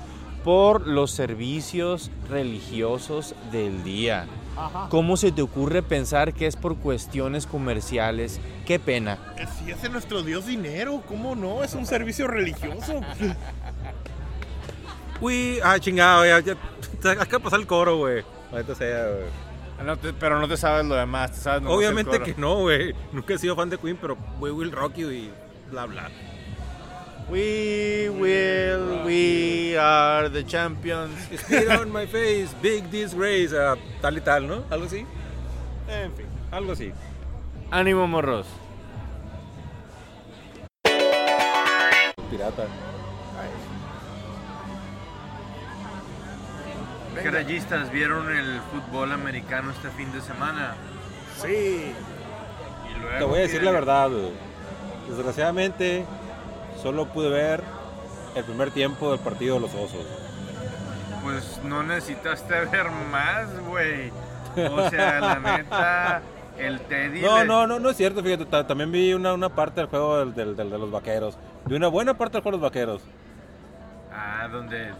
por 0.44 0.86
los 0.86 1.12
servicios 1.12 2.10
religiosos 2.28 3.34
del 3.50 3.84
día. 3.84 4.26
Ajá. 4.56 4.88
¿Cómo 4.90 5.16
se 5.16 5.32
te 5.32 5.42
ocurre 5.42 5.82
pensar 5.82 6.34
que 6.34 6.46
es 6.46 6.56
por 6.56 6.76
cuestiones 6.76 7.46
comerciales? 7.46 8.38
Qué 8.66 8.78
pena. 8.78 9.18
Si 9.58 9.70
es 9.70 9.90
nuestro 9.90 10.22
Dios 10.22 10.46
dinero, 10.46 11.02
¿cómo 11.08 11.34
no? 11.34 11.64
Es 11.64 11.74
un 11.74 11.86
servicio 11.86 12.28
religioso. 12.28 13.00
Uy, 15.20 15.58
ah, 15.62 15.78
chingado, 15.78 16.26
ya, 16.26 16.40
ya, 16.40 16.56
acaba 17.12 17.24
de 17.24 17.40
pasar 17.40 17.60
el 17.60 17.66
coro, 17.66 17.96
güey. 17.96 18.24
Sea, 18.76 19.06
güey. 19.06 20.12
pero 20.18 20.40
no 20.40 20.48
te 20.48 20.56
sabes 20.56 20.84
lo 20.84 20.96
demás, 20.96 21.32
te 21.32 21.38
sabes 21.38 21.62
Obviamente 21.66 22.20
que 22.20 22.34
no, 22.36 22.62
güey. 22.62 22.94
Nunca 23.12 23.34
he 23.34 23.38
sido 23.38 23.54
fan 23.54 23.70
de 23.70 23.78
Queen, 23.78 23.96
pero 24.00 24.16
güey, 24.38 24.52
Will 24.52 24.72
Rock 24.72 24.96
you 24.96 25.10
y 25.10 25.30
bla, 25.70 25.86
bla. 25.86 26.10
We 27.30 28.08
will, 28.10 29.04
we 29.04 29.76
are 29.76 30.28
the 30.28 30.42
champions. 30.42 31.16
Spit 31.36 31.68
on 31.68 31.90
my 31.90 32.06
face, 32.06 32.52
big 32.60 32.90
disgrace, 32.90 33.52
ah, 33.54 33.76
tal 34.00 34.16
y 34.16 34.20
tal, 34.20 34.46
¿no? 34.46 34.64
Algo 34.70 34.86
así. 34.86 35.06
En 35.88 36.12
fin. 36.12 36.26
Algo 36.50 36.72
así. 36.72 36.92
Ánimo, 37.70 38.06
morros. 38.06 38.46
Pirata. 42.30 42.66
¿Qué 47.20 47.30
rayistas 47.30 47.92
vieron 47.92 48.34
el 48.34 48.60
fútbol 48.72 49.12
americano 49.12 49.70
este 49.70 49.90
fin 49.90 50.10
de 50.12 50.20
semana? 50.20 50.74
Sí. 51.40 51.92
Y 52.90 53.00
luego 53.00 53.18
Te 53.18 53.24
voy 53.24 53.38
a 53.38 53.42
decir 53.42 53.62
la 53.62 53.70
verdad. 53.70 54.10
Desgraciadamente, 55.08 56.04
solo 56.82 57.06
pude 57.06 57.28
ver 57.30 57.62
el 58.34 58.44
primer 58.44 58.70
tiempo 58.70 59.10
del 59.10 59.20
partido 59.20 59.54
de 59.56 59.60
los 59.60 59.74
osos. 59.74 60.06
Pues 61.22 61.60
no 61.64 61.82
necesitaste 61.82 62.52
ver 62.72 62.90
más, 63.10 63.46
güey. 63.68 64.10
O 64.70 64.90
sea, 64.90 65.20
la 65.20 65.38
neta, 65.38 66.22
el 66.58 66.80
Teddy. 66.80 67.20
No, 67.20 67.38
le- 67.38 67.44
no, 67.46 67.66
no, 67.66 67.78
no 67.78 67.90
es 67.90 67.96
cierto, 67.96 68.22
fíjate, 68.22 68.44
ta- 68.46 68.66
también 68.66 68.90
vi 68.92 69.14
una, 69.14 69.32
una 69.32 69.48
parte 69.48 69.80
del 69.80 69.88
juego 69.88 70.18
del, 70.18 70.34
del- 70.34 70.56
del- 70.56 70.70
de 70.70 70.78
los 70.78 70.90
vaqueros. 70.90 71.38
Vi 71.66 71.76
una 71.76 71.88
buena 71.88 72.14
parte 72.14 72.34
del 72.34 72.42
juego 72.42 72.58
de 72.58 72.62
los 72.62 72.70
vaqueros. 72.70 73.02
Ah, 74.12 74.48
donde 74.50 74.90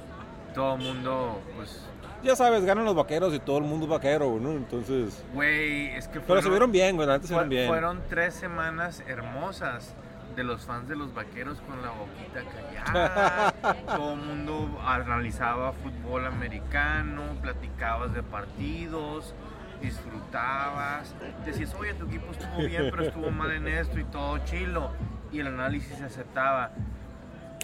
todo 0.55 0.77
el 0.77 0.83
mundo, 0.83 1.41
pues, 1.57 1.85
Ya 2.23 2.37
sabes, 2.37 2.65
ganan 2.65 2.85
los 2.85 2.95
vaqueros 2.95 3.35
y 3.35 3.41
todo 3.41 3.59
el 3.59 3.65
mundo 3.65 3.85
es 3.87 3.91
vaquero, 3.91 4.39
¿no? 4.41 4.53
Entonces. 4.53 5.23
güey, 5.35 5.89
es 5.97 6.07
que 6.09 6.21
Pero 6.21 6.41
se 6.41 6.49
vieron 6.49 6.71
bien, 6.73 6.97
güey, 6.97 7.11
antes 7.11 7.29
se 7.29 7.35
fue- 7.35 7.45
vieron 7.49 7.51
bien. 7.51 7.69
fueron 7.69 8.01
tres 8.09 8.35
semanas 8.35 9.03
hermosas 9.09 9.93
de 10.35 10.45
los 10.45 10.63
fans 10.63 10.89
de 10.89 10.97
los 10.97 11.15
vaqueros 11.15 11.61
con 11.61 11.83
la 11.83 11.91
boquita 11.91 12.43
callada. 12.85 13.53
todo 13.87 14.15
el 14.15 14.21
mundo 14.21 14.81
analizaba 14.85 15.73
fútbol 15.73 16.27
americano, 16.27 17.23
platicabas 17.41 18.15
de 18.15 18.23
partidos, 18.23 19.35
disfrutabas. 19.81 21.15
Decías, 21.45 21.75
oye, 21.75 21.95
tu 21.95 22.07
equipo 22.07 22.33
estuvo 22.33 22.67
bien, 22.67 22.89
pero 22.91 23.05
estuvo 23.05 23.31
mal 23.31 23.51
en 23.51 23.69
esto 23.69 23.99
y 23.99 24.05
todo 24.05 24.39
chilo. 24.45 24.91
Y 25.31 25.41
el 25.41 25.49
análisis 25.49 25.97
se 25.99 26.05
aceptaba. 26.05 26.71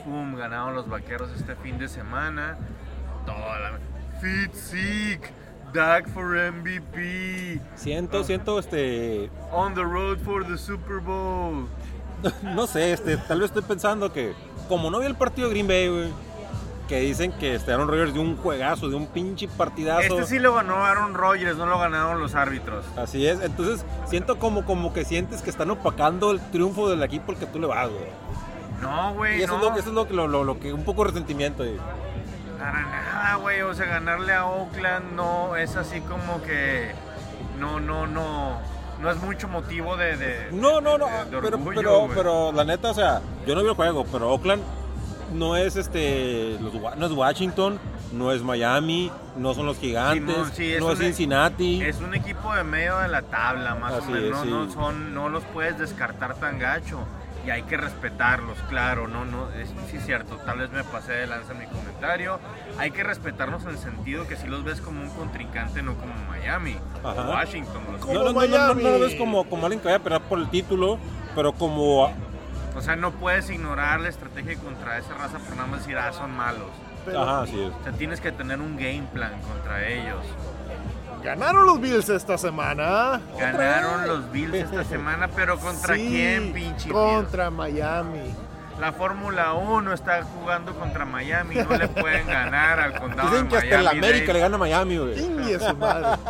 Pum, 0.04 0.36
ganaron 0.36 0.74
los 0.74 0.88
vaqueros 0.88 1.30
este 1.32 1.54
fin 1.56 1.78
de 1.78 1.88
semana. 1.88 2.56
Toda 3.24 3.58
la. 3.58 3.78
Fitzik, 4.20 5.30
Dak 5.72 6.08
for 6.08 6.36
MVP. 6.36 7.60
Siento, 7.76 8.24
siento, 8.24 8.58
este. 8.58 9.30
On 9.52 9.74
the 9.74 9.84
road 9.84 10.18
for 10.20 10.44
the 10.44 10.56
Super 10.56 11.00
Bowl. 11.00 11.68
no 12.42 12.66
sé, 12.66 12.92
este, 12.92 13.16
tal 13.16 13.40
vez 13.40 13.50
estoy 13.50 13.62
pensando 13.62 14.12
que, 14.12 14.34
como 14.68 14.90
no 14.90 14.98
vi 15.00 15.06
el 15.06 15.14
partido 15.14 15.48
de 15.48 15.54
Green 15.54 15.68
Bay, 15.68 15.88
güey, 15.88 16.12
que 16.88 17.00
dicen 17.00 17.32
que 17.32 17.54
este 17.54 17.72
Aaron 17.72 17.86
Rodgers 17.88 18.12
dio 18.14 18.22
un 18.22 18.36
juegazo, 18.36 18.88
de 18.88 18.96
un 18.96 19.06
pinche 19.08 19.46
partidazo. 19.46 20.00
Este 20.18 20.24
sí 20.24 20.38
lo 20.38 20.54
ganó 20.54 20.76
Aaron 20.84 21.14
Rodgers, 21.14 21.56
no 21.56 21.66
lo 21.66 21.78
ganaron 21.78 22.18
los 22.20 22.34
árbitros. 22.34 22.84
Así 22.96 23.26
es, 23.26 23.40
entonces 23.42 23.84
siento 24.06 24.38
como, 24.38 24.64
como 24.64 24.92
que 24.94 25.04
sientes 25.04 25.42
que 25.42 25.50
están 25.50 25.70
opacando 25.70 26.30
el 26.30 26.40
triunfo 26.50 26.88
del 26.88 27.02
equipo 27.02 27.32
al 27.32 27.38
que 27.38 27.46
tú 27.46 27.58
le 27.60 27.66
vas, 27.66 27.88
güey. 27.90 28.06
No, 28.80 29.12
güey. 29.14 29.40
Y 29.40 29.42
eso 29.42 29.52
no. 29.52 29.58
es 29.58 29.64
lo 29.68 29.74
que, 29.74 29.80
eso 29.80 29.88
es 29.90 29.94
lo, 29.94 30.08
que- 30.08 30.14
lo, 30.14 30.28
lo- 30.28 30.44
lo 30.44 30.58
que, 30.60 30.72
un 30.72 30.84
poco 30.84 31.04
resentimiento, 31.04 31.62
güey. 31.64 31.76
Para 32.58 32.80
nada, 32.82 33.34
güey. 33.36 33.60
O 33.62 33.74
sea, 33.74 33.86
ganarle 33.86 34.32
a 34.32 34.46
Oakland 34.46 35.12
no 35.14 35.56
es 35.56 35.76
así 35.76 36.00
como 36.00 36.40
que. 36.42 36.92
No, 37.58 37.80
no, 37.80 38.06
no. 38.06 38.58
No 39.00 39.10
es 39.10 39.16
mucho 39.18 39.46
motivo 39.48 39.96
de. 39.96 40.16
de- 40.16 40.48
No, 40.52 40.80
no, 40.80 40.98
no, 40.98 41.06
de- 41.06 41.24
de 41.30 41.40
pero, 41.40 41.56
orgullo, 41.56 41.74
pero, 41.80 42.08
pero 42.14 42.52
la 42.52 42.64
neta, 42.64 42.90
o 42.90 42.94
sea, 42.94 43.20
yo 43.46 43.54
no 43.54 43.62
vi 43.62 43.68
el 43.68 43.74
juego, 43.74 44.04
pero 44.10 44.30
Oakland 44.30 44.62
no 45.34 45.56
es 45.56 45.76
este, 45.76 46.58
los 46.60 46.72
no 46.96 47.06
es 47.06 47.12
Washington, 47.12 47.78
no 48.12 48.32
es 48.32 48.42
Miami, 48.42 49.12
no 49.36 49.54
son 49.54 49.66
los 49.66 49.78
gigantes, 49.78 50.34
Simón, 50.34 50.50
sí, 50.54 50.72
es 50.72 50.80
no 50.80 50.90
es 50.92 50.98
un- 50.98 51.04
Cincinnati. 51.04 51.82
Es 51.82 52.00
un 52.00 52.14
equipo 52.14 52.52
de 52.54 52.64
medio 52.64 52.98
de 52.98 53.08
la 53.08 53.22
tabla, 53.22 53.74
más 53.76 53.92
Así 53.94 54.08
o 54.10 54.14
menos. 54.14 54.38
es, 54.38 54.44
sí. 54.44 54.50
no 54.50 54.70
son, 54.72 55.14
no 55.14 55.28
los 55.28 55.44
puedes 55.44 55.78
descartar 55.78 56.34
tan 56.36 56.58
gacho. 56.58 56.98
Y 57.48 57.50
hay 57.50 57.62
que 57.62 57.78
respetarlos, 57.78 58.58
claro, 58.68 59.08
no, 59.08 59.24
no, 59.24 59.50
es, 59.52 59.70
sí 59.90 59.96
es 59.96 60.04
cierto, 60.04 60.36
tal 60.44 60.58
vez 60.58 60.70
me 60.70 60.84
pasé 60.84 61.12
de 61.12 61.26
lanza 61.26 61.52
en 61.54 61.60
mi 61.60 61.64
comentario. 61.66 62.38
Hay 62.76 62.90
que 62.90 63.02
respetarlos 63.02 63.62
en 63.62 63.70
el 63.70 63.78
sentido 63.78 64.28
que 64.28 64.36
si 64.36 64.46
los 64.46 64.64
ves 64.64 64.82
como 64.82 65.00
un 65.00 65.08
contrincante, 65.08 65.82
no 65.82 65.94
como 65.94 66.12
Miami 66.28 66.76
Ajá. 67.02 67.22
Washington. 67.30 67.80
los- 67.90 68.06
no, 68.06 68.12
no, 68.12 68.20
no, 68.20 68.32
no, 68.32 68.32
no, 68.32 68.58
no 68.58 68.74
lo 68.74 68.74
Miami. 68.74 69.00
ves 69.00 69.14
como, 69.14 69.44
como 69.48 69.64
alguien 69.64 69.80
que 69.80 69.86
vaya 69.86 69.96
a 69.96 70.02
pelear 70.02 70.20
por 70.24 70.38
el 70.40 70.50
título, 70.50 70.98
pero 71.34 71.54
como 71.54 72.02
O 72.76 72.80
sea, 72.82 72.96
no 72.96 73.12
puedes 73.12 73.48
ignorar 73.48 74.00
la 74.00 74.10
estrategia 74.10 74.54
contra 74.58 74.98
esa 74.98 75.14
raza 75.14 75.38
por 75.38 75.56
nada 75.56 75.68
más 75.68 75.80
decir, 75.80 75.96
ah, 75.96 76.12
son 76.12 76.30
malos. 76.36 76.68
Pero 77.06 77.22
Ajá, 77.22 77.40
así 77.44 77.58
es. 77.58 77.72
O 77.72 77.82
sea, 77.82 77.92
tienes 77.92 78.20
que 78.20 78.30
tener 78.30 78.60
un 78.60 78.76
game 78.76 79.04
plan 79.14 79.32
contra 79.40 79.88
ellos. 79.88 80.22
Ganaron 81.22 81.66
los 81.66 81.80
Bills 81.80 82.08
esta 82.08 82.38
semana. 82.38 83.20
Ganaron 83.38 84.06
los 84.06 84.32
Bills 84.32 84.54
esta 84.54 84.84
semana, 84.84 85.28
pero 85.28 85.58
¿contra 85.58 85.94
Sí, 85.94 86.06
quién, 86.08 86.52
pinche? 86.52 86.90
Contra 86.90 87.50
Miami. 87.50 88.34
La 88.80 88.92
Fórmula 88.92 89.54
1 89.54 89.92
está 89.92 90.22
jugando 90.22 90.72
contra 90.72 91.04
Miami, 91.04 91.56
no 91.56 91.76
le 91.76 91.88
pueden 91.88 92.28
ganar 92.28 92.78
al 92.78 92.96
condado 92.96 93.28
dicen 93.28 93.46
de 93.46 93.50
que 93.50 93.56
hasta 93.56 93.80
el. 93.80 93.88
América 93.88 94.32
le 94.32 94.38
gana 94.38 94.54
a 94.54 94.58
Miami, 94.58 94.98
güey. 94.98 95.58
Su 95.58 95.76
madre. 95.76 96.20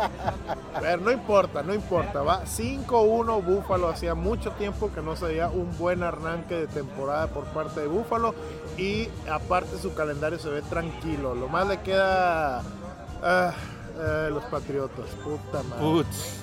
A 0.73 0.79
ver, 0.81 0.99
no 0.99 1.11
importa, 1.11 1.61
no 1.61 1.75
importa. 1.75 2.23
Va 2.23 2.43
5-1 2.45 3.43
Búfalo. 3.43 3.89
Hacía 3.89 4.15
mucho 4.15 4.51
tiempo 4.53 4.91
que 4.91 5.01
no 5.01 5.15
se 5.15 5.25
veía 5.25 5.47
un 5.49 5.77
buen 5.77 6.01
arranque 6.01 6.55
de 6.55 6.67
temporada 6.67 7.27
por 7.27 7.45
parte 7.45 7.81
de 7.81 7.87
Búfalo. 7.87 8.33
Y 8.77 9.09
aparte 9.31 9.77
su 9.77 9.93
calendario 9.93 10.39
se 10.39 10.49
ve 10.49 10.63
tranquilo. 10.63 11.35
Lo 11.35 11.49
más 11.49 11.67
le 11.67 11.81
queda 11.81 12.63
ah, 13.21 13.53
eh, 13.99 14.29
los 14.31 14.43
Patriotas. 14.45 15.05
Puta 15.23 15.63
madre. 15.63 15.81
Putz. 15.83 16.39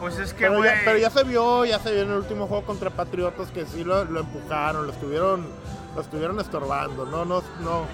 Pues 0.00 0.18
es 0.18 0.34
que, 0.34 0.40
Pero 0.48 0.64
ya, 0.64 0.74
pero 0.84 0.98
ya 0.98 1.08
se 1.10 1.22
vio, 1.24 1.64
ya 1.64 1.78
se 1.78 1.92
vio 1.92 2.02
en 2.02 2.10
el 2.10 2.16
último 2.18 2.46
juego 2.46 2.64
contra 2.64 2.90
Patriotas 2.90 3.50
que 3.50 3.64
sí 3.64 3.84
lo, 3.84 4.04
lo 4.04 4.20
empujaron, 4.20 4.86
lo 4.86 4.92
estuvieron, 4.92 5.46
lo 5.94 6.00
estuvieron 6.00 6.40
estorbando. 6.40 7.06
No, 7.06 7.24
no, 7.24 7.42
no. 7.60 7.86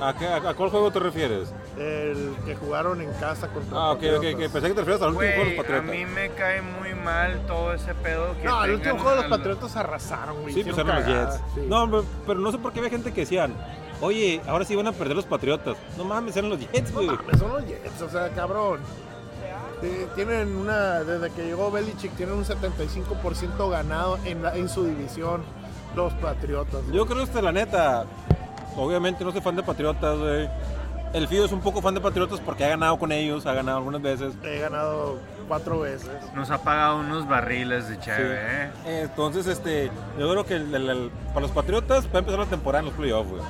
¿A, 0.00 0.14
qué- 0.16 0.26
a- 0.26 0.36
a 0.36 0.54
cuál 0.54 0.70
juego 0.70 0.90
te 0.90 0.98
refieres? 0.98 1.52
El 1.78 2.34
que 2.44 2.56
jugaron 2.56 3.00
en 3.02 3.12
casa 3.14 3.48
contra 3.48 3.76
Ah, 3.78 3.90
ok, 3.92 4.02
ok. 4.16 4.22
Pensé 4.50 4.60
que 4.62 4.74
te 4.74 4.80
refieres 4.80 5.02
al 5.02 5.08
último 5.14 5.20
juego 5.32 5.44
de 5.44 5.50
los 5.50 5.52
a 5.52 5.62
Patriotas. 5.62 5.90
mí 5.90 6.06
me 6.06 6.30
cae 6.30 6.62
muy 6.62 6.94
mal 6.94 7.46
todo 7.46 7.74
ese 7.74 7.94
pedo 7.94 8.34
que 8.38 8.44
No, 8.44 8.64
el 8.64 8.72
último 8.72 8.94
juego 8.94 9.10
de 9.10 9.16
los 9.16 9.26
Patriotas 9.26 9.76
arrasaron, 9.76 10.40
güey. 10.42 10.54
Sí, 10.54 10.64
pues 10.64 10.78
eran 10.78 10.96
los 10.96 11.06
Jets. 11.06 11.40
sí. 11.54 11.60
No, 11.68 12.02
pero 12.26 12.40
no 12.40 12.50
sé 12.50 12.58
por 12.58 12.72
qué 12.72 12.80
había 12.80 12.90
gente 12.90 13.12
que 13.12 13.20
decían, 13.20 13.54
oye, 14.02 14.42
ahora 14.46 14.64
sí 14.66 14.76
van 14.76 14.86
a 14.88 14.92
perder 14.92 15.16
los 15.16 15.24
Patriotas. 15.24 15.76
No 15.96 16.04
mames, 16.04 16.36
eran 16.36 16.50
los 16.50 16.58
Jets, 16.60 16.90
No 16.90 16.96
güey. 16.96 17.06
mames, 17.16 17.38
son 17.38 17.52
los 17.52 17.66
Jets, 17.66 18.02
o 18.02 18.08
sea, 18.10 18.28
cabrón. 18.30 18.80
Eh, 19.82 20.06
Tienen 20.14 20.54
una, 20.56 21.02
desde 21.02 21.30
que 21.30 21.44
llegó 21.44 21.70
Belichick, 21.70 22.12
tienen 22.12 22.36
un 22.36 22.44
75% 22.44 23.68
ganado 23.70 24.18
en, 24.24 24.42
la- 24.42 24.54
en 24.56 24.68
su 24.68 24.84
división 24.84 25.42
los 25.96 26.12
Patriotas. 26.14 26.82
Yo 26.92 27.04
creo 27.06 27.26
que 27.30 27.42
la 27.42 27.50
neta, 27.52 28.04
obviamente 28.76 29.24
no 29.24 29.32
soy 29.32 29.40
fan 29.40 29.56
de 29.56 29.62
Patriotas, 29.62 30.18
güey. 30.18 30.48
El 31.12 31.28
Fido 31.28 31.44
es 31.44 31.52
un 31.52 31.60
poco 31.60 31.82
fan 31.82 31.94
de 31.94 32.00
Patriotas 32.00 32.40
porque 32.40 32.64
ha 32.64 32.68
ganado 32.68 32.98
con 32.98 33.12
ellos, 33.12 33.44
ha 33.44 33.52
ganado 33.52 33.78
algunas 33.78 34.00
veces. 34.00 34.32
He 34.44 34.60
ganado 34.60 35.18
cuatro 35.46 35.80
veces. 35.80 36.08
Nos 36.34 36.50
ha 36.50 36.62
pagado 36.62 37.00
unos 37.00 37.28
barriles 37.28 37.86
de 37.88 37.96
Sí. 37.96 38.00
cheve, 38.02 38.38
¿eh? 38.40 38.70
Entonces, 39.02 39.46
este, 39.46 39.90
yo 40.18 40.30
creo 40.30 40.46
que 40.46 40.54
el- 40.54 40.74
el- 40.74 40.88
el- 40.88 41.10
para 41.34 41.40
los 41.40 41.50
Patriotas 41.50 42.06
va 42.06 42.14
a 42.14 42.18
empezar 42.20 42.38
la 42.40 42.46
temporada 42.46 42.78
en 42.80 42.86
los 42.86 42.94
playoffs, 42.94 43.28
güey. 43.30 43.42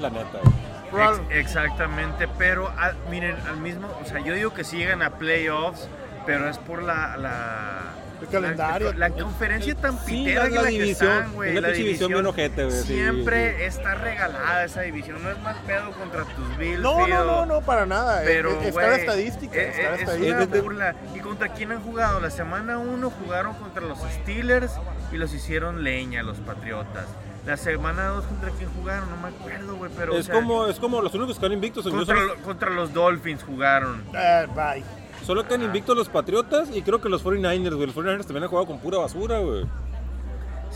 La 0.00 0.10
neta, 0.10 0.38
güey. 0.42 0.54
Probable- 0.90 1.22
Ex- 1.30 1.48
exactamente, 1.48 2.28
pero 2.38 2.72
ah, 2.78 2.92
miren, 3.10 3.36
al 3.48 3.58
mismo, 3.58 3.88
o 4.02 4.06
sea, 4.06 4.20
yo 4.20 4.32
digo 4.34 4.54
que 4.54 4.64
sí 4.64 4.78
llegan 4.78 5.02
a 5.02 5.10
playoffs, 5.18 5.86
pero 6.24 6.48
es 6.48 6.56
por 6.58 6.82
la... 6.82 7.16
la 7.18 7.80
El 8.22 8.28
calendario. 8.28 8.92
La, 8.94 9.10
la 9.10 9.14
conferencia 9.14 9.74
tan 9.74 9.98
Sí, 9.98 10.24
pitera 10.24 10.42
la- 10.44 10.46
en 10.48 10.54
la 10.54 10.62
la, 10.62 10.68
división, 10.68 11.10
que 11.10 11.16
están, 11.18 11.32
güey. 11.34 11.56
es 11.56 11.62
la 11.62 11.68
división 11.68 12.12
bien 12.12 12.26
ojete, 12.26 12.64
güey, 12.64 12.76
sí, 12.78 12.94
Siempre 12.94 13.56
sí. 13.58 13.62
está 13.64 13.94
regalada 13.96 14.64
esa 14.64 14.80
división. 14.80 15.22
No 15.22 15.30
es 15.30 15.38
mal 15.42 15.56
pedo 15.66 15.90
contra 15.92 16.24
tus 16.24 16.56
Bills, 16.56 16.80
No, 16.80 17.06
no, 17.06 17.24
no, 17.24 17.44
no, 17.46 17.60
para 17.60 17.84
nada. 17.84 18.22
Pero, 18.24 18.52
Eh, 18.62 18.68
está 18.68 18.86
la 18.88 18.96
estadística. 18.96 19.56
eh, 19.56 19.68
está 19.68 19.82
la 19.82 19.88
eh, 19.90 19.94
es 19.94 20.00
estadística. 20.00 20.36
una 20.46 20.62
burla. 20.62 20.94
¿Y 21.14 21.20
contra 21.20 21.48
quién 21.50 21.70
han 21.72 21.82
jugado? 21.82 22.18
La 22.20 22.30
semana 22.30 22.78
1 22.78 23.10
jugaron 23.10 23.54
contra 23.56 23.82
los 23.82 23.98
Steelers 24.22 24.72
y 25.12 25.16
los 25.18 25.34
hicieron 25.34 25.84
leña 25.84 26.22
los 26.22 26.38
Patriotas. 26.38 27.04
La 27.46 27.56
semana 27.56 28.08
2 28.08 28.24
contra 28.26 28.50
quién 28.50 28.68
jugaron, 28.74 29.08
no 29.10 29.16
me 29.16 29.28
acuerdo, 29.28 29.76
güey, 29.76 29.90
pero... 29.96 30.12
o 30.14 30.16
Es 30.18 30.26
sea, 30.26 30.34
como, 30.34 30.66
es 30.66 30.78
como 30.78 31.00
los 31.00 31.14
únicos 31.14 31.38
que 31.38 31.46
han 31.46 31.52
invictos. 31.52 31.84
contra, 31.88 32.14
son- 32.16 32.26
lo- 32.26 32.34
contra 32.42 32.70
los 32.70 32.92
Dolphins 32.92 33.42
jugaron. 33.42 34.02
Eh, 34.14 34.46
bye. 34.54 34.84
Solo 35.24 35.46
que 35.46 35.54
han 35.54 35.62
invictos 35.62 35.96
los 35.96 36.08
Patriotas 36.08 36.68
y 36.74 36.82
creo 36.82 37.00
que 37.00 37.08
los 37.08 37.24
49ers, 37.24 37.74
güey. 37.74 37.86
Los 37.86 37.94
49ers 37.96 38.24
también 38.24 38.44
han 38.44 38.48
jugado 38.50 38.66
con 38.66 38.78
pura 38.80 38.98
basura, 38.98 39.38
güey. 39.38 39.64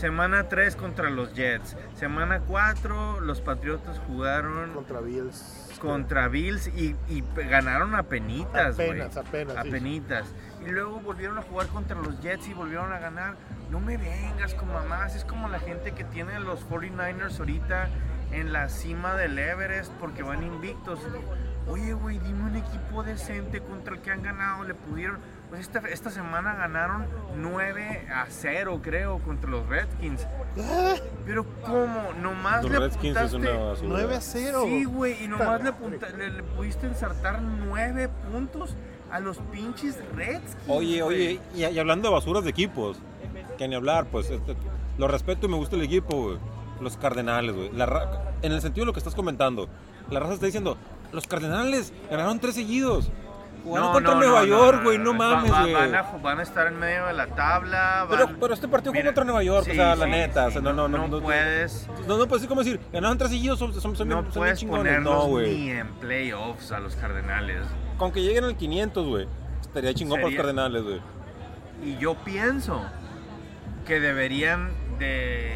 Semana 0.03 0.49
3 0.49 0.75
contra 0.75 1.09
los 1.09 1.33
Jets. 1.33 1.77
Semana 1.95 2.41
4 2.41 3.21
los 3.21 3.39
Patriotas 3.39 4.01
jugaron 4.05 4.73
Contra 4.73 4.99
Bills. 4.99 5.71
contra 5.79 6.27
Bills 6.27 6.67
y, 6.75 6.93
ganaron 7.49 7.95
a 7.95 8.03
penitas, 8.03 8.75
güey. 8.75 8.89
Apenas, 8.99 9.15
apenas, 9.15 9.53
sí. 9.53 9.69
Apenitas. 9.69 10.25
Y 10.67 10.71
luego 10.71 10.99
volvieron 10.99 11.37
a 11.37 11.41
jugar 11.41 11.67
contra 11.67 11.95
los 11.95 12.19
Jets 12.19 12.49
y 12.49 12.53
volvieron 12.53 12.91
a 12.91 12.99
ganar. 12.99 13.35
No 13.71 13.79
me 13.79 13.95
vengas 13.95 14.53
con 14.55 14.73
mamás. 14.73 15.15
Es 15.15 15.23
como 15.23 15.47
la 15.47 15.59
gente 15.59 15.93
que 15.93 16.03
tiene 16.03 16.33
a 16.33 16.39
los 16.41 16.67
49ers 16.69 17.39
ahorita 17.39 17.87
en 18.33 18.51
la 18.51 18.67
cima 18.67 19.15
del 19.15 19.39
Everest 19.39 19.93
porque 20.01 20.21
van 20.21 20.43
invictos. 20.43 20.99
Oye, 21.65 21.93
güey, 21.93 22.19
dime 22.19 22.43
un 22.43 22.57
equipo 22.57 23.03
decente 23.03 23.61
contra 23.61 23.93
el 23.93 24.01
que 24.01 24.11
han 24.11 24.21
ganado. 24.21 24.65
Le 24.65 24.73
pudieron. 24.73 25.19
Pues 25.53 25.67
esta, 25.67 25.87
esta 25.87 26.09
semana 26.09 26.55
ganaron 26.55 27.05
9 27.35 28.07
a 28.11 28.25
0, 28.27 28.79
creo, 28.81 29.19
contra 29.19 29.51
los 29.51 29.67
Redskins. 29.67 30.25
Pero, 31.27 31.45
¿cómo? 31.61 32.11
Nomás 32.19 32.63
Los 32.63 32.71
le 32.71 32.79
Redskins 32.79 33.15
es 33.17 33.33
apuntaste- 33.35 33.35
una 33.55 33.63
basura. 33.65 33.89
9 33.89 34.15
a 34.15 34.21
0. 34.21 34.61
Sí, 34.65 34.83
güey, 34.85 35.23
y 35.23 35.27
nomás 35.27 35.61
le, 35.61 35.69
apunta- 35.69 36.09
le- 36.09 36.31
le 36.31 36.41
pudiste 36.41 36.87
ensartar 36.87 37.39
nueve 37.43 38.09
puntos 38.31 38.75
a 39.11 39.19
los 39.19 39.37
pinches 39.51 39.99
Redskins. 40.15 40.55
Oye, 40.67 41.03
oye, 41.03 41.39
y, 41.53 41.63
y 41.65 41.77
hablando 41.79 42.07
de 42.09 42.15
basuras 42.15 42.43
de 42.43 42.49
equipos, 42.49 42.97
que 43.55 43.67
ni 43.67 43.75
hablar, 43.75 44.05
pues, 44.07 44.31
este, 44.31 44.55
lo 44.97 45.07
respeto 45.07 45.45
y 45.45 45.49
me 45.49 45.57
gusta 45.57 45.75
el 45.75 45.83
equipo, 45.83 46.19
güey. 46.19 46.37
Los 46.81 46.97
Cardenales, 46.97 47.55
güey. 47.55 47.71
La 47.73 47.85
ra- 47.85 48.33
En 48.41 48.53
el 48.53 48.61
sentido 48.61 48.85
de 48.85 48.87
lo 48.87 48.93
que 48.93 48.99
estás 48.99 49.13
comentando, 49.13 49.69
la 50.09 50.19
raza 50.19 50.33
está 50.33 50.47
diciendo, 50.47 50.77
los 51.11 51.27
Cardenales 51.27 51.93
ganaron 52.09 52.39
tres 52.39 52.55
seguidos. 52.55 53.11
No, 53.65 53.91
contra 53.93 54.13
no, 54.15 54.19
Nueva 54.19 54.39
no, 54.41 54.45
York, 54.45 54.83
güey, 54.83 54.97
no, 54.97 55.13
mames, 55.13 55.49
güey. 55.51 55.73
Van 55.73 55.95
a, 55.95 56.01
van 56.01 56.39
a 56.39 56.43
estar 56.43 56.67
en 56.67 56.79
medio 56.79 57.05
de 57.05 57.13
la 57.13 57.27
tabla. 57.27 58.05
Pero, 58.09 58.25
van- 58.27 58.37
pero 58.39 58.53
este 58.53 58.67
partido 58.67 58.91
fue 58.91 58.99
Mira, 58.99 59.09
contra 59.11 59.23
Nueva 59.23 59.43
York, 59.43 59.61
o 59.67 59.69
sí, 59.71 59.75
sea, 59.75 59.95
la 59.95 60.05
sí, 60.05 60.11
neta, 60.11 60.43
o 60.45 60.47
sí, 60.47 60.53
sea, 60.53 60.61
no, 60.61 60.73
no, 60.73 60.87
no, 60.89 61.07
no, 61.07 61.21
puedes, 61.21 61.87
No, 62.07 62.17
no 62.17 62.27
puedes 62.27 62.41
decir 62.41 62.49
como 62.49 62.61
decir, 62.63 62.79
ganaron 62.91 63.17
tres 63.17 63.31
seguidos, 63.31 63.57
son, 63.59 63.73
son, 63.79 63.95
son 63.95 64.07
no 64.09 64.23
puedes 64.25 64.59
chingones. 64.59 64.83
ponerlos 64.97 65.27
No, 65.29 65.39
ni 65.39 65.69
en 65.69 65.87
playoffs 65.93 66.71
a 66.73 66.79
los 66.79 66.95
Cardenales. 66.97 67.65
Con 67.97 68.11
que 68.11 68.21
lleguen 68.21 68.43
al 68.43 68.57
500, 68.57 69.07
güey, 69.07 69.27
estaría 69.61 69.93
chingón 69.93 70.17
para 70.17 70.23
los 70.23 70.31
Sería- 70.31 70.37
Cardenales, 70.41 70.83
güey. 70.83 71.01
Y 71.83 71.97
yo 71.97 72.15
pienso 72.15 72.81
que 73.87 73.99
deberían 74.01 74.71
de 74.99 75.53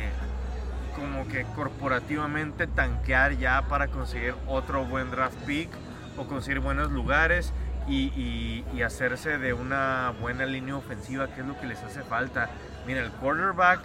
como 0.96 1.28
que 1.28 1.44
corporativamente 1.56 2.68
tanquear 2.68 3.34
ya 3.38 3.64
para 3.70 3.88
conseguir 3.88 4.34
otro 4.48 4.84
buen 4.86 5.12
draft 5.12 5.38
pick 5.46 5.70
o 6.18 6.26
conseguir 6.26 6.60
buenos 6.60 6.92
lugares 6.92 7.54
y, 7.88 8.64
hacerse 8.86 9.38
de 9.38 9.54
una 9.54 10.14
buena 10.22 10.46
línea 10.46 10.76
ofensiva, 10.76 11.28
que 11.28 11.42
es 11.42 11.48
lo 11.48 11.60
que 11.60 11.68
les 11.68 11.82
hace 11.84 12.04
falta. 12.04 12.50
Mira, 12.86 13.02
el 13.02 13.12
quarterback, 13.12 13.82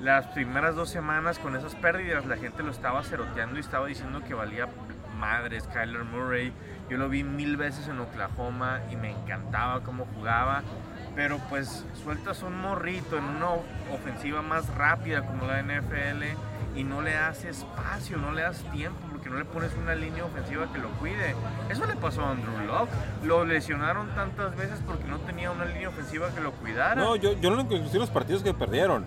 las 0.00 0.26
primeras 0.28 0.74
dos 0.74 0.88
semanas 0.88 1.38
con 1.38 1.54
esas 1.54 1.74
pérdidas, 1.74 2.24
la 2.24 2.36
gente 2.36 2.62
lo 2.62 2.70
estaba 2.70 3.02
ceroteando 3.02 3.56
y 3.56 3.60
estaba 3.60 3.86
diciendo 3.86 4.22
que 4.24 4.32
valía 4.32 4.68
madres, 5.18 5.64
Kyler 5.72 6.04
Murray. 6.04 6.52
Yo 6.88 6.96
lo 6.96 7.08
vi 7.08 7.24
mil 7.24 7.56
veces 7.56 7.88
en 7.88 8.00
Oklahoma 8.00 8.80
y 8.90 8.96
me 8.96 9.10
encantaba 9.10 9.80
cómo 9.80 10.06
jugaba. 10.14 10.62
Pero 11.14 11.38
pues 11.50 11.84
sueltas 12.02 12.42
un 12.42 12.58
morrito 12.58 13.18
en 13.18 13.24
una 13.24 13.50
ofensiva 13.92 14.40
más 14.40 14.72
rápida 14.76 15.26
como 15.26 15.46
la 15.46 15.62
NFL 15.62 16.24
y 16.76 16.84
no 16.84 17.02
le 17.02 17.12
das 17.12 17.44
espacio, 17.44 18.18
no 18.18 18.32
le 18.32 18.42
das 18.42 18.62
tiempo 18.70 19.07
porque 19.18 19.30
no 19.30 19.38
le 19.38 19.44
pones 19.44 19.72
una 19.74 19.96
línea 19.96 20.24
ofensiva 20.24 20.72
que 20.72 20.78
lo 20.78 20.88
cuide. 20.90 21.34
Eso 21.68 21.84
le 21.86 21.96
pasó 21.96 22.22
a 22.22 22.30
Andrew 22.30 22.56
Locke. 22.66 22.90
Lo 23.24 23.44
lesionaron 23.44 24.14
tantas 24.14 24.56
veces 24.56 24.80
porque 24.86 25.04
no 25.04 25.18
tenía 25.18 25.50
una 25.50 25.64
línea 25.64 25.88
ofensiva 25.88 26.28
que 26.32 26.40
lo 26.40 26.52
cuidara. 26.52 26.94
No, 26.94 27.16
yo, 27.16 27.32
yo 27.32 27.50
no 27.50 27.60
inclusive 27.60 27.98
los 27.98 28.10
partidos 28.10 28.44
que 28.44 28.54
perdieron. 28.54 29.04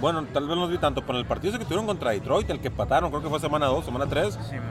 Bueno, 0.00 0.24
tal 0.32 0.46
vez 0.46 0.56
no 0.56 0.62
los 0.62 0.70
vi 0.70 0.78
tanto, 0.78 1.02
pero 1.02 1.18
en 1.18 1.20
el 1.20 1.26
partido 1.26 1.58
que 1.58 1.64
tuvieron 1.64 1.84
contra 1.84 2.12
Detroit, 2.12 2.48
el 2.48 2.60
que 2.60 2.70
pataron, 2.70 3.10
creo 3.10 3.22
que 3.22 3.28
fue 3.28 3.38
semana 3.38 3.66
2, 3.66 3.84
semana 3.84 4.06
3. 4.06 4.38
Sí, 4.48 4.54
man. 4.54 4.64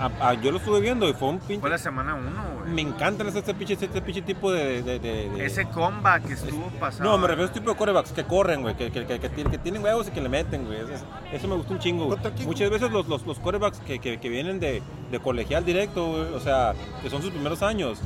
Ah, 0.00 0.10
ah, 0.20 0.34
yo 0.34 0.50
lo 0.50 0.58
estuve 0.58 0.80
viendo 0.80 1.08
y 1.08 1.12
fue 1.12 1.28
un 1.28 1.38
pinche. 1.38 1.60
Fue 1.60 1.70
la 1.70 1.78
semana 1.78 2.14
1, 2.14 2.24
güey. 2.26 2.51
Me 2.66 2.82
encantan 2.82 3.26
este, 3.26 3.40
este 3.40 3.54
pinche, 3.54 3.74
este 3.74 4.02
pinche 4.02 4.22
tipo 4.22 4.50
de. 4.52 4.82
de- 4.82 4.98
de- 4.98 5.28
de- 5.30 5.44
Ese 5.46 5.64
comeback 5.66 6.26
que 6.26 6.34
estuvo 6.34 6.66
pasando. 6.80 7.10
No, 7.10 7.18
me 7.18 7.26
refiero 7.26 7.42
a 7.44 7.46
este 7.46 7.60
tipo 7.60 7.70
de 7.72 7.76
corebacks 7.76 8.12
que 8.12 8.24
corren, 8.24 8.62
güey, 8.62 8.76
que, 8.76 8.90
que, 8.90 9.04
que, 9.06 9.18
que 9.20 9.28
tienen, 9.28 9.50
que 9.50 9.58
tienen 9.58 9.82
huevos 9.84 10.08
y 10.08 10.10
que 10.10 10.20
le 10.20 10.28
meten, 10.28 10.64
güey. 10.66 10.78
Eso, 10.80 11.04
eso 11.32 11.48
me 11.48 11.56
gusta 11.56 11.72
un 11.72 11.78
chingo. 11.78 12.06
Muchas 12.46 12.70
veces 12.70 12.90
los, 12.90 13.08
los, 13.08 13.26
los 13.26 13.38
corebacks 13.38 13.80
que, 13.80 13.98
que, 13.98 14.18
que 14.18 14.28
vienen 14.28 14.60
de, 14.60 14.82
de 15.10 15.18
colegial 15.20 15.64
directo, 15.64 16.06
güey, 16.08 16.34
o 16.34 16.40
sea, 16.40 16.74
que 17.02 17.10
son 17.10 17.20
sus 17.22 17.30
primeros 17.30 17.62
años, 17.62 17.98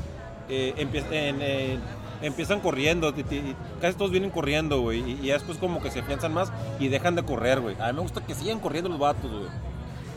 eh, 0.48 0.74
empie- 0.78 1.04
en- 1.10 1.42
en- 1.42 1.80
empiezan 2.22 2.60
corriendo, 2.60 3.12
casi 3.80 3.96
todos 3.98 4.10
vienen 4.10 4.30
corriendo, 4.30 4.80
güey, 4.80 5.00
y, 5.00 5.18
y 5.22 5.28
después 5.28 5.58
como 5.58 5.82
que 5.82 5.90
se 5.90 6.00
afianzan 6.00 6.32
más 6.32 6.50
y 6.80 6.88
dejan 6.88 7.14
de 7.14 7.22
correr, 7.22 7.60
güey. 7.60 7.76
A 7.80 7.88
mí 7.88 7.92
me 7.92 8.00
gusta 8.00 8.24
que 8.24 8.34
sigan 8.34 8.58
corriendo 8.60 8.88
los 8.88 8.98
vatos, 8.98 9.30
güey. 9.30 9.44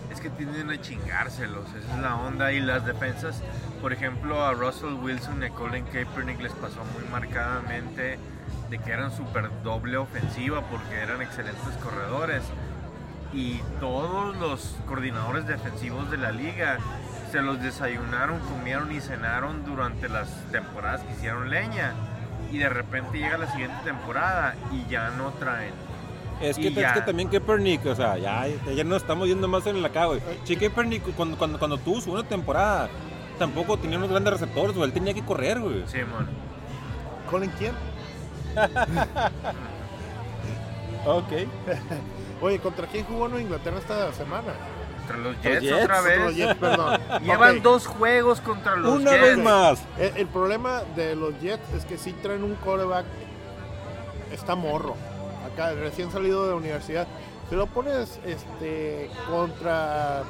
Es 0.10 0.20
que 0.20 0.30
tienden 0.30 0.72
a 0.72 0.82
chingárselos, 0.82 1.68
esa 1.70 1.96
es 1.96 2.02
la 2.02 2.16
onda. 2.16 2.52
Y 2.52 2.60
las 2.60 2.86
defensas, 2.86 3.42
por 3.82 3.94
ejemplo, 3.94 4.44
a 4.44 4.54
Russell 4.54 4.94
Wilson 4.94 5.44
y 5.44 5.46
a 5.46 5.50
Colin 5.52 5.86
Kaepernick 5.86 6.42
les 6.42 6.54
pasó 6.54 6.84
muy 6.96 7.04
marcadamente 7.12 8.18
de 8.70 8.78
que 8.80 8.92
eran 8.92 9.12
súper 9.16 9.50
doble 9.64 9.98
ofensiva 9.98 10.62
porque 10.70 11.00
eran 11.00 11.22
excelentes 11.22 11.76
corredores. 11.84 12.44
Y 13.34 13.62
todos 13.80 14.36
los 14.38 14.76
coordinadores 14.88 15.46
defensivos 15.46 16.10
de 16.10 16.18
la 16.18 16.32
liga 16.32 16.80
se 17.32 17.42
los 17.42 17.62
desayunaron, 17.62 18.40
comieron 18.40 18.92
y 18.92 19.00
cenaron 19.02 19.64
durante 19.64 20.10
las 20.10 20.30
temporadas 20.52 21.02
que 21.02 21.14
hicieron 21.14 21.50
leña. 21.50 21.94
Y 22.52 22.58
de 22.58 22.70
repente 22.70 23.20
llega 23.20 23.38
la 23.38 23.52
siguiente 23.52 23.78
temporada 23.84 24.56
y 24.72 24.90
ya 24.90 25.12
no 25.12 25.30
traen. 25.34 25.89
Es 26.42 26.58
que, 26.58 26.68
es 26.70 26.92
que 26.94 27.02
también 27.02 27.28
Kaepernick, 27.30 27.86
o 27.86 27.96
sea, 27.96 28.18
ya, 28.18 28.46
ya 28.74 28.84
nos 28.84 29.02
estamos 29.02 29.28
yendo 29.28 29.48
más 29.48 29.66
en 29.68 29.82
la 29.82 29.90
acá, 29.90 30.06
güey. 30.06 30.22
Che, 30.46 30.56
Kaepernick, 30.58 31.04
cuando, 31.16 31.38
cuando, 31.38 31.60
cuando 31.60 31.78
tuvo 31.78 32.00
su 32.02 32.12
buena 32.12 32.28
temporada, 32.28 32.90
tampoco 33.38 33.78
tenía 33.78 33.98
unos 33.98 34.10
grandes 34.10 34.34
receptores, 34.34 34.74
güey. 34.76 34.88
Él 34.88 34.94
tenía 34.94 35.14
que 35.14 35.24
correr, 35.24 35.60
güey. 35.60 35.86
Simón. 35.88 36.28
¿Colin 37.30 37.52
quién? 37.58 37.74
Ok. 41.06 41.32
Oye, 42.42 42.60
¿contra 42.60 42.88
quién 42.88 43.06
jugó 43.06 43.28
Nueva 43.28 43.42
Inglaterra 43.42 43.78
esta 43.80 44.12
semana? 44.14 44.54
Contra 45.00 45.18
los 45.18 45.42
Jets, 45.42 45.62
Jets, 45.62 45.84
otra 45.84 45.96
los 45.98 46.06
vez. 46.06 46.36
Jets, 46.36 46.56
perdón. 46.56 47.02
Llevan 47.24 47.62
dos 47.62 47.88
juegos 47.88 48.42
contra 48.42 48.76
los 48.76 49.00
Una 49.00 49.12
Jets. 49.12 49.22
vez 49.22 49.38
más. 49.38 49.82
El, 49.98 50.18
el 50.18 50.28
problema 50.28 50.82
de 50.96 51.16
los 51.16 51.40
Jets 51.42 51.74
es 51.74 51.86
que 51.86 51.98
sí 51.98 52.14
traen 52.22 52.44
un 52.44 52.56
quarterback, 52.56 53.06
está 54.32 54.56
morro, 54.56 54.96
acá 55.46 55.74
recién 55.74 56.12
salido 56.12 56.44
de 56.46 56.50
la 56.52 56.56
universidad. 56.56 57.08
Si 57.50 57.56
lo 57.56 57.66
pones 57.68 58.20
este, 58.26 59.10
contra, 59.28 60.22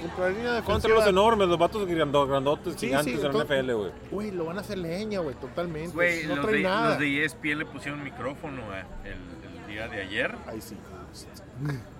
contra 0.00 0.24
la 0.24 0.30
línea 0.30 0.52
Contra 0.54 0.74
defensiva, 0.74 0.94
los 0.96 1.06
enormes, 1.06 1.48
los 1.48 1.58
vatos 1.58 1.86
grando- 1.86 2.26
grandotes, 2.26 2.74
Sí, 2.78 2.86
gigantes 2.86 3.14
sí, 3.14 3.20
de 3.20 3.28
la 3.32 3.44
NFL, 3.44 3.72
güey. 3.74 3.90
güey, 4.10 4.30
lo 4.30 4.46
van 4.46 4.56
a 4.56 4.60
hacer 4.62 4.78
leña, 4.78 5.20
güey, 5.20 5.34
totalmente. 5.36 5.94
Güey, 5.94 6.26
no 6.26 6.36
los, 6.36 6.46
trae 6.46 6.56
de, 6.58 6.62
nada. 6.62 6.88
los 6.90 6.98
de 6.98 7.24
ESPN 7.24 7.58
le 7.58 7.66
pusieron 7.66 8.02
micrófono 8.02 8.62
eh, 8.74 8.84
el, 9.04 9.12
el 9.60 9.66
día 9.66 9.86
de 9.88 10.00
ayer. 10.00 10.34
Ahí 10.46 10.60
sí. 10.62 10.78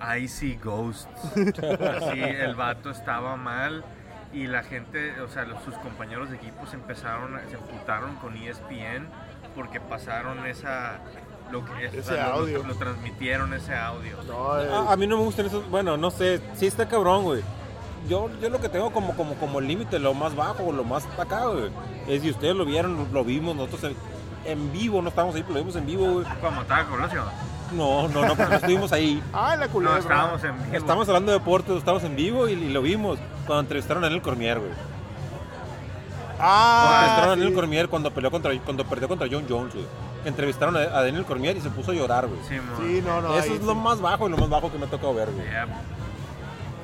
I 0.00 0.26
see 0.28 0.58
ghosts. 0.62 1.08
Así, 1.36 2.20
el 2.20 2.54
vato 2.54 2.90
estaba 2.90 3.36
mal 3.36 3.84
y 4.32 4.46
la 4.46 4.62
gente, 4.62 5.20
o 5.20 5.28
sea, 5.28 5.44
los- 5.44 5.62
sus 5.64 5.74
compañeros 5.76 6.30
de 6.30 6.36
equipo 6.36 6.66
se 6.66 6.76
empezaron, 6.76 7.36
a- 7.36 7.44
se 7.48 7.56
emputaron 7.56 8.16
con 8.16 8.36
ESPN 8.36 9.06
porque 9.54 9.80
pasaron 9.80 10.44
esa, 10.46 10.98
lo 11.50 11.64
que, 11.64 11.72
o 11.72 11.76
Ese 11.78 12.02
sea, 12.02 12.28
lo- 12.28 12.32
lo- 12.34 12.38
audio. 12.42 12.62
Lo, 12.64 12.74
transmitieron 12.74 13.52
ese 13.54 13.74
audio. 13.74 14.16
No, 14.26 14.60
eh, 14.60 14.68
A, 14.72 14.92
a 14.92 14.96
mí 14.96 15.06
no 15.06 15.16
me 15.18 15.24
gustan 15.24 15.46
esos, 15.46 15.68
bueno, 15.70 15.96
no 15.96 16.10
sé, 16.10 16.40
sí 16.54 16.66
está 16.66 16.86
cabrón, 16.88 17.24
güey. 17.24 17.42
Yo, 18.08 18.28
yo 18.40 18.50
lo 18.50 18.60
que 18.60 18.68
tengo 18.68 18.92
como, 18.92 19.16
como, 19.16 19.34
como 19.34 19.60
límite, 19.60 19.98
lo 19.98 20.14
más 20.14 20.34
bajo, 20.36 20.70
lo 20.72 20.84
más 20.84 21.06
acá, 21.18 21.46
güey, 21.46 21.70
es 22.08 22.22
si 22.22 22.30
ustedes 22.30 22.54
lo 22.54 22.64
vieron, 22.64 23.08
lo 23.12 23.24
vimos, 23.24 23.56
nosotros 23.56 23.84
en, 23.84 23.96
en 24.52 24.72
vivo, 24.72 25.02
no 25.02 25.08
estábamos 25.08 25.34
ahí, 25.34 25.42
pero 25.42 25.54
lo 25.54 25.60
vimos 25.60 25.76
en 25.76 25.86
vivo, 25.86 26.12
güey. 26.12 26.26
Como 26.40 26.60
estaba 26.62 26.84
Colosio. 26.86 27.24
No, 27.72 28.06
no, 28.06 28.22
no, 28.24 28.36
porque 28.36 28.50
no 28.50 28.54
estuvimos 28.56 28.92
ahí. 28.92 29.20
ah, 29.32 29.56
la 29.56 29.66
culebra. 29.66 29.96
No, 29.96 30.00
estábamos 30.02 30.44
en 30.44 30.56
vivo. 30.62 30.76
Estamos 30.76 31.08
hablando 31.08 31.32
de 31.32 31.38
deportes, 31.38 31.76
estamos 31.76 32.04
en 32.04 32.14
vivo 32.14 32.48
y, 32.48 32.52
y 32.52 32.68
lo 32.70 32.80
vimos 32.82 33.18
cuando 33.44 33.60
entrevistaron 33.62 34.04
a 34.04 34.06
Daniel 34.06 34.22
Cormier, 34.22 34.58
güey. 34.60 34.70
Cuando 36.36 36.44
Ah, 36.44 36.92
entrevistaron 37.00 37.30
a 37.30 37.34
sí. 37.34 37.40
Daniel 37.40 37.54
Cormier 37.54 37.88
cuando, 37.88 38.10
peleó 38.12 38.30
contra, 38.30 38.52
cuando 38.60 38.84
perdió 38.84 39.08
contra 39.08 39.26
John 39.30 39.46
Jones, 39.48 39.74
güey. 39.74 39.86
Entrevistaron 40.26 40.76
a, 40.76 40.80
Daniel 40.86 41.24
Cormier 41.24 41.56
y 41.56 41.60
se 41.60 41.70
puso 41.70 41.92
a 41.92 41.94
llorar, 41.94 42.26
güey. 42.26 42.40
Sí. 42.48 42.56
Sí, 42.78 43.02
no, 43.06 43.22
no. 43.22 43.38
Eso 43.38 43.52
ahí 43.52 43.56
es 43.56 43.62
lo 43.62 43.74
más 43.74 44.00
bajo 44.00 44.26
y 44.28 44.30
lo 44.30 44.36
más 44.36 44.50
bajo 44.50 44.70
que 44.70 44.76
me 44.76 44.84
ha 44.84 44.90
tocado 44.90 45.14
ver, 45.14 45.30
güey. 45.30 45.46
Yeah. 45.46 45.66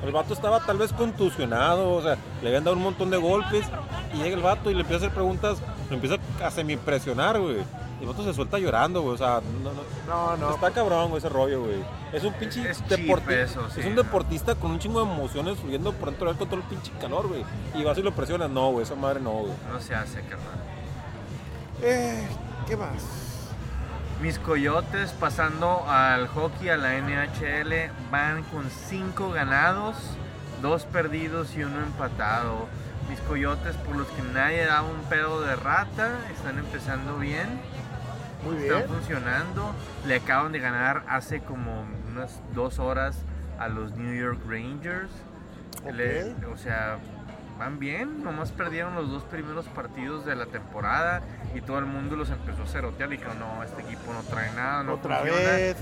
El 0.03 0.11
vato 0.11 0.33
estaba 0.33 0.59
tal 0.59 0.77
vez 0.77 0.91
contusionado, 0.91 1.93
o 1.93 2.01
sea, 2.01 2.17
le 2.41 2.49
habían 2.49 2.65
dado 2.65 2.75
un 2.75 2.83
montón 2.83 3.09
de 3.09 3.17
golpes 3.17 3.65
y 4.13 4.17
llega 4.17 4.35
el 4.35 4.41
vato 4.41 4.69
y 4.69 4.73
le 4.73 4.81
empieza 4.81 5.05
a 5.05 5.07
hacer 5.07 5.15
preguntas, 5.15 5.59
lo 5.89 5.95
empieza 5.95 6.17
a 6.43 6.51
semi-presionar, 6.51 7.39
güey. 7.39 7.57
Y 7.99 8.03
el 8.03 8.07
vato 8.07 8.23
se 8.23 8.33
suelta 8.33 8.59
llorando, 8.59 9.01
güey, 9.01 9.15
o 9.15 9.17
sea, 9.17 9.39
no, 9.63 9.71
no, 9.71 10.35
No, 10.35 10.37
no. 10.37 10.55
está 10.55 10.71
cabrón, 10.71 11.07
güey, 11.07 11.19
ese 11.19 11.29
rollo, 11.29 11.63
güey. 11.63 11.77
Es 12.11 12.23
un 12.25 12.33
pinche 12.33 12.69
Es 12.69 12.85
deportista, 12.89 13.41
eso, 13.41 13.69
sí, 13.73 13.79
es 13.79 13.85
un 13.85 13.95
deportista 13.95 14.55
con 14.55 14.71
un 14.71 14.79
chingo 14.79 15.05
de 15.05 15.09
emociones 15.09 15.57
fluyendo 15.57 15.93
por 15.93 16.09
dentro 16.09 16.25
de 16.25 16.31
él 16.33 16.37
con 16.37 16.49
todo 16.49 16.59
el 16.59 16.65
pinche 16.65 16.91
calor, 16.99 17.29
güey. 17.29 17.45
Y 17.73 17.83
vas 17.83 17.97
y 17.97 18.01
lo 18.01 18.11
presionas, 18.11 18.49
no, 18.49 18.71
güey, 18.71 18.83
esa 18.83 18.95
madre 18.95 19.21
no, 19.21 19.31
güey. 19.31 19.53
No 19.71 19.79
se 19.79 19.95
hace, 19.95 20.19
carnal. 20.21 20.59
Eh, 21.81 22.27
¿Qué 22.67 22.75
más? 22.75 23.22
Mis 24.23 24.39
coyotes 24.39 25.11
pasando 25.11 25.83
al 25.85 26.27
hockey, 26.29 26.69
a 26.69 26.77
la 26.77 26.97
NHL, 26.97 27.91
van 28.09 28.41
con 28.43 28.69
5 28.69 29.31
ganados, 29.31 29.97
2 30.61 30.85
perdidos 30.85 31.53
y 31.57 31.63
uno 31.63 31.79
empatado. 31.81 32.67
Mis 33.09 33.19
coyotes, 33.19 33.75
por 33.75 33.97
los 33.97 34.07
que 34.07 34.21
nadie 34.21 34.65
daba 34.65 34.87
un 34.87 35.01
pedo 35.09 35.41
de 35.41 35.57
rata, 35.57 36.09
están 36.33 36.57
empezando 36.57 37.17
bien, 37.17 37.59
Muy 38.45 38.55
bien. 38.55 38.73
están 38.73 38.87
funcionando. 38.95 39.75
Le 40.07 40.15
acaban 40.15 40.53
de 40.53 40.59
ganar 40.59 41.03
hace 41.09 41.41
como 41.41 41.83
unas 42.09 42.39
2 42.55 42.79
horas 42.79 43.17
a 43.59 43.67
los 43.67 43.91
New 43.97 44.15
York 44.15 44.39
Rangers. 44.47 45.11
Le- 45.93 46.31
Ok. 46.31 46.53
o 46.53 46.57
sea, 46.57 46.97
van 47.63 47.79
bien, 47.79 48.23
nomás 48.23 48.51
perdieron 48.51 48.93
los 48.93 49.09
dos 49.09 49.23
primeros 49.23 49.65
partidos 49.67 50.25
de 50.25 50.35
la 50.35 50.45
temporada 50.47 51.21
y 51.55 51.61
todo 51.61 51.79
el 51.79 51.85
mundo 51.85 52.17
los 52.17 52.29
empezó 52.29 52.63
a 52.63 52.67
cerotear 52.67 53.07
y 53.13 53.17
dijeron, 53.17 53.39
no, 53.39 53.63
este 53.63 53.81
equipo 53.83 54.11
no 54.11 54.21
trae 54.23 54.51
nada, 54.51 54.83
no 54.83 54.95
Otra 54.95 55.19
funciona". 55.19 55.41
vez. 55.41 55.77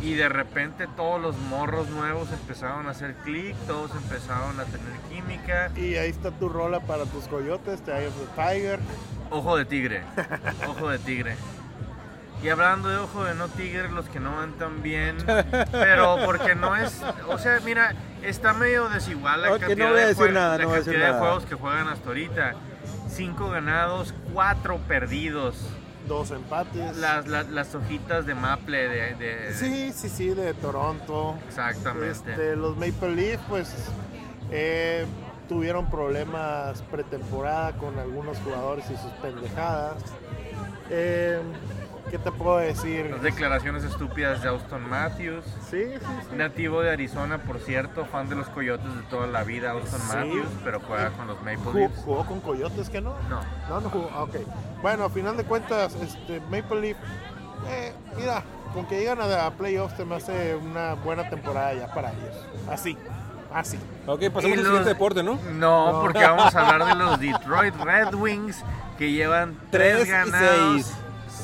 Y 0.00 0.14
de 0.14 0.28
repente 0.30 0.86
todos 0.96 1.20
los 1.20 1.36
morros 1.36 1.90
nuevos 1.90 2.32
empezaron 2.32 2.86
a 2.86 2.92
hacer 2.92 3.14
clic, 3.16 3.54
todos 3.66 3.90
empezaron 3.94 4.58
a 4.58 4.64
tener 4.64 4.92
química. 5.10 5.70
Y 5.76 5.96
ahí 5.96 6.08
está 6.08 6.30
tu 6.30 6.48
rola 6.48 6.80
para 6.80 7.04
tus 7.04 7.28
coyotes, 7.28 7.80
of 7.80 7.86
the 7.86 8.26
Tiger. 8.34 8.80
Ojo 9.28 9.58
de 9.58 9.64
tigre, 9.66 10.02
ojo 10.68 10.88
de 10.88 10.98
tigre. 11.00 11.36
Y 12.42 12.48
hablando 12.48 12.88
de 12.88 12.96
ojo 12.96 13.24
de 13.24 13.34
no 13.34 13.48
tigre, 13.48 13.90
los 13.90 14.08
que 14.08 14.20
no 14.20 14.36
van 14.36 14.52
tan 14.52 14.82
bien, 14.82 15.16
pero 15.72 16.18
porque 16.24 16.54
no 16.54 16.76
es, 16.76 17.02
o 17.28 17.38
sea, 17.38 17.58
mira, 17.64 17.94
está 18.28 18.52
medio 18.52 18.88
desigual 18.88 19.42
la 19.42 19.48
Ok, 19.52 19.60
no 19.62 19.66
cantidad, 19.68 19.88
voy 19.88 19.96
a 19.98 20.00
de, 20.00 20.06
decir 20.08 20.26
jue- 20.26 20.32
nada, 20.32 20.56
la 20.58 20.62
no 20.62 20.68
voy 20.68 20.74
a 20.76 20.78
decir 20.78 20.92
cantidad 20.92 21.06
de 21.06 21.12
nada. 21.12 21.20
juegos 21.26 21.46
que 21.46 21.54
juegan 21.54 21.88
hasta 21.88 22.08
ahorita. 22.08 22.54
Cinco 23.08 23.50
ganados, 23.50 24.14
cuatro 24.32 24.78
perdidos. 24.88 25.56
Dos 26.08 26.30
empates. 26.30 26.96
Las, 26.98 27.26
las, 27.26 27.48
las 27.48 27.74
hojitas 27.74 28.26
de 28.26 28.34
Maple 28.36 28.88
de... 28.88 29.14
de- 29.16 29.54
Sí, 29.54 29.92
sí, 29.92 30.08
sí, 30.08 30.28
de 30.28 30.54
Toronto. 30.54 31.36
Exactamente. 31.48 32.10
Este, 32.30 32.54
los 32.56 32.76
Maple 32.76 33.16
Leafs, 33.16 33.42
pues, 33.48 33.74
eh, 34.52 35.04
tuvieron 35.48 35.90
problemas 35.90 36.80
pretemporada 36.82 37.72
con 37.72 37.98
algunos 37.98 38.38
jugadores 38.38 38.84
y 38.88 38.96
sus 38.96 39.10
pendejadas. 39.20 39.96
Eh, 40.90 41.40
¿Qué 42.10 42.18
te 42.18 42.30
puedo 42.30 42.58
decir? 42.58 43.06
Las 43.10 43.22
declaraciones 43.22 43.82
estúpidas 43.82 44.40
de 44.42 44.48
Austin 44.48 44.88
Matthews. 44.88 45.44
Sí, 45.68 45.82
sí, 45.98 46.06
sí. 46.30 46.36
Nativo 46.36 46.80
de 46.80 46.90
Arizona, 46.92 47.38
por 47.38 47.58
cierto, 47.58 48.04
fan 48.06 48.28
de 48.28 48.36
los 48.36 48.46
Coyotes 48.48 48.86
de 48.94 49.02
toda 49.10 49.26
la 49.26 49.42
vida, 49.42 49.72
Austin 49.72 49.98
Sí. 50.00 50.16
Matthews, 50.16 50.46
pero 50.64 50.80
juega 50.80 51.10
con 51.10 51.26
los 51.26 51.36
Maple 51.38 51.56
Jugó, 51.56 51.78
Leafs. 51.78 52.02
jugó 52.04 52.24
con 52.26 52.40
Coyotes, 52.40 52.88
que 52.90 53.00
no? 53.00 53.14
No. 53.28 53.40
No, 53.68 53.80
no 53.80 53.90
jugó. 53.90 54.08
Ah, 54.14 54.22
ok. 54.22 54.36
Bueno, 54.82 55.04
a 55.04 55.10
final 55.10 55.36
de 55.36 55.44
cuentas, 55.44 55.96
este, 55.96 56.40
Maple 56.48 56.80
Leaf, 56.80 56.96
eh, 57.68 57.92
mira, 58.16 58.44
con 58.72 58.86
que 58.86 58.98
llegan 59.00 59.20
a, 59.20 59.46
a 59.46 59.50
playoffs 59.50 59.96
te 59.96 60.04
me 60.04 60.14
hace 60.16 60.54
una 60.54 60.94
buena 60.94 61.28
temporada 61.28 61.74
ya 61.74 61.92
para 61.92 62.12
ellos. 62.12 62.46
Así. 62.70 62.96
Fácil. 63.52 63.80
Ok, 64.06 64.20
pasamos 64.32 64.44
Y 64.44 64.52
al 64.52 64.56
los- 64.58 64.66
siguiente 64.66 64.88
deporte, 64.90 65.22
¿no? 65.22 65.38
No, 65.54 66.00
porque 66.02 66.18
vamos 66.22 66.54
a 66.54 66.60
hablar 66.68 66.86
de 66.88 66.94
los 67.04 67.18
Detroit 67.18 67.74
Red 67.76 68.14
Wings 68.14 68.62
que 68.98 69.10
llevan 69.12 69.56
Tres 69.70 70.04
3 70.04 70.08
y 70.08 70.10
ganados, 70.10 70.72
seis. 70.84 70.96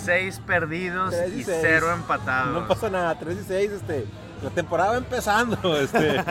6 0.04 0.40
perdidos 0.46 1.14
y 1.34 1.40
y 1.40 1.44
seis. 1.44 1.58
0 1.62 1.92
empatados. 1.92 2.52
No 2.62 2.68
pasa 2.68 2.90
nada, 2.90 3.18
3 3.18 3.38
y 3.38 3.44
6, 3.44 3.70
este, 3.72 4.06
la 4.42 4.50
temporada 4.50 4.90
va 4.92 4.96
empezando, 4.98 5.76
este. 5.80 6.22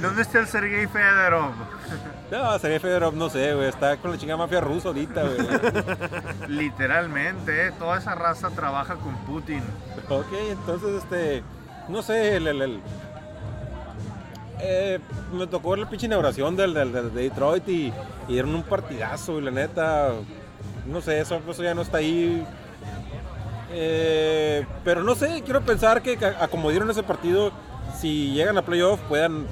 ¿Dónde 0.00 0.22
está 0.22 0.38
el 0.40 0.46
Sergei 0.46 0.86
Fedorov? 0.86 1.52
no, 2.30 2.58
Sergei 2.58 2.78
Fedorov, 2.78 3.14
no 3.14 3.28
sé, 3.30 3.54
güey, 3.54 3.68
está 3.68 3.96
con 3.96 4.10
la 4.12 4.18
chingada 4.18 4.36
mafia 4.38 4.60
rusa 4.60 4.88
ahorita, 4.88 5.22
güey. 5.22 5.38
Literalmente, 6.48 7.68
¿eh? 7.68 7.72
toda 7.78 7.98
esa 7.98 8.14
raza 8.14 8.50
trabaja 8.50 8.96
con 8.96 9.14
Putin. 9.26 9.62
ok, 10.08 10.32
entonces, 10.50 11.02
este, 11.02 11.42
no 11.88 12.02
sé, 12.02 12.36
el, 12.36 12.46
el, 12.48 12.62
el- 12.62 12.80
eh, 14.60 14.98
me 15.32 15.46
tocó 15.46 15.70
ver 15.70 15.78
la 15.80 15.88
pinche 15.88 16.06
inauguración 16.06 16.56
del, 16.56 16.74
del, 16.74 16.92
del 16.92 17.14
de 17.14 17.22
Detroit 17.22 17.68
y, 17.68 17.92
y 18.26 18.32
dieron 18.32 18.54
un 18.56 18.64
partidazo, 18.64 19.38
y 19.38 19.42
la 19.42 19.52
neta, 19.52 20.10
no 20.86 21.00
sé, 21.00 21.20
eso, 21.20 21.40
eso 21.48 21.62
ya 21.62 21.74
no 21.74 21.82
está 21.82 21.98
ahí. 21.98 22.44
Eh, 23.70 24.66
pero 24.84 25.02
no 25.02 25.14
sé, 25.14 25.42
quiero 25.44 25.60
pensar 25.62 26.02
que 26.02 26.18
a- 26.24 26.44
a 26.44 26.48
como 26.48 26.70
dieron 26.70 26.90
ese 26.90 27.02
partido, 27.02 27.52
si 27.98 28.32
llegan 28.32 28.56
a 28.58 28.62
playoff 28.62 29.00
puedan 29.08 29.46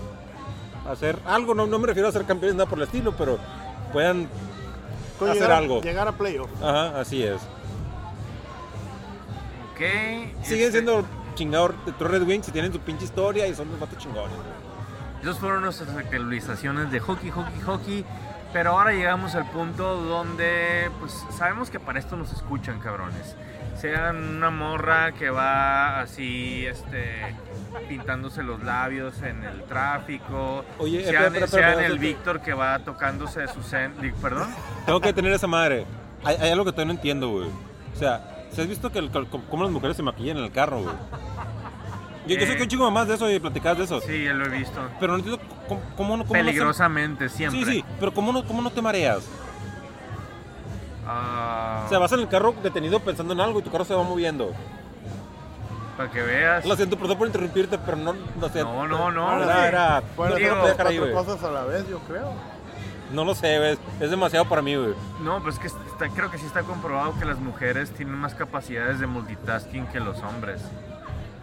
hacer 0.90 1.18
algo, 1.26 1.54
no, 1.54 1.66
no 1.66 1.78
me 1.78 1.86
refiero 1.86 2.08
a 2.08 2.12
ser 2.12 2.24
campeones, 2.24 2.56
nada 2.56 2.68
por 2.68 2.78
el 2.78 2.84
estilo, 2.84 3.12
pero 3.16 3.38
puedan 3.92 4.28
Con 5.18 5.28
hacer 5.28 5.42
llegar 5.42 5.58
algo. 5.58 5.82
Llegar 5.82 6.08
a 6.08 6.12
playoff. 6.12 6.50
Ajá, 6.62 7.00
así 7.00 7.22
es. 7.22 7.40
Ok. 9.72 9.80
Siguen 10.42 10.66
este, 10.66 10.70
siendo 10.72 11.04
chingados 11.34 11.72
de 11.84 11.92
Red 12.06 12.22
Wings 12.22 12.48
y 12.48 12.52
tienen 12.52 12.72
su 12.72 12.80
pinche 12.80 13.04
historia 13.04 13.46
y 13.46 13.54
son 13.54 13.68
unos 13.68 13.80
vatos 13.80 13.98
chingones. 13.98 14.32
Esas 15.22 15.38
fueron 15.38 15.62
nuestras 15.62 15.90
actualizaciones 15.96 16.90
de 16.90 17.00
hockey, 17.00 17.30
hockey, 17.30 17.60
hockey. 17.62 18.04
Pero 18.52 18.70
ahora 18.70 18.92
llegamos 18.92 19.34
al 19.34 19.50
punto 19.50 19.96
donde, 20.02 20.90
pues, 21.00 21.12
sabemos 21.36 21.68
que 21.68 21.78
para 21.80 21.98
esto 21.98 22.16
nos 22.16 22.32
escuchan, 22.32 22.78
cabrones. 22.78 23.34
Sean 23.80 24.36
una 24.36 24.50
morra 24.50 25.12
que 25.12 25.28
va 25.30 26.00
así, 26.00 26.64
este, 26.66 27.34
pintándose 27.88 28.42
los 28.42 28.62
labios 28.62 29.20
en 29.22 29.44
el 29.44 29.62
tráfico. 29.64 30.64
Oye, 30.78 31.04
sean, 31.04 31.24
espera, 31.26 31.44
espera, 31.44 31.46
sean 31.46 31.70
espera, 31.72 31.86
el. 31.86 31.98
Víctor 31.98 32.40
que 32.40 32.54
va 32.54 32.78
tocándose 32.80 33.46
su 33.48 33.60
di- 34.00 34.12
¿Perdón? 34.22 34.48
Tengo 34.86 35.00
que 35.00 35.12
tener 35.12 35.32
esa 35.32 35.46
madre. 35.46 35.84
Hay, 36.24 36.36
hay 36.40 36.50
algo 36.50 36.64
que 36.64 36.72
todavía 36.72 36.92
no 36.94 36.98
entiendo, 36.98 37.28
güey. 37.28 37.48
O 37.94 37.98
sea, 37.98 38.46
¿se 38.50 38.62
has 38.62 38.68
visto 38.68 38.90
que 38.90 38.98
el- 38.98 39.10
cómo 39.10 39.62
las 39.62 39.72
mujeres 39.72 39.96
se 39.96 40.02
maquillan 40.02 40.38
en 40.38 40.44
el 40.44 40.52
carro, 40.52 40.80
güey? 40.82 40.94
Yo, 42.26 42.34
yo 42.36 42.46
sé 42.46 42.54
Eh. 42.54 42.56
que 42.56 42.62
un 42.64 42.68
chingo 42.68 42.90
más 42.90 43.06
de 43.06 43.14
eso 43.14 43.30
y 43.30 43.38
platicabas 43.38 43.78
de 43.78 43.84
eso. 43.84 44.00
Sí, 44.00 44.24
ya 44.24 44.32
lo 44.32 44.46
he 44.46 44.48
visto. 44.48 44.80
Pero 44.98 45.12
no 45.12 45.18
entiendo 45.18 45.40
cómo, 45.68 45.80
cómo, 45.80 45.80
no- 45.86 45.96
cómo 45.96 46.16
no 46.16 46.24
se- 46.26 46.32
Peligrosamente, 46.32 47.28
siempre. 47.28 47.64
Sí, 47.64 47.70
sí, 47.70 47.84
pero 48.00 48.12
¿cómo 48.12 48.32
no, 48.32 48.44
cómo 48.44 48.62
no 48.62 48.70
te 48.70 48.80
mareas? 48.82 49.28
Ah, 51.06 51.84
O 51.86 51.88
sea, 51.88 51.98
vas 51.98 52.12
en 52.12 52.20
el 52.20 52.28
carro 52.28 52.54
detenido 52.62 53.00
pensando 53.00 53.32
en 53.32 53.40
algo 53.40 53.60
y 53.60 53.62
tu 53.62 53.70
carro 53.70 53.84
se 53.84 53.94
va 53.94 54.02
moviendo. 54.02 54.52
para 55.96 56.10
que 56.10 56.20
veas. 56.22 56.66
Lo 56.66 56.76
siento, 56.76 56.98
perdón 56.98 57.16
por 57.18 57.26
interrumpirte, 57.26 57.78
pero 57.78 57.96
no, 57.96 58.12
no 58.12 58.48
sé. 58.50 58.62
No, 58.62 58.86
no, 58.86 59.10
no, 59.10 59.42
Era, 59.42 59.68
era, 59.68 60.02
Bueno, 60.16 60.32
no, 60.34 60.38
digo, 60.38 60.56
cuatro 60.76 61.12
cosas 61.12 61.42
a 61.44 61.50
la 61.50 61.64
vez, 61.64 61.88
yo 61.88 62.00
creo. 62.00 62.32
No 63.12 63.24
lo 63.24 63.34
sé, 63.34 63.56
güey. 63.58 63.78
Es 64.00 64.10
demasiado 64.10 64.46
para 64.48 64.62
mí, 64.62 64.74
güey. 64.74 64.92
No, 65.22 65.40
pues 65.42 65.58
que 65.60 65.68
está- 65.68 66.08
creo 66.14 66.30
que 66.30 66.38
sí 66.38 66.44
está 66.46 66.62
comprobado 66.64 67.16
que 67.18 67.24
las 67.24 67.38
mujeres 67.38 67.92
tienen 67.92 68.16
más 68.16 68.34
capacidades 68.34 68.98
de 68.98 69.06
multitasking 69.06 69.86
que 69.86 70.00
los 70.00 70.18
hombres. 70.24 70.60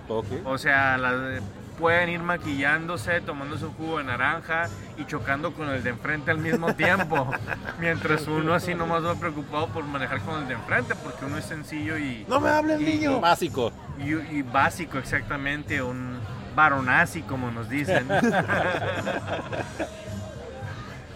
Ok. 0.09 0.25
O 0.45 0.57
sea, 0.57 0.97
las- 0.97 1.41
pueden 1.77 2.09
ir 2.09 2.19
maquillándose, 2.21 3.21
tomándose 3.21 3.65
un 3.65 3.73
jugo 3.73 3.97
de 3.97 4.05
naranja 4.05 4.69
y 4.97 5.05
chocando 5.05 5.53
con 5.53 5.69
el 5.69 5.83
de 5.83 5.89
enfrente 5.91 6.31
al 6.31 6.37
mismo 6.37 6.73
tiempo. 6.75 7.29
Mientras 7.79 8.27
uno 8.27 8.53
así 8.53 8.73
nomás 8.75 9.03
va 9.05 9.15
preocupado 9.15 9.67
por 9.67 9.83
manejar 9.83 10.21
con 10.21 10.41
el 10.41 10.47
de 10.47 10.53
enfrente 10.55 10.95
porque 10.95 11.25
uno 11.25 11.37
es 11.37 11.45
sencillo 11.45 11.97
y, 11.97 12.25
No 12.27 12.39
me 12.39 12.49
hables, 12.49 12.79
Y- 12.81 12.85
niño. 12.85 13.19
Básico. 13.19 13.71
y, 13.99 14.13
y 14.13 14.41
básico 14.43 14.97
exactamente, 14.97 15.81
un 15.81 16.17
varonazi 16.55 17.21
como 17.23 17.49
nos 17.51 17.67
dicen. 17.69 18.07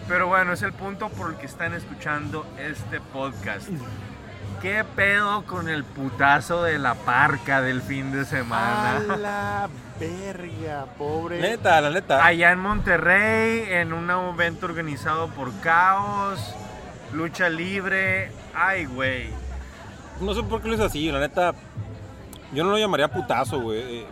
Pero 0.08 0.26
bueno, 0.26 0.52
es 0.54 0.62
el 0.62 0.72
punto 0.72 1.10
por 1.10 1.30
el 1.32 1.36
que 1.36 1.46
están 1.46 1.74
escuchando 1.74 2.46
este 2.58 3.00
podcast. 3.00 3.68
¿Qué 4.62 4.82
pedo 4.96 5.44
con 5.44 5.68
el 5.68 5.84
putazo 5.84 6.62
de 6.64 6.78
la 6.78 6.94
parca 6.94 7.60
del 7.60 7.82
fin 7.82 8.10
de 8.10 8.22
A 8.22 8.24
semana? 8.24 9.16
la 9.16 9.68
verga, 9.98 10.86
pobre. 10.96 11.40
Neta, 11.40 11.80
la 11.80 11.90
neta. 11.90 12.24
Allá 12.24 12.52
en 12.52 12.58
Monterrey, 12.60 13.64
en 13.68 13.92
un 13.92 14.10
evento 14.10 14.66
organizado 14.66 15.28
por 15.28 15.52
Caos, 15.60 16.54
Lucha 17.12 17.48
Libre. 17.48 18.30
Ay, 18.54 18.84
güey. 18.86 19.30
No 20.20 20.34
sé 20.34 20.42
por 20.42 20.60
qué 20.62 20.68
lo 20.68 20.74
es 20.74 20.80
así, 20.80 21.10
la 21.10 21.20
neta. 21.20 21.54
Yo 22.52 22.64
no 22.64 22.70
lo 22.70 22.78
llamaría 22.78 23.08
putazo, 23.08 23.60
güey. 23.60 23.78
Eh, 24.00 24.06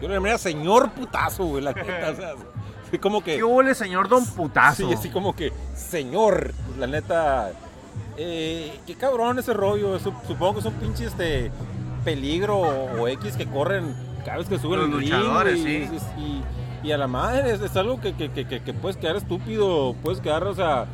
Yo 0.00 0.08
lo 0.08 0.14
llamaría 0.14 0.38
señor 0.38 0.90
putazo, 0.90 1.44
güey, 1.44 1.62
la 1.64 1.72
neta. 1.72 2.10
O 2.10 2.14
sea, 2.16 2.32
así 2.86 2.98
como 2.98 3.22
que. 3.22 3.36
¿Qué 3.36 3.44
hubo, 3.44 3.74
señor 3.74 4.08
Don 4.08 4.24
Putazo? 4.26 4.86
Sí, 4.88 4.92
así 4.92 5.10
como 5.10 5.34
que, 5.34 5.52
señor, 5.74 6.52
la 6.78 6.86
neta. 6.86 7.50
Eh, 8.16 8.78
qué 8.86 8.94
cabrón 8.96 9.38
ese 9.38 9.52
rollo. 9.54 9.98
Su- 9.98 10.12
Supongo 10.26 10.54
que 10.54 10.60
es 10.60 10.66
un 10.66 10.74
pinche 10.74 11.06
este, 11.06 11.50
peligro 12.04 12.58
o, 12.58 13.02
o 13.02 13.08
X 13.08 13.36
que 13.36 13.46
corren 13.46 13.94
que 14.48 14.58
suben 14.58 14.80
Los 14.80 14.88
el 14.88 14.94
luchadores, 15.10 15.62
sí. 15.62 15.88
y, 16.18 16.20
y- 16.20 16.44
y 16.84 16.92
a 16.92 16.98
la 16.98 17.08
madre, 17.08 17.52
es, 17.52 17.60
es 17.60 17.76
algo 17.76 18.00
que, 18.00 18.14
que- 18.14 18.30
que- 18.30 18.46
que- 18.46 18.60
que 18.62 18.72
puedes 18.72 18.96
quedar 18.96 19.16
estúpido, 19.16 19.94
puedes 20.02 20.20
quedar, 20.20 20.44
o 20.44 20.54
sea, 20.54 20.86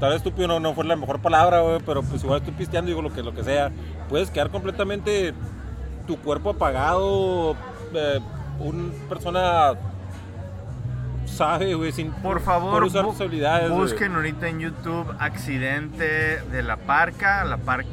tal 0.00 0.10
vez 0.10 0.16
estúpido 0.18 0.48
no, 0.48 0.58
no 0.60 0.74
fue 0.74 0.84
la 0.84 0.96
mejor 0.96 1.20
palabra, 1.20 1.60
güey, 1.60 1.78
pero 1.86 2.02
pues 2.02 2.22
igual 2.24 2.38
estoy 2.40 2.54
pisteando, 2.54 2.88
digo 2.88 3.02
lo 3.02 3.12
que, 3.12 3.22
lo 3.22 3.32
que 3.34 3.44
sea. 3.44 3.70
Puedes 4.08 4.30
quedar 4.30 4.50
completamente 4.50 5.32
tu 6.06 6.16
cuerpo 6.18 6.50
apagado, 6.50 7.54
eh, 7.94 8.18
una 8.58 8.92
persona 9.08 9.74
sabe, 11.26 11.74
güey, 11.74 11.92
sin 11.92 12.10
Por 12.10 12.40
favor, 12.40 12.82
usar 12.84 13.04
bu- 13.04 13.14
busquen 13.68 14.14
ahorita 14.14 14.48
en 14.48 14.60
YouTube 14.60 15.06
accidente 15.18 16.40
de 16.42 16.62
la 16.62 16.76
parca, 16.78 17.44
la 17.44 17.58
par- 17.58 17.84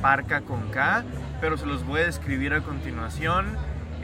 parca 0.00 0.40
con 0.42 0.70
K, 0.70 1.04
pero 1.40 1.56
se 1.58 1.66
los 1.66 1.84
voy 1.86 2.00
a 2.00 2.04
describir 2.06 2.54
a 2.54 2.60
continuación. 2.62 3.46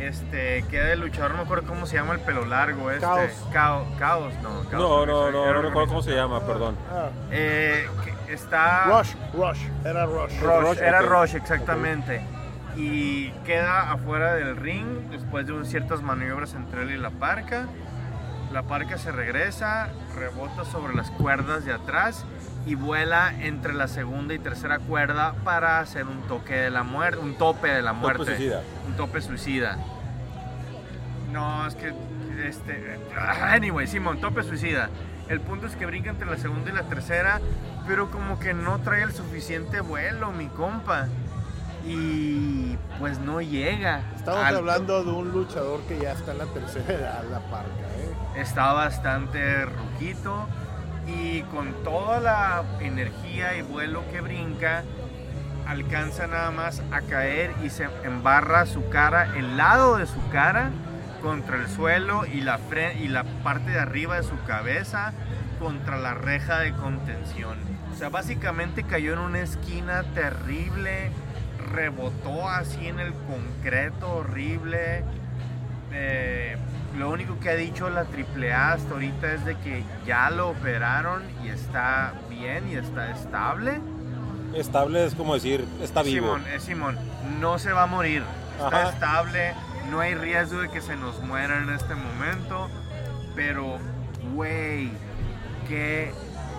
Este, 0.07 0.65
queda 0.71 0.93
el 0.93 1.01
luchador, 1.01 1.33
no 1.33 1.37
me 1.39 1.43
acuerdo 1.43 1.69
cómo 1.69 1.85
se 1.87 1.97
llama 1.97 2.15
el 2.15 2.21
pelo 2.21 2.45
largo 2.47 2.91
este. 2.91 3.03
Caos. 3.03 3.31
Cao- 3.53 3.99
caos, 3.99 4.35
no. 4.43 4.49
Caos 4.71 4.73
No, 4.73 5.07
no, 5.07 5.31
no, 5.31 5.45
era 5.45 5.53
no 5.55 5.63
recuerdo 5.63 5.89
cómo 5.89 6.03
se 6.03 6.15
llama, 6.15 6.41
perdón. 6.41 6.77
Ah, 6.91 7.11
Eh, 7.31 7.87
que 8.27 8.33
está 8.33 8.85
Rush, 8.87 9.15
Rush, 9.35 9.67
era 9.85 10.07
Rush. 10.07 10.41
Rush, 10.41 10.61
Rush, 10.69 10.79
era. 10.79 11.03
Rush, 11.03 11.35
exactamente. 11.35 12.23
Y 12.77 13.31
queda 13.45 13.93
afuera 13.93 14.35
del 14.35 14.57
ring 14.57 15.11
después 15.11 15.47
de 15.47 15.53
un- 15.53 15.67
ciertas 15.67 16.01
maniobras 16.03 16.55
entre 16.55 16.83
él 16.83 16.93
y 16.93 16.97
la 16.97 17.11
parca. 17.11 17.67
La 18.53 18.63
parca 18.63 18.97
se 18.99 19.13
regresa, 19.13 19.89
rebota 20.17 20.65
sobre 20.65 20.95
las 20.95 21.11
cuerdas 21.13 21.65
de 21.65 21.73
atrás 21.73 22.25
y 22.67 22.75
vuela 22.75 23.33
entre 23.41 23.73
la 23.73 23.89
segunda 23.89 24.35
y 24.35 24.39
tercera 24.39 24.79
cuerda 24.79 25.35
para 25.45 25.81
hacer 25.81 26.07
un 26.07 26.23
toque 26.23 26.55
de 26.55 26.71
la 26.71 26.83
muerte, 26.83 27.19
un 27.19 27.35
tope 27.37 27.69
de 27.69 27.83
la 27.83 27.93
muerte. 27.93 28.25
suicida. 28.25 28.63
Un 28.87 28.97
tope 28.97 29.21
suicida. 29.21 29.79
No, 31.33 31.67
es 31.67 31.75
que 31.75 31.95
este 32.45 32.99
anyway, 33.43 33.87
Simón, 33.87 34.21
tope 34.21 34.43
suicida. 34.43 34.91
El 35.29 35.41
punto 35.41 35.67
es 35.67 35.77
que 35.77 35.87
brinca 35.87 36.11
entre 36.11 36.29
la 36.29 36.37
segunda 36.37 36.71
y 36.71 36.75
la 36.75 36.83
tercera, 36.83 37.41
pero 37.87 38.11
como 38.11 38.39
que 38.41 38.53
no 38.53 38.81
trae 38.81 39.03
el 39.03 39.13
suficiente 39.13 39.81
vuelo, 39.81 40.33
mi 40.33 40.49
compa. 40.49 41.07
Y 41.87 42.77
pues 42.99 43.19
no 43.21 43.41
llega. 43.41 44.03
Estamos 44.15 44.45
hablando 44.45 45.03
de 45.03 45.11
un 45.11 45.31
luchador 45.31 45.81
que 45.83 45.99
ya 45.99 46.13
está 46.13 46.33
en 46.33 46.39
la 46.39 46.47
tercera 46.47 46.93
edad, 46.93 47.25
la 47.31 47.39
parca, 47.39 47.71
¿eh? 47.97 48.41
está 48.41 48.73
bastante 48.75 49.65
ruquito 49.65 50.47
y 51.19 51.43
con 51.51 51.73
toda 51.85 52.21
la 52.21 52.65
energía 52.81 53.57
y 53.57 53.63
vuelo 53.63 54.03
que 54.11 54.21
brinca, 54.21 54.85
alcanza 55.67 56.27
nada 56.27 56.51
más 56.51 56.83
a 56.91 57.01
caer 57.03 57.53
y 57.63 57.71
se 57.71 57.89
embarra 58.05 58.67
su 58.67 58.89
cara, 58.89 59.37
el 59.37 59.57
lado 59.57 59.97
de 59.97 60.07
su 60.07 60.29
cara 60.31 60.71
contra 61.23 61.57
el 61.57 61.69
suelo 61.69 62.25
y 62.27 62.41
la, 62.41 62.59
parte 63.45 63.71
de 63.71 63.79
arriba 63.79 64.17
de 64.17 64.23
su 64.23 64.41
cabeza 64.45 65.13
contra 65.59 65.99
la 65.99 66.15
reja 66.15 66.59
de 66.59 66.73
contención. 66.73 67.59
O 67.93 67.97
sea, 67.97 68.09
básicamente 68.09 68.83
cayó 68.85 69.13
en 69.13 69.19
una 69.19 69.41
esquina 69.41 70.05
terrible, 70.15 71.11
rebotó 71.73 72.49
así 72.49 72.89
en 72.89 72.99
el 72.99 73.13
concreto 73.13 74.17
horrible. 74.17 75.05
Eh, 75.93 76.57
lo 76.99 77.11
único 77.11 77.39
que 77.39 77.51
ha 77.51 77.55
dicho 77.55 77.89
la 77.89 78.01
AAA 78.03 78.73
hasta 78.73 78.93
ahorita 78.95 79.33
es 79.33 79.45
de 79.45 79.57
que 79.59 79.85
ya 80.07 80.31
lo 80.31 80.49
operaron 80.51 81.23
y 81.45 81.49
está 81.49 82.13
bien 82.29 82.69
y 82.69 82.75
está 82.75 83.11
estable. 83.11 83.81
Estable 84.55 85.05
es 85.05 85.15
como 85.15 85.35
decir, 85.35 85.65
está 85.81 86.03
vivo. 86.03 86.35
Simón, 86.37 86.45
es 86.53 86.63
Simón, 86.65 86.99
no 87.41 87.59
se 87.59 87.73
va 87.73 87.85
a 87.85 87.87
morir, 87.87 88.23
está 88.57 88.67
Ajá. 88.83 88.91
estable, 88.91 89.55
no 89.91 90.01
hay 90.01 90.15
riesgo 90.15 90.61
de 90.61 90.71
que 90.71 90.81
se 90.81 90.97
nos 90.97 91.21
muera 91.23 91.59
en 91.63 91.71
este 91.71 91.95
momento, 91.95 92.69
pero 93.37 93.79
güey, 94.35 94.91
qué 95.69 96.13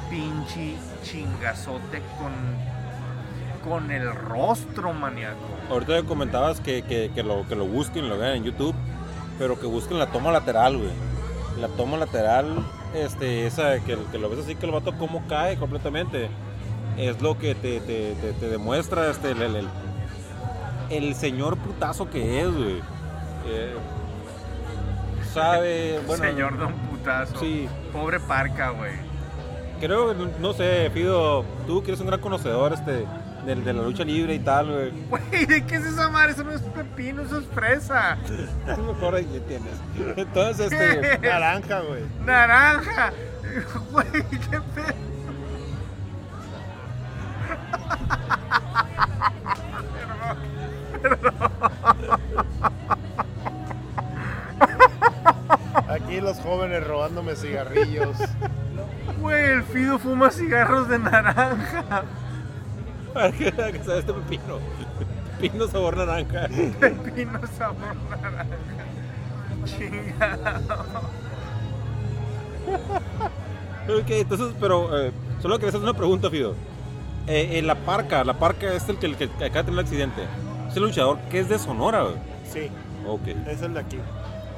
pinche 0.10 0.76
chingazote 1.04 2.02
con, 2.18 3.70
con 3.70 3.92
el 3.92 4.14
rostro, 4.16 4.94
maníaco. 4.94 5.38
Ahorita 5.70 5.92
me 5.94 6.04
comentabas 6.06 6.62
que, 6.62 6.84
que, 6.84 7.12
que 7.14 7.24
lo, 7.24 7.46
que 7.48 7.56
lo 7.56 7.66
busquen, 7.66 8.08
lo 8.08 8.18
vean 8.18 8.36
en 8.38 8.44
YouTube, 8.46 8.76
pero 9.42 9.60
que 9.60 9.66
busquen 9.66 9.98
la 9.98 10.06
toma 10.06 10.32
lateral, 10.32 10.78
güey. 10.78 10.92
La 11.60 11.68
toma 11.70 11.98
lateral, 11.98 12.64
este, 12.94 13.48
esa 13.48 13.80
que, 13.80 13.98
que 14.12 14.20
lo 14.20 14.30
ves 14.30 14.38
así 14.42 14.54
que 14.56 14.68
el 14.68 14.72
vato 14.72 14.96
como 15.00 15.26
cae 15.28 15.58
completamente, 15.58 16.30
es 16.96 17.20
lo 17.24 17.40
que 17.40 17.56
te, 17.56 17.80
te, 17.80 18.14
te, 18.14 18.34
te 18.34 18.50
demuestra 18.50 19.10
este, 19.10 19.32
el, 19.32 19.42
el- 19.42 19.56
el- 19.56 19.70
el 20.92 21.16
señor 21.16 21.58
putazo 21.58 22.08
que 22.08 22.42
es, 22.42 22.54
güey. 22.54 22.82
Eh, 23.48 23.74
sabe, 25.34 26.00
bueno, 26.08 26.24
Señor 26.24 26.60
Don 26.60 26.74
Putazo. 26.74 27.40
Sí. 27.40 27.68
Pobre 27.92 28.20
Parca, 28.20 28.70
güey. 28.70 28.92
creo, 29.80 30.14
no 30.40 30.54
sé, 30.54 30.92
Fido, 30.94 31.44
tú 31.66 31.82
que 31.82 31.90
eres 31.90 32.02
un 32.02 32.08
gran 32.08 32.20
conocedor 32.22 32.74
este, 32.74 33.06
de, 33.46 33.56
de 33.56 33.74
la 33.74 33.84
lucha 33.84 34.04
libre 34.04 34.36
y 34.36 34.40
tal, 34.40 34.72
güey. 34.72 34.92
Güey, 35.10 35.46
¿de 35.46 35.66
qué 35.66 35.76
es 35.76 35.86
esa 35.86 36.10
madre? 36.10 36.34
Eso 36.34 36.44
no 36.44 36.52
es 36.52 36.62
pepino, 36.62 37.22
eso 37.24 37.40
es 37.40 37.46
fresa. 37.48 38.18
Tú 38.76 38.82
mejor 38.84 39.16
ahí 39.16 39.44
tienes. 39.48 39.74
Entonces, 40.18 40.72
este... 40.72 41.20
Naranja, 41.28 41.82
güey. 41.82 42.04
Naranja. 42.26 43.14
Güey, 43.92 44.06
qué 44.12 44.62
pedo. 44.76 45.12
Aquí 55.88 56.22
los 56.22 56.38
jóvenes 56.40 56.86
robándome 56.86 57.36
cigarrillos. 57.36 58.18
Güey, 59.20 59.44
el 59.52 59.64
Fido 59.64 60.00
fuma 60.00 60.32
cigarros 60.32 60.88
de 60.88 61.00
naranja. 61.00 62.04
¿Qué 63.38 63.52
sabe 63.86 64.00
este 64.00 64.14
pepino? 64.14 64.60
Pepino 65.40 65.68
sabor 65.68 65.98
naranja. 65.98 66.48
Pepino 66.80 67.40
sabor 67.58 67.96
naranja. 68.10 68.46
Chingado. 69.66 71.02
Ok, 73.88 74.10
entonces, 74.10 74.54
pero 74.60 74.98
eh, 75.08 75.12
solo 75.42 75.56
quería 75.56 75.70
hacer 75.70 75.82
una 75.82 75.94
pregunta, 75.94 76.30
Fido. 76.30 76.56
Eh, 77.28 77.58
eh, 77.58 77.62
la 77.62 77.76
parca, 77.76 78.24
la 78.24 78.34
parca 78.36 78.74
es 78.74 78.88
el 78.90 78.98
que, 78.98 79.06
el 79.08 79.16
que 79.16 79.26
acaba 79.26 79.48
de 79.48 79.50
tener 79.64 79.74
el 79.74 79.80
accidente. 79.80 80.22
Es 80.70 80.76
el 80.78 80.84
luchador 80.84 81.20
que 81.30 81.40
es 81.40 81.50
de 81.50 81.60
Sonora, 81.60 82.04
güey. 82.04 82.16
Sí, 82.52 82.70
Ok. 83.08 83.28
es 83.48 83.62
el 83.62 83.74
de 83.74 83.80
aquí. 83.80 83.98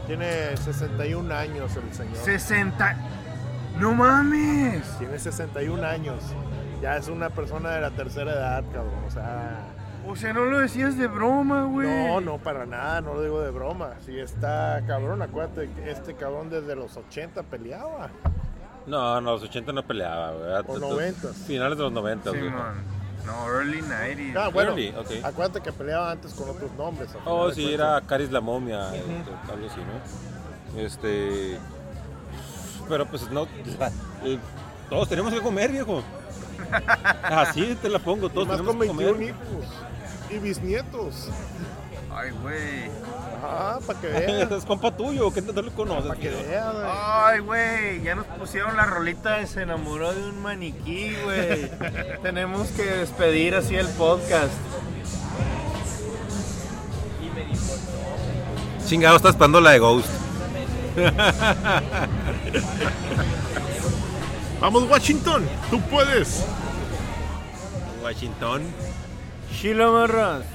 Tiene 0.08 0.56
61 0.58 1.34
años 1.34 1.72
el 1.76 1.94
señor. 1.94 2.16
60. 2.18 2.98
No 3.80 3.94
mames. 3.94 4.84
Tiene 5.00 5.18
61 5.18 5.84
años. 5.86 6.18
Ya 6.84 6.98
es 6.98 7.08
una 7.08 7.30
persona 7.30 7.70
de 7.72 7.80
la 7.82 7.92
tercera 7.92 8.34
edad, 8.34 8.62
cabrón. 8.74 9.06
O 9.08 9.10
sea, 9.10 9.62
O 10.06 10.18
sea, 10.18 10.34
no 10.34 10.44
lo 10.44 10.60
decías 10.60 10.98
de 10.98 11.08
broma, 11.08 11.64
güey. 11.64 11.88
no, 11.88 12.20
no, 12.20 12.38
para 12.40 12.66
nada, 12.66 13.00
no 13.00 13.14
lo 13.14 13.22
digo 13.24 13.40
de 13.42 13.52
broma. 13.52 13.92
Si 14.06 14.20
está 14.20 14.84
cabrón, 14.86 15.22
acuérdate 15.22 15.70
que 15.72 15.90
este 15.92 16.14
cabrón 16.16 16.50
desde 16.50 16.76
los 16.76 16.98
80 16.98 17.42
peleaba. 17.44 18.10
No, 18.86 19.22
no, 19.22 19.32
los 19.32 19.44
80 19.44 19.72
no 19.72 19.82
peleaba, 19.84 20.34
güey. 20.34 20.52
O 20.68 20.78
90s. 20.98 21.34
Finales 21.48 21.78
de 21.78 21.84
los 21.86 21.94
90, 21.94 22.32
Sí, 22.32 22.38
güey. 22.38 22.50
man. 22.52 22.76
No, 23.26 23.48
early 23.48 23.82
90s. 23.82 24.36
Ah, 24.36 24.50
bueno, 24.50 24.72
Early, 24.72 24.90
ok. 24.90 25.24
acuérdate 25.24 25.62
que 25.62 25.72
peleaba 25.72 26.12
antes 26.12 26.34
con 26.34 26.50
otros 26.50 26.70
nombres. 26.74 27.10
Oh, 27.24 27.50
sí, 27.52 27.74
era 27.74 28.02
Caris 28.02 28.30
la 28.30 28.42
momia, 28.42 28.90
algo 28.90 29.68
así, 29.72 29.80
¿no? 29.80 30.82
Este. 30.82 31.58
Pero 32.90 33.06
pues 33.06 33.32
no. 33.32 33.48
el- 34.26 34.40
todos 34.90 35.08
tenemos 35.08 35.34
que 35.34 35.40
comer, 35.40 35.72
viejo. 35.72 36.04
Así 37.24 37.78
te 37.82 37.90
la 37.90 38.00
pongo, 38.00 38.28
Y 38.28 38.30
todos 38.30 38.48
más 38.48 38.58
tenemos 38.58 38.76
con 38.76 38.98
que 38.98 39.04
21 39.04 39.12
comer. 39.14 39.30
hijos 39.30 39.70
y 40.30 40.38
bisnietos. 40.40 41.30
Ay, 42.16 42.30
güey. 42.42 42.92
Ah, 43.44 43.80
para 43.86 44.00
que 44.00 44.08
vean. 44.08 44.54
es 44.54 44.66
compa 44.66 44.96
tuyo, 44.96 45.34
que 45.34 45.42
no 45.42 45.62
lo 45.62 45.72
conoces. 45.74 46.06
Para 46.08 46.20
que 46.20 46.30
vean. 46.30 46.72
güey. 46.74 46.86
Ay, 46.92 47.40
güey, 47.40 48.02
ya 48.04 48.16
nos 48.16 48.26
pusieron 48.28 48.78
la 48.78 48.86
rolita 48.86 49.38
de 49.38 49.48
Se 49.48 49.64
enamoró 49.64 50.14
de 50.14 50.24
un 50.24 50.42
maniquí, 50.42 51.16
güey. 51.24 51.72
Tenemos 52.22 52.68
que 52.70 52.84
despedir 52.84 53.56
así 53.56 53.76
el 53.76 53.88
podcast. 53.90 54.54
Chingado, 58.86 59.16
estás 59.16 59.32
esperando 59.32 59.60
la 59.62 59.72
de 59.72 59.80
Ghost. 59.80 60.08
Vamos, 64.64 64.90
Washington, 64.90 65.46
tú 65.70 65.82
puedes. 65.90 66.48
Washington. 68.02 68.62
Sheila 69.52 69.92
Marras. 69.92 70.46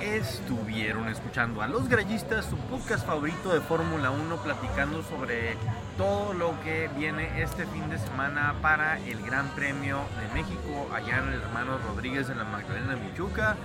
Estuvieron 0.00 1.06
escuchando 1.08 1.62
a 1.62 1.68
Los 1.68 1.88
Grallistas, 1.88 2.44
su 2.44 2.56
podcast 2.56 3.06
favorito 3.06 3.54
de 3.54 3.60
Fórmula 3.60 4.10
1, 4.10 4.36
platicando 4.38 5.04
sobre 5.04 5.56
todo 5.96 6.34
lo 6.34 6.60
que 6.64 6.90
viene 6.98 7.40
este 7.40 7.66
fin 7.66 7.88
de 7.88 8.00
semana 8.00 8.56
para 8.60 8.98
el 8.98 9.22
Gran 9.22 9.46
Premio 9.50 10.00
de 10.20 10.42
México, 10.42 10.88
allá 10.92 11.18
en 11.18 11.28
el 11.34 11.40
hermano 11.40 11.78
Rodríguez 11.86 12.30
en 12.30 12.38
la 12.38 12.44
Magdalena 12.46 12.96
Michuca. 12.96 13.56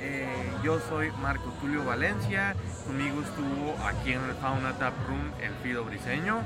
Eh, 0.00 0.26
yo 0.62 0.80
soy 0.88 1.10
Marco 1.20 1.52
Tulio 1.60 1.84
Valencia, 1.84 2.56
conmigo 2.86 3.20
estuvo 3.20 3.76
aquí 3.86 4.12
en 4.14 4.24
el 4.24 4.34
Fauna 4.36 4.72
Tap 4.78 4.94
Room 5.06 5.32
el 5.42 5.52
Fido 5.62 5.84
Briseño. 5.84 6.40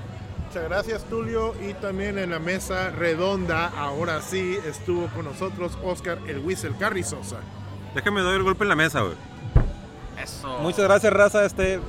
Muchas 0.49 0.65
gracias, 0.65 1.05
Tulio. 1.05 1.55
Y 1.61 1.75
también 1.75 2.17
en 2.17 2.31
la 2.31 2.39
mesa 2.39 2.89
redonda, 2.89 3.67
ahora 3.77 4.23
sí, 4.23 4.59
estuvo 4.67 5.07
con 5.09 5.27
nosotros 5.27 5.77
Oscar 5.85 6.19
el 6.27 6.39
Whistle 6.39 6.73
Carrizosa. 6.79 7.41
Déjame 7.95 8.23
doy 8.23 8.37
el 8.37 8.43
golpe 8.43 8.65
en 8.65 8.71
la 8.71 8.75
mesa, 8.75 9.03
güey. 9.03 9.15
Eso. 10.19 10.59
Muchas 10.61 10.85
gracias, 10.85 11.13
raza. 11.13 11.45
Este, 11.45 11.81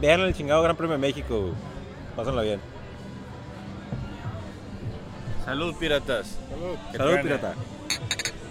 vean 0.00 0.20
el 0.20 0.32
chingado 0.32 0.62
Gran 0.62 0.76
Premio 0.76 0.94
de 0.94 0.98
México, 0.98 1.40
güey. 1.40 1.52
Pásenla 2.16 2.40
bien. 2.40 2.58
Salud, 5.44 5.74
piratas. 5.76 6.38
Salud. 6.48 6.76
Salud, 6.96 7.20
pirata. 7.20 7.54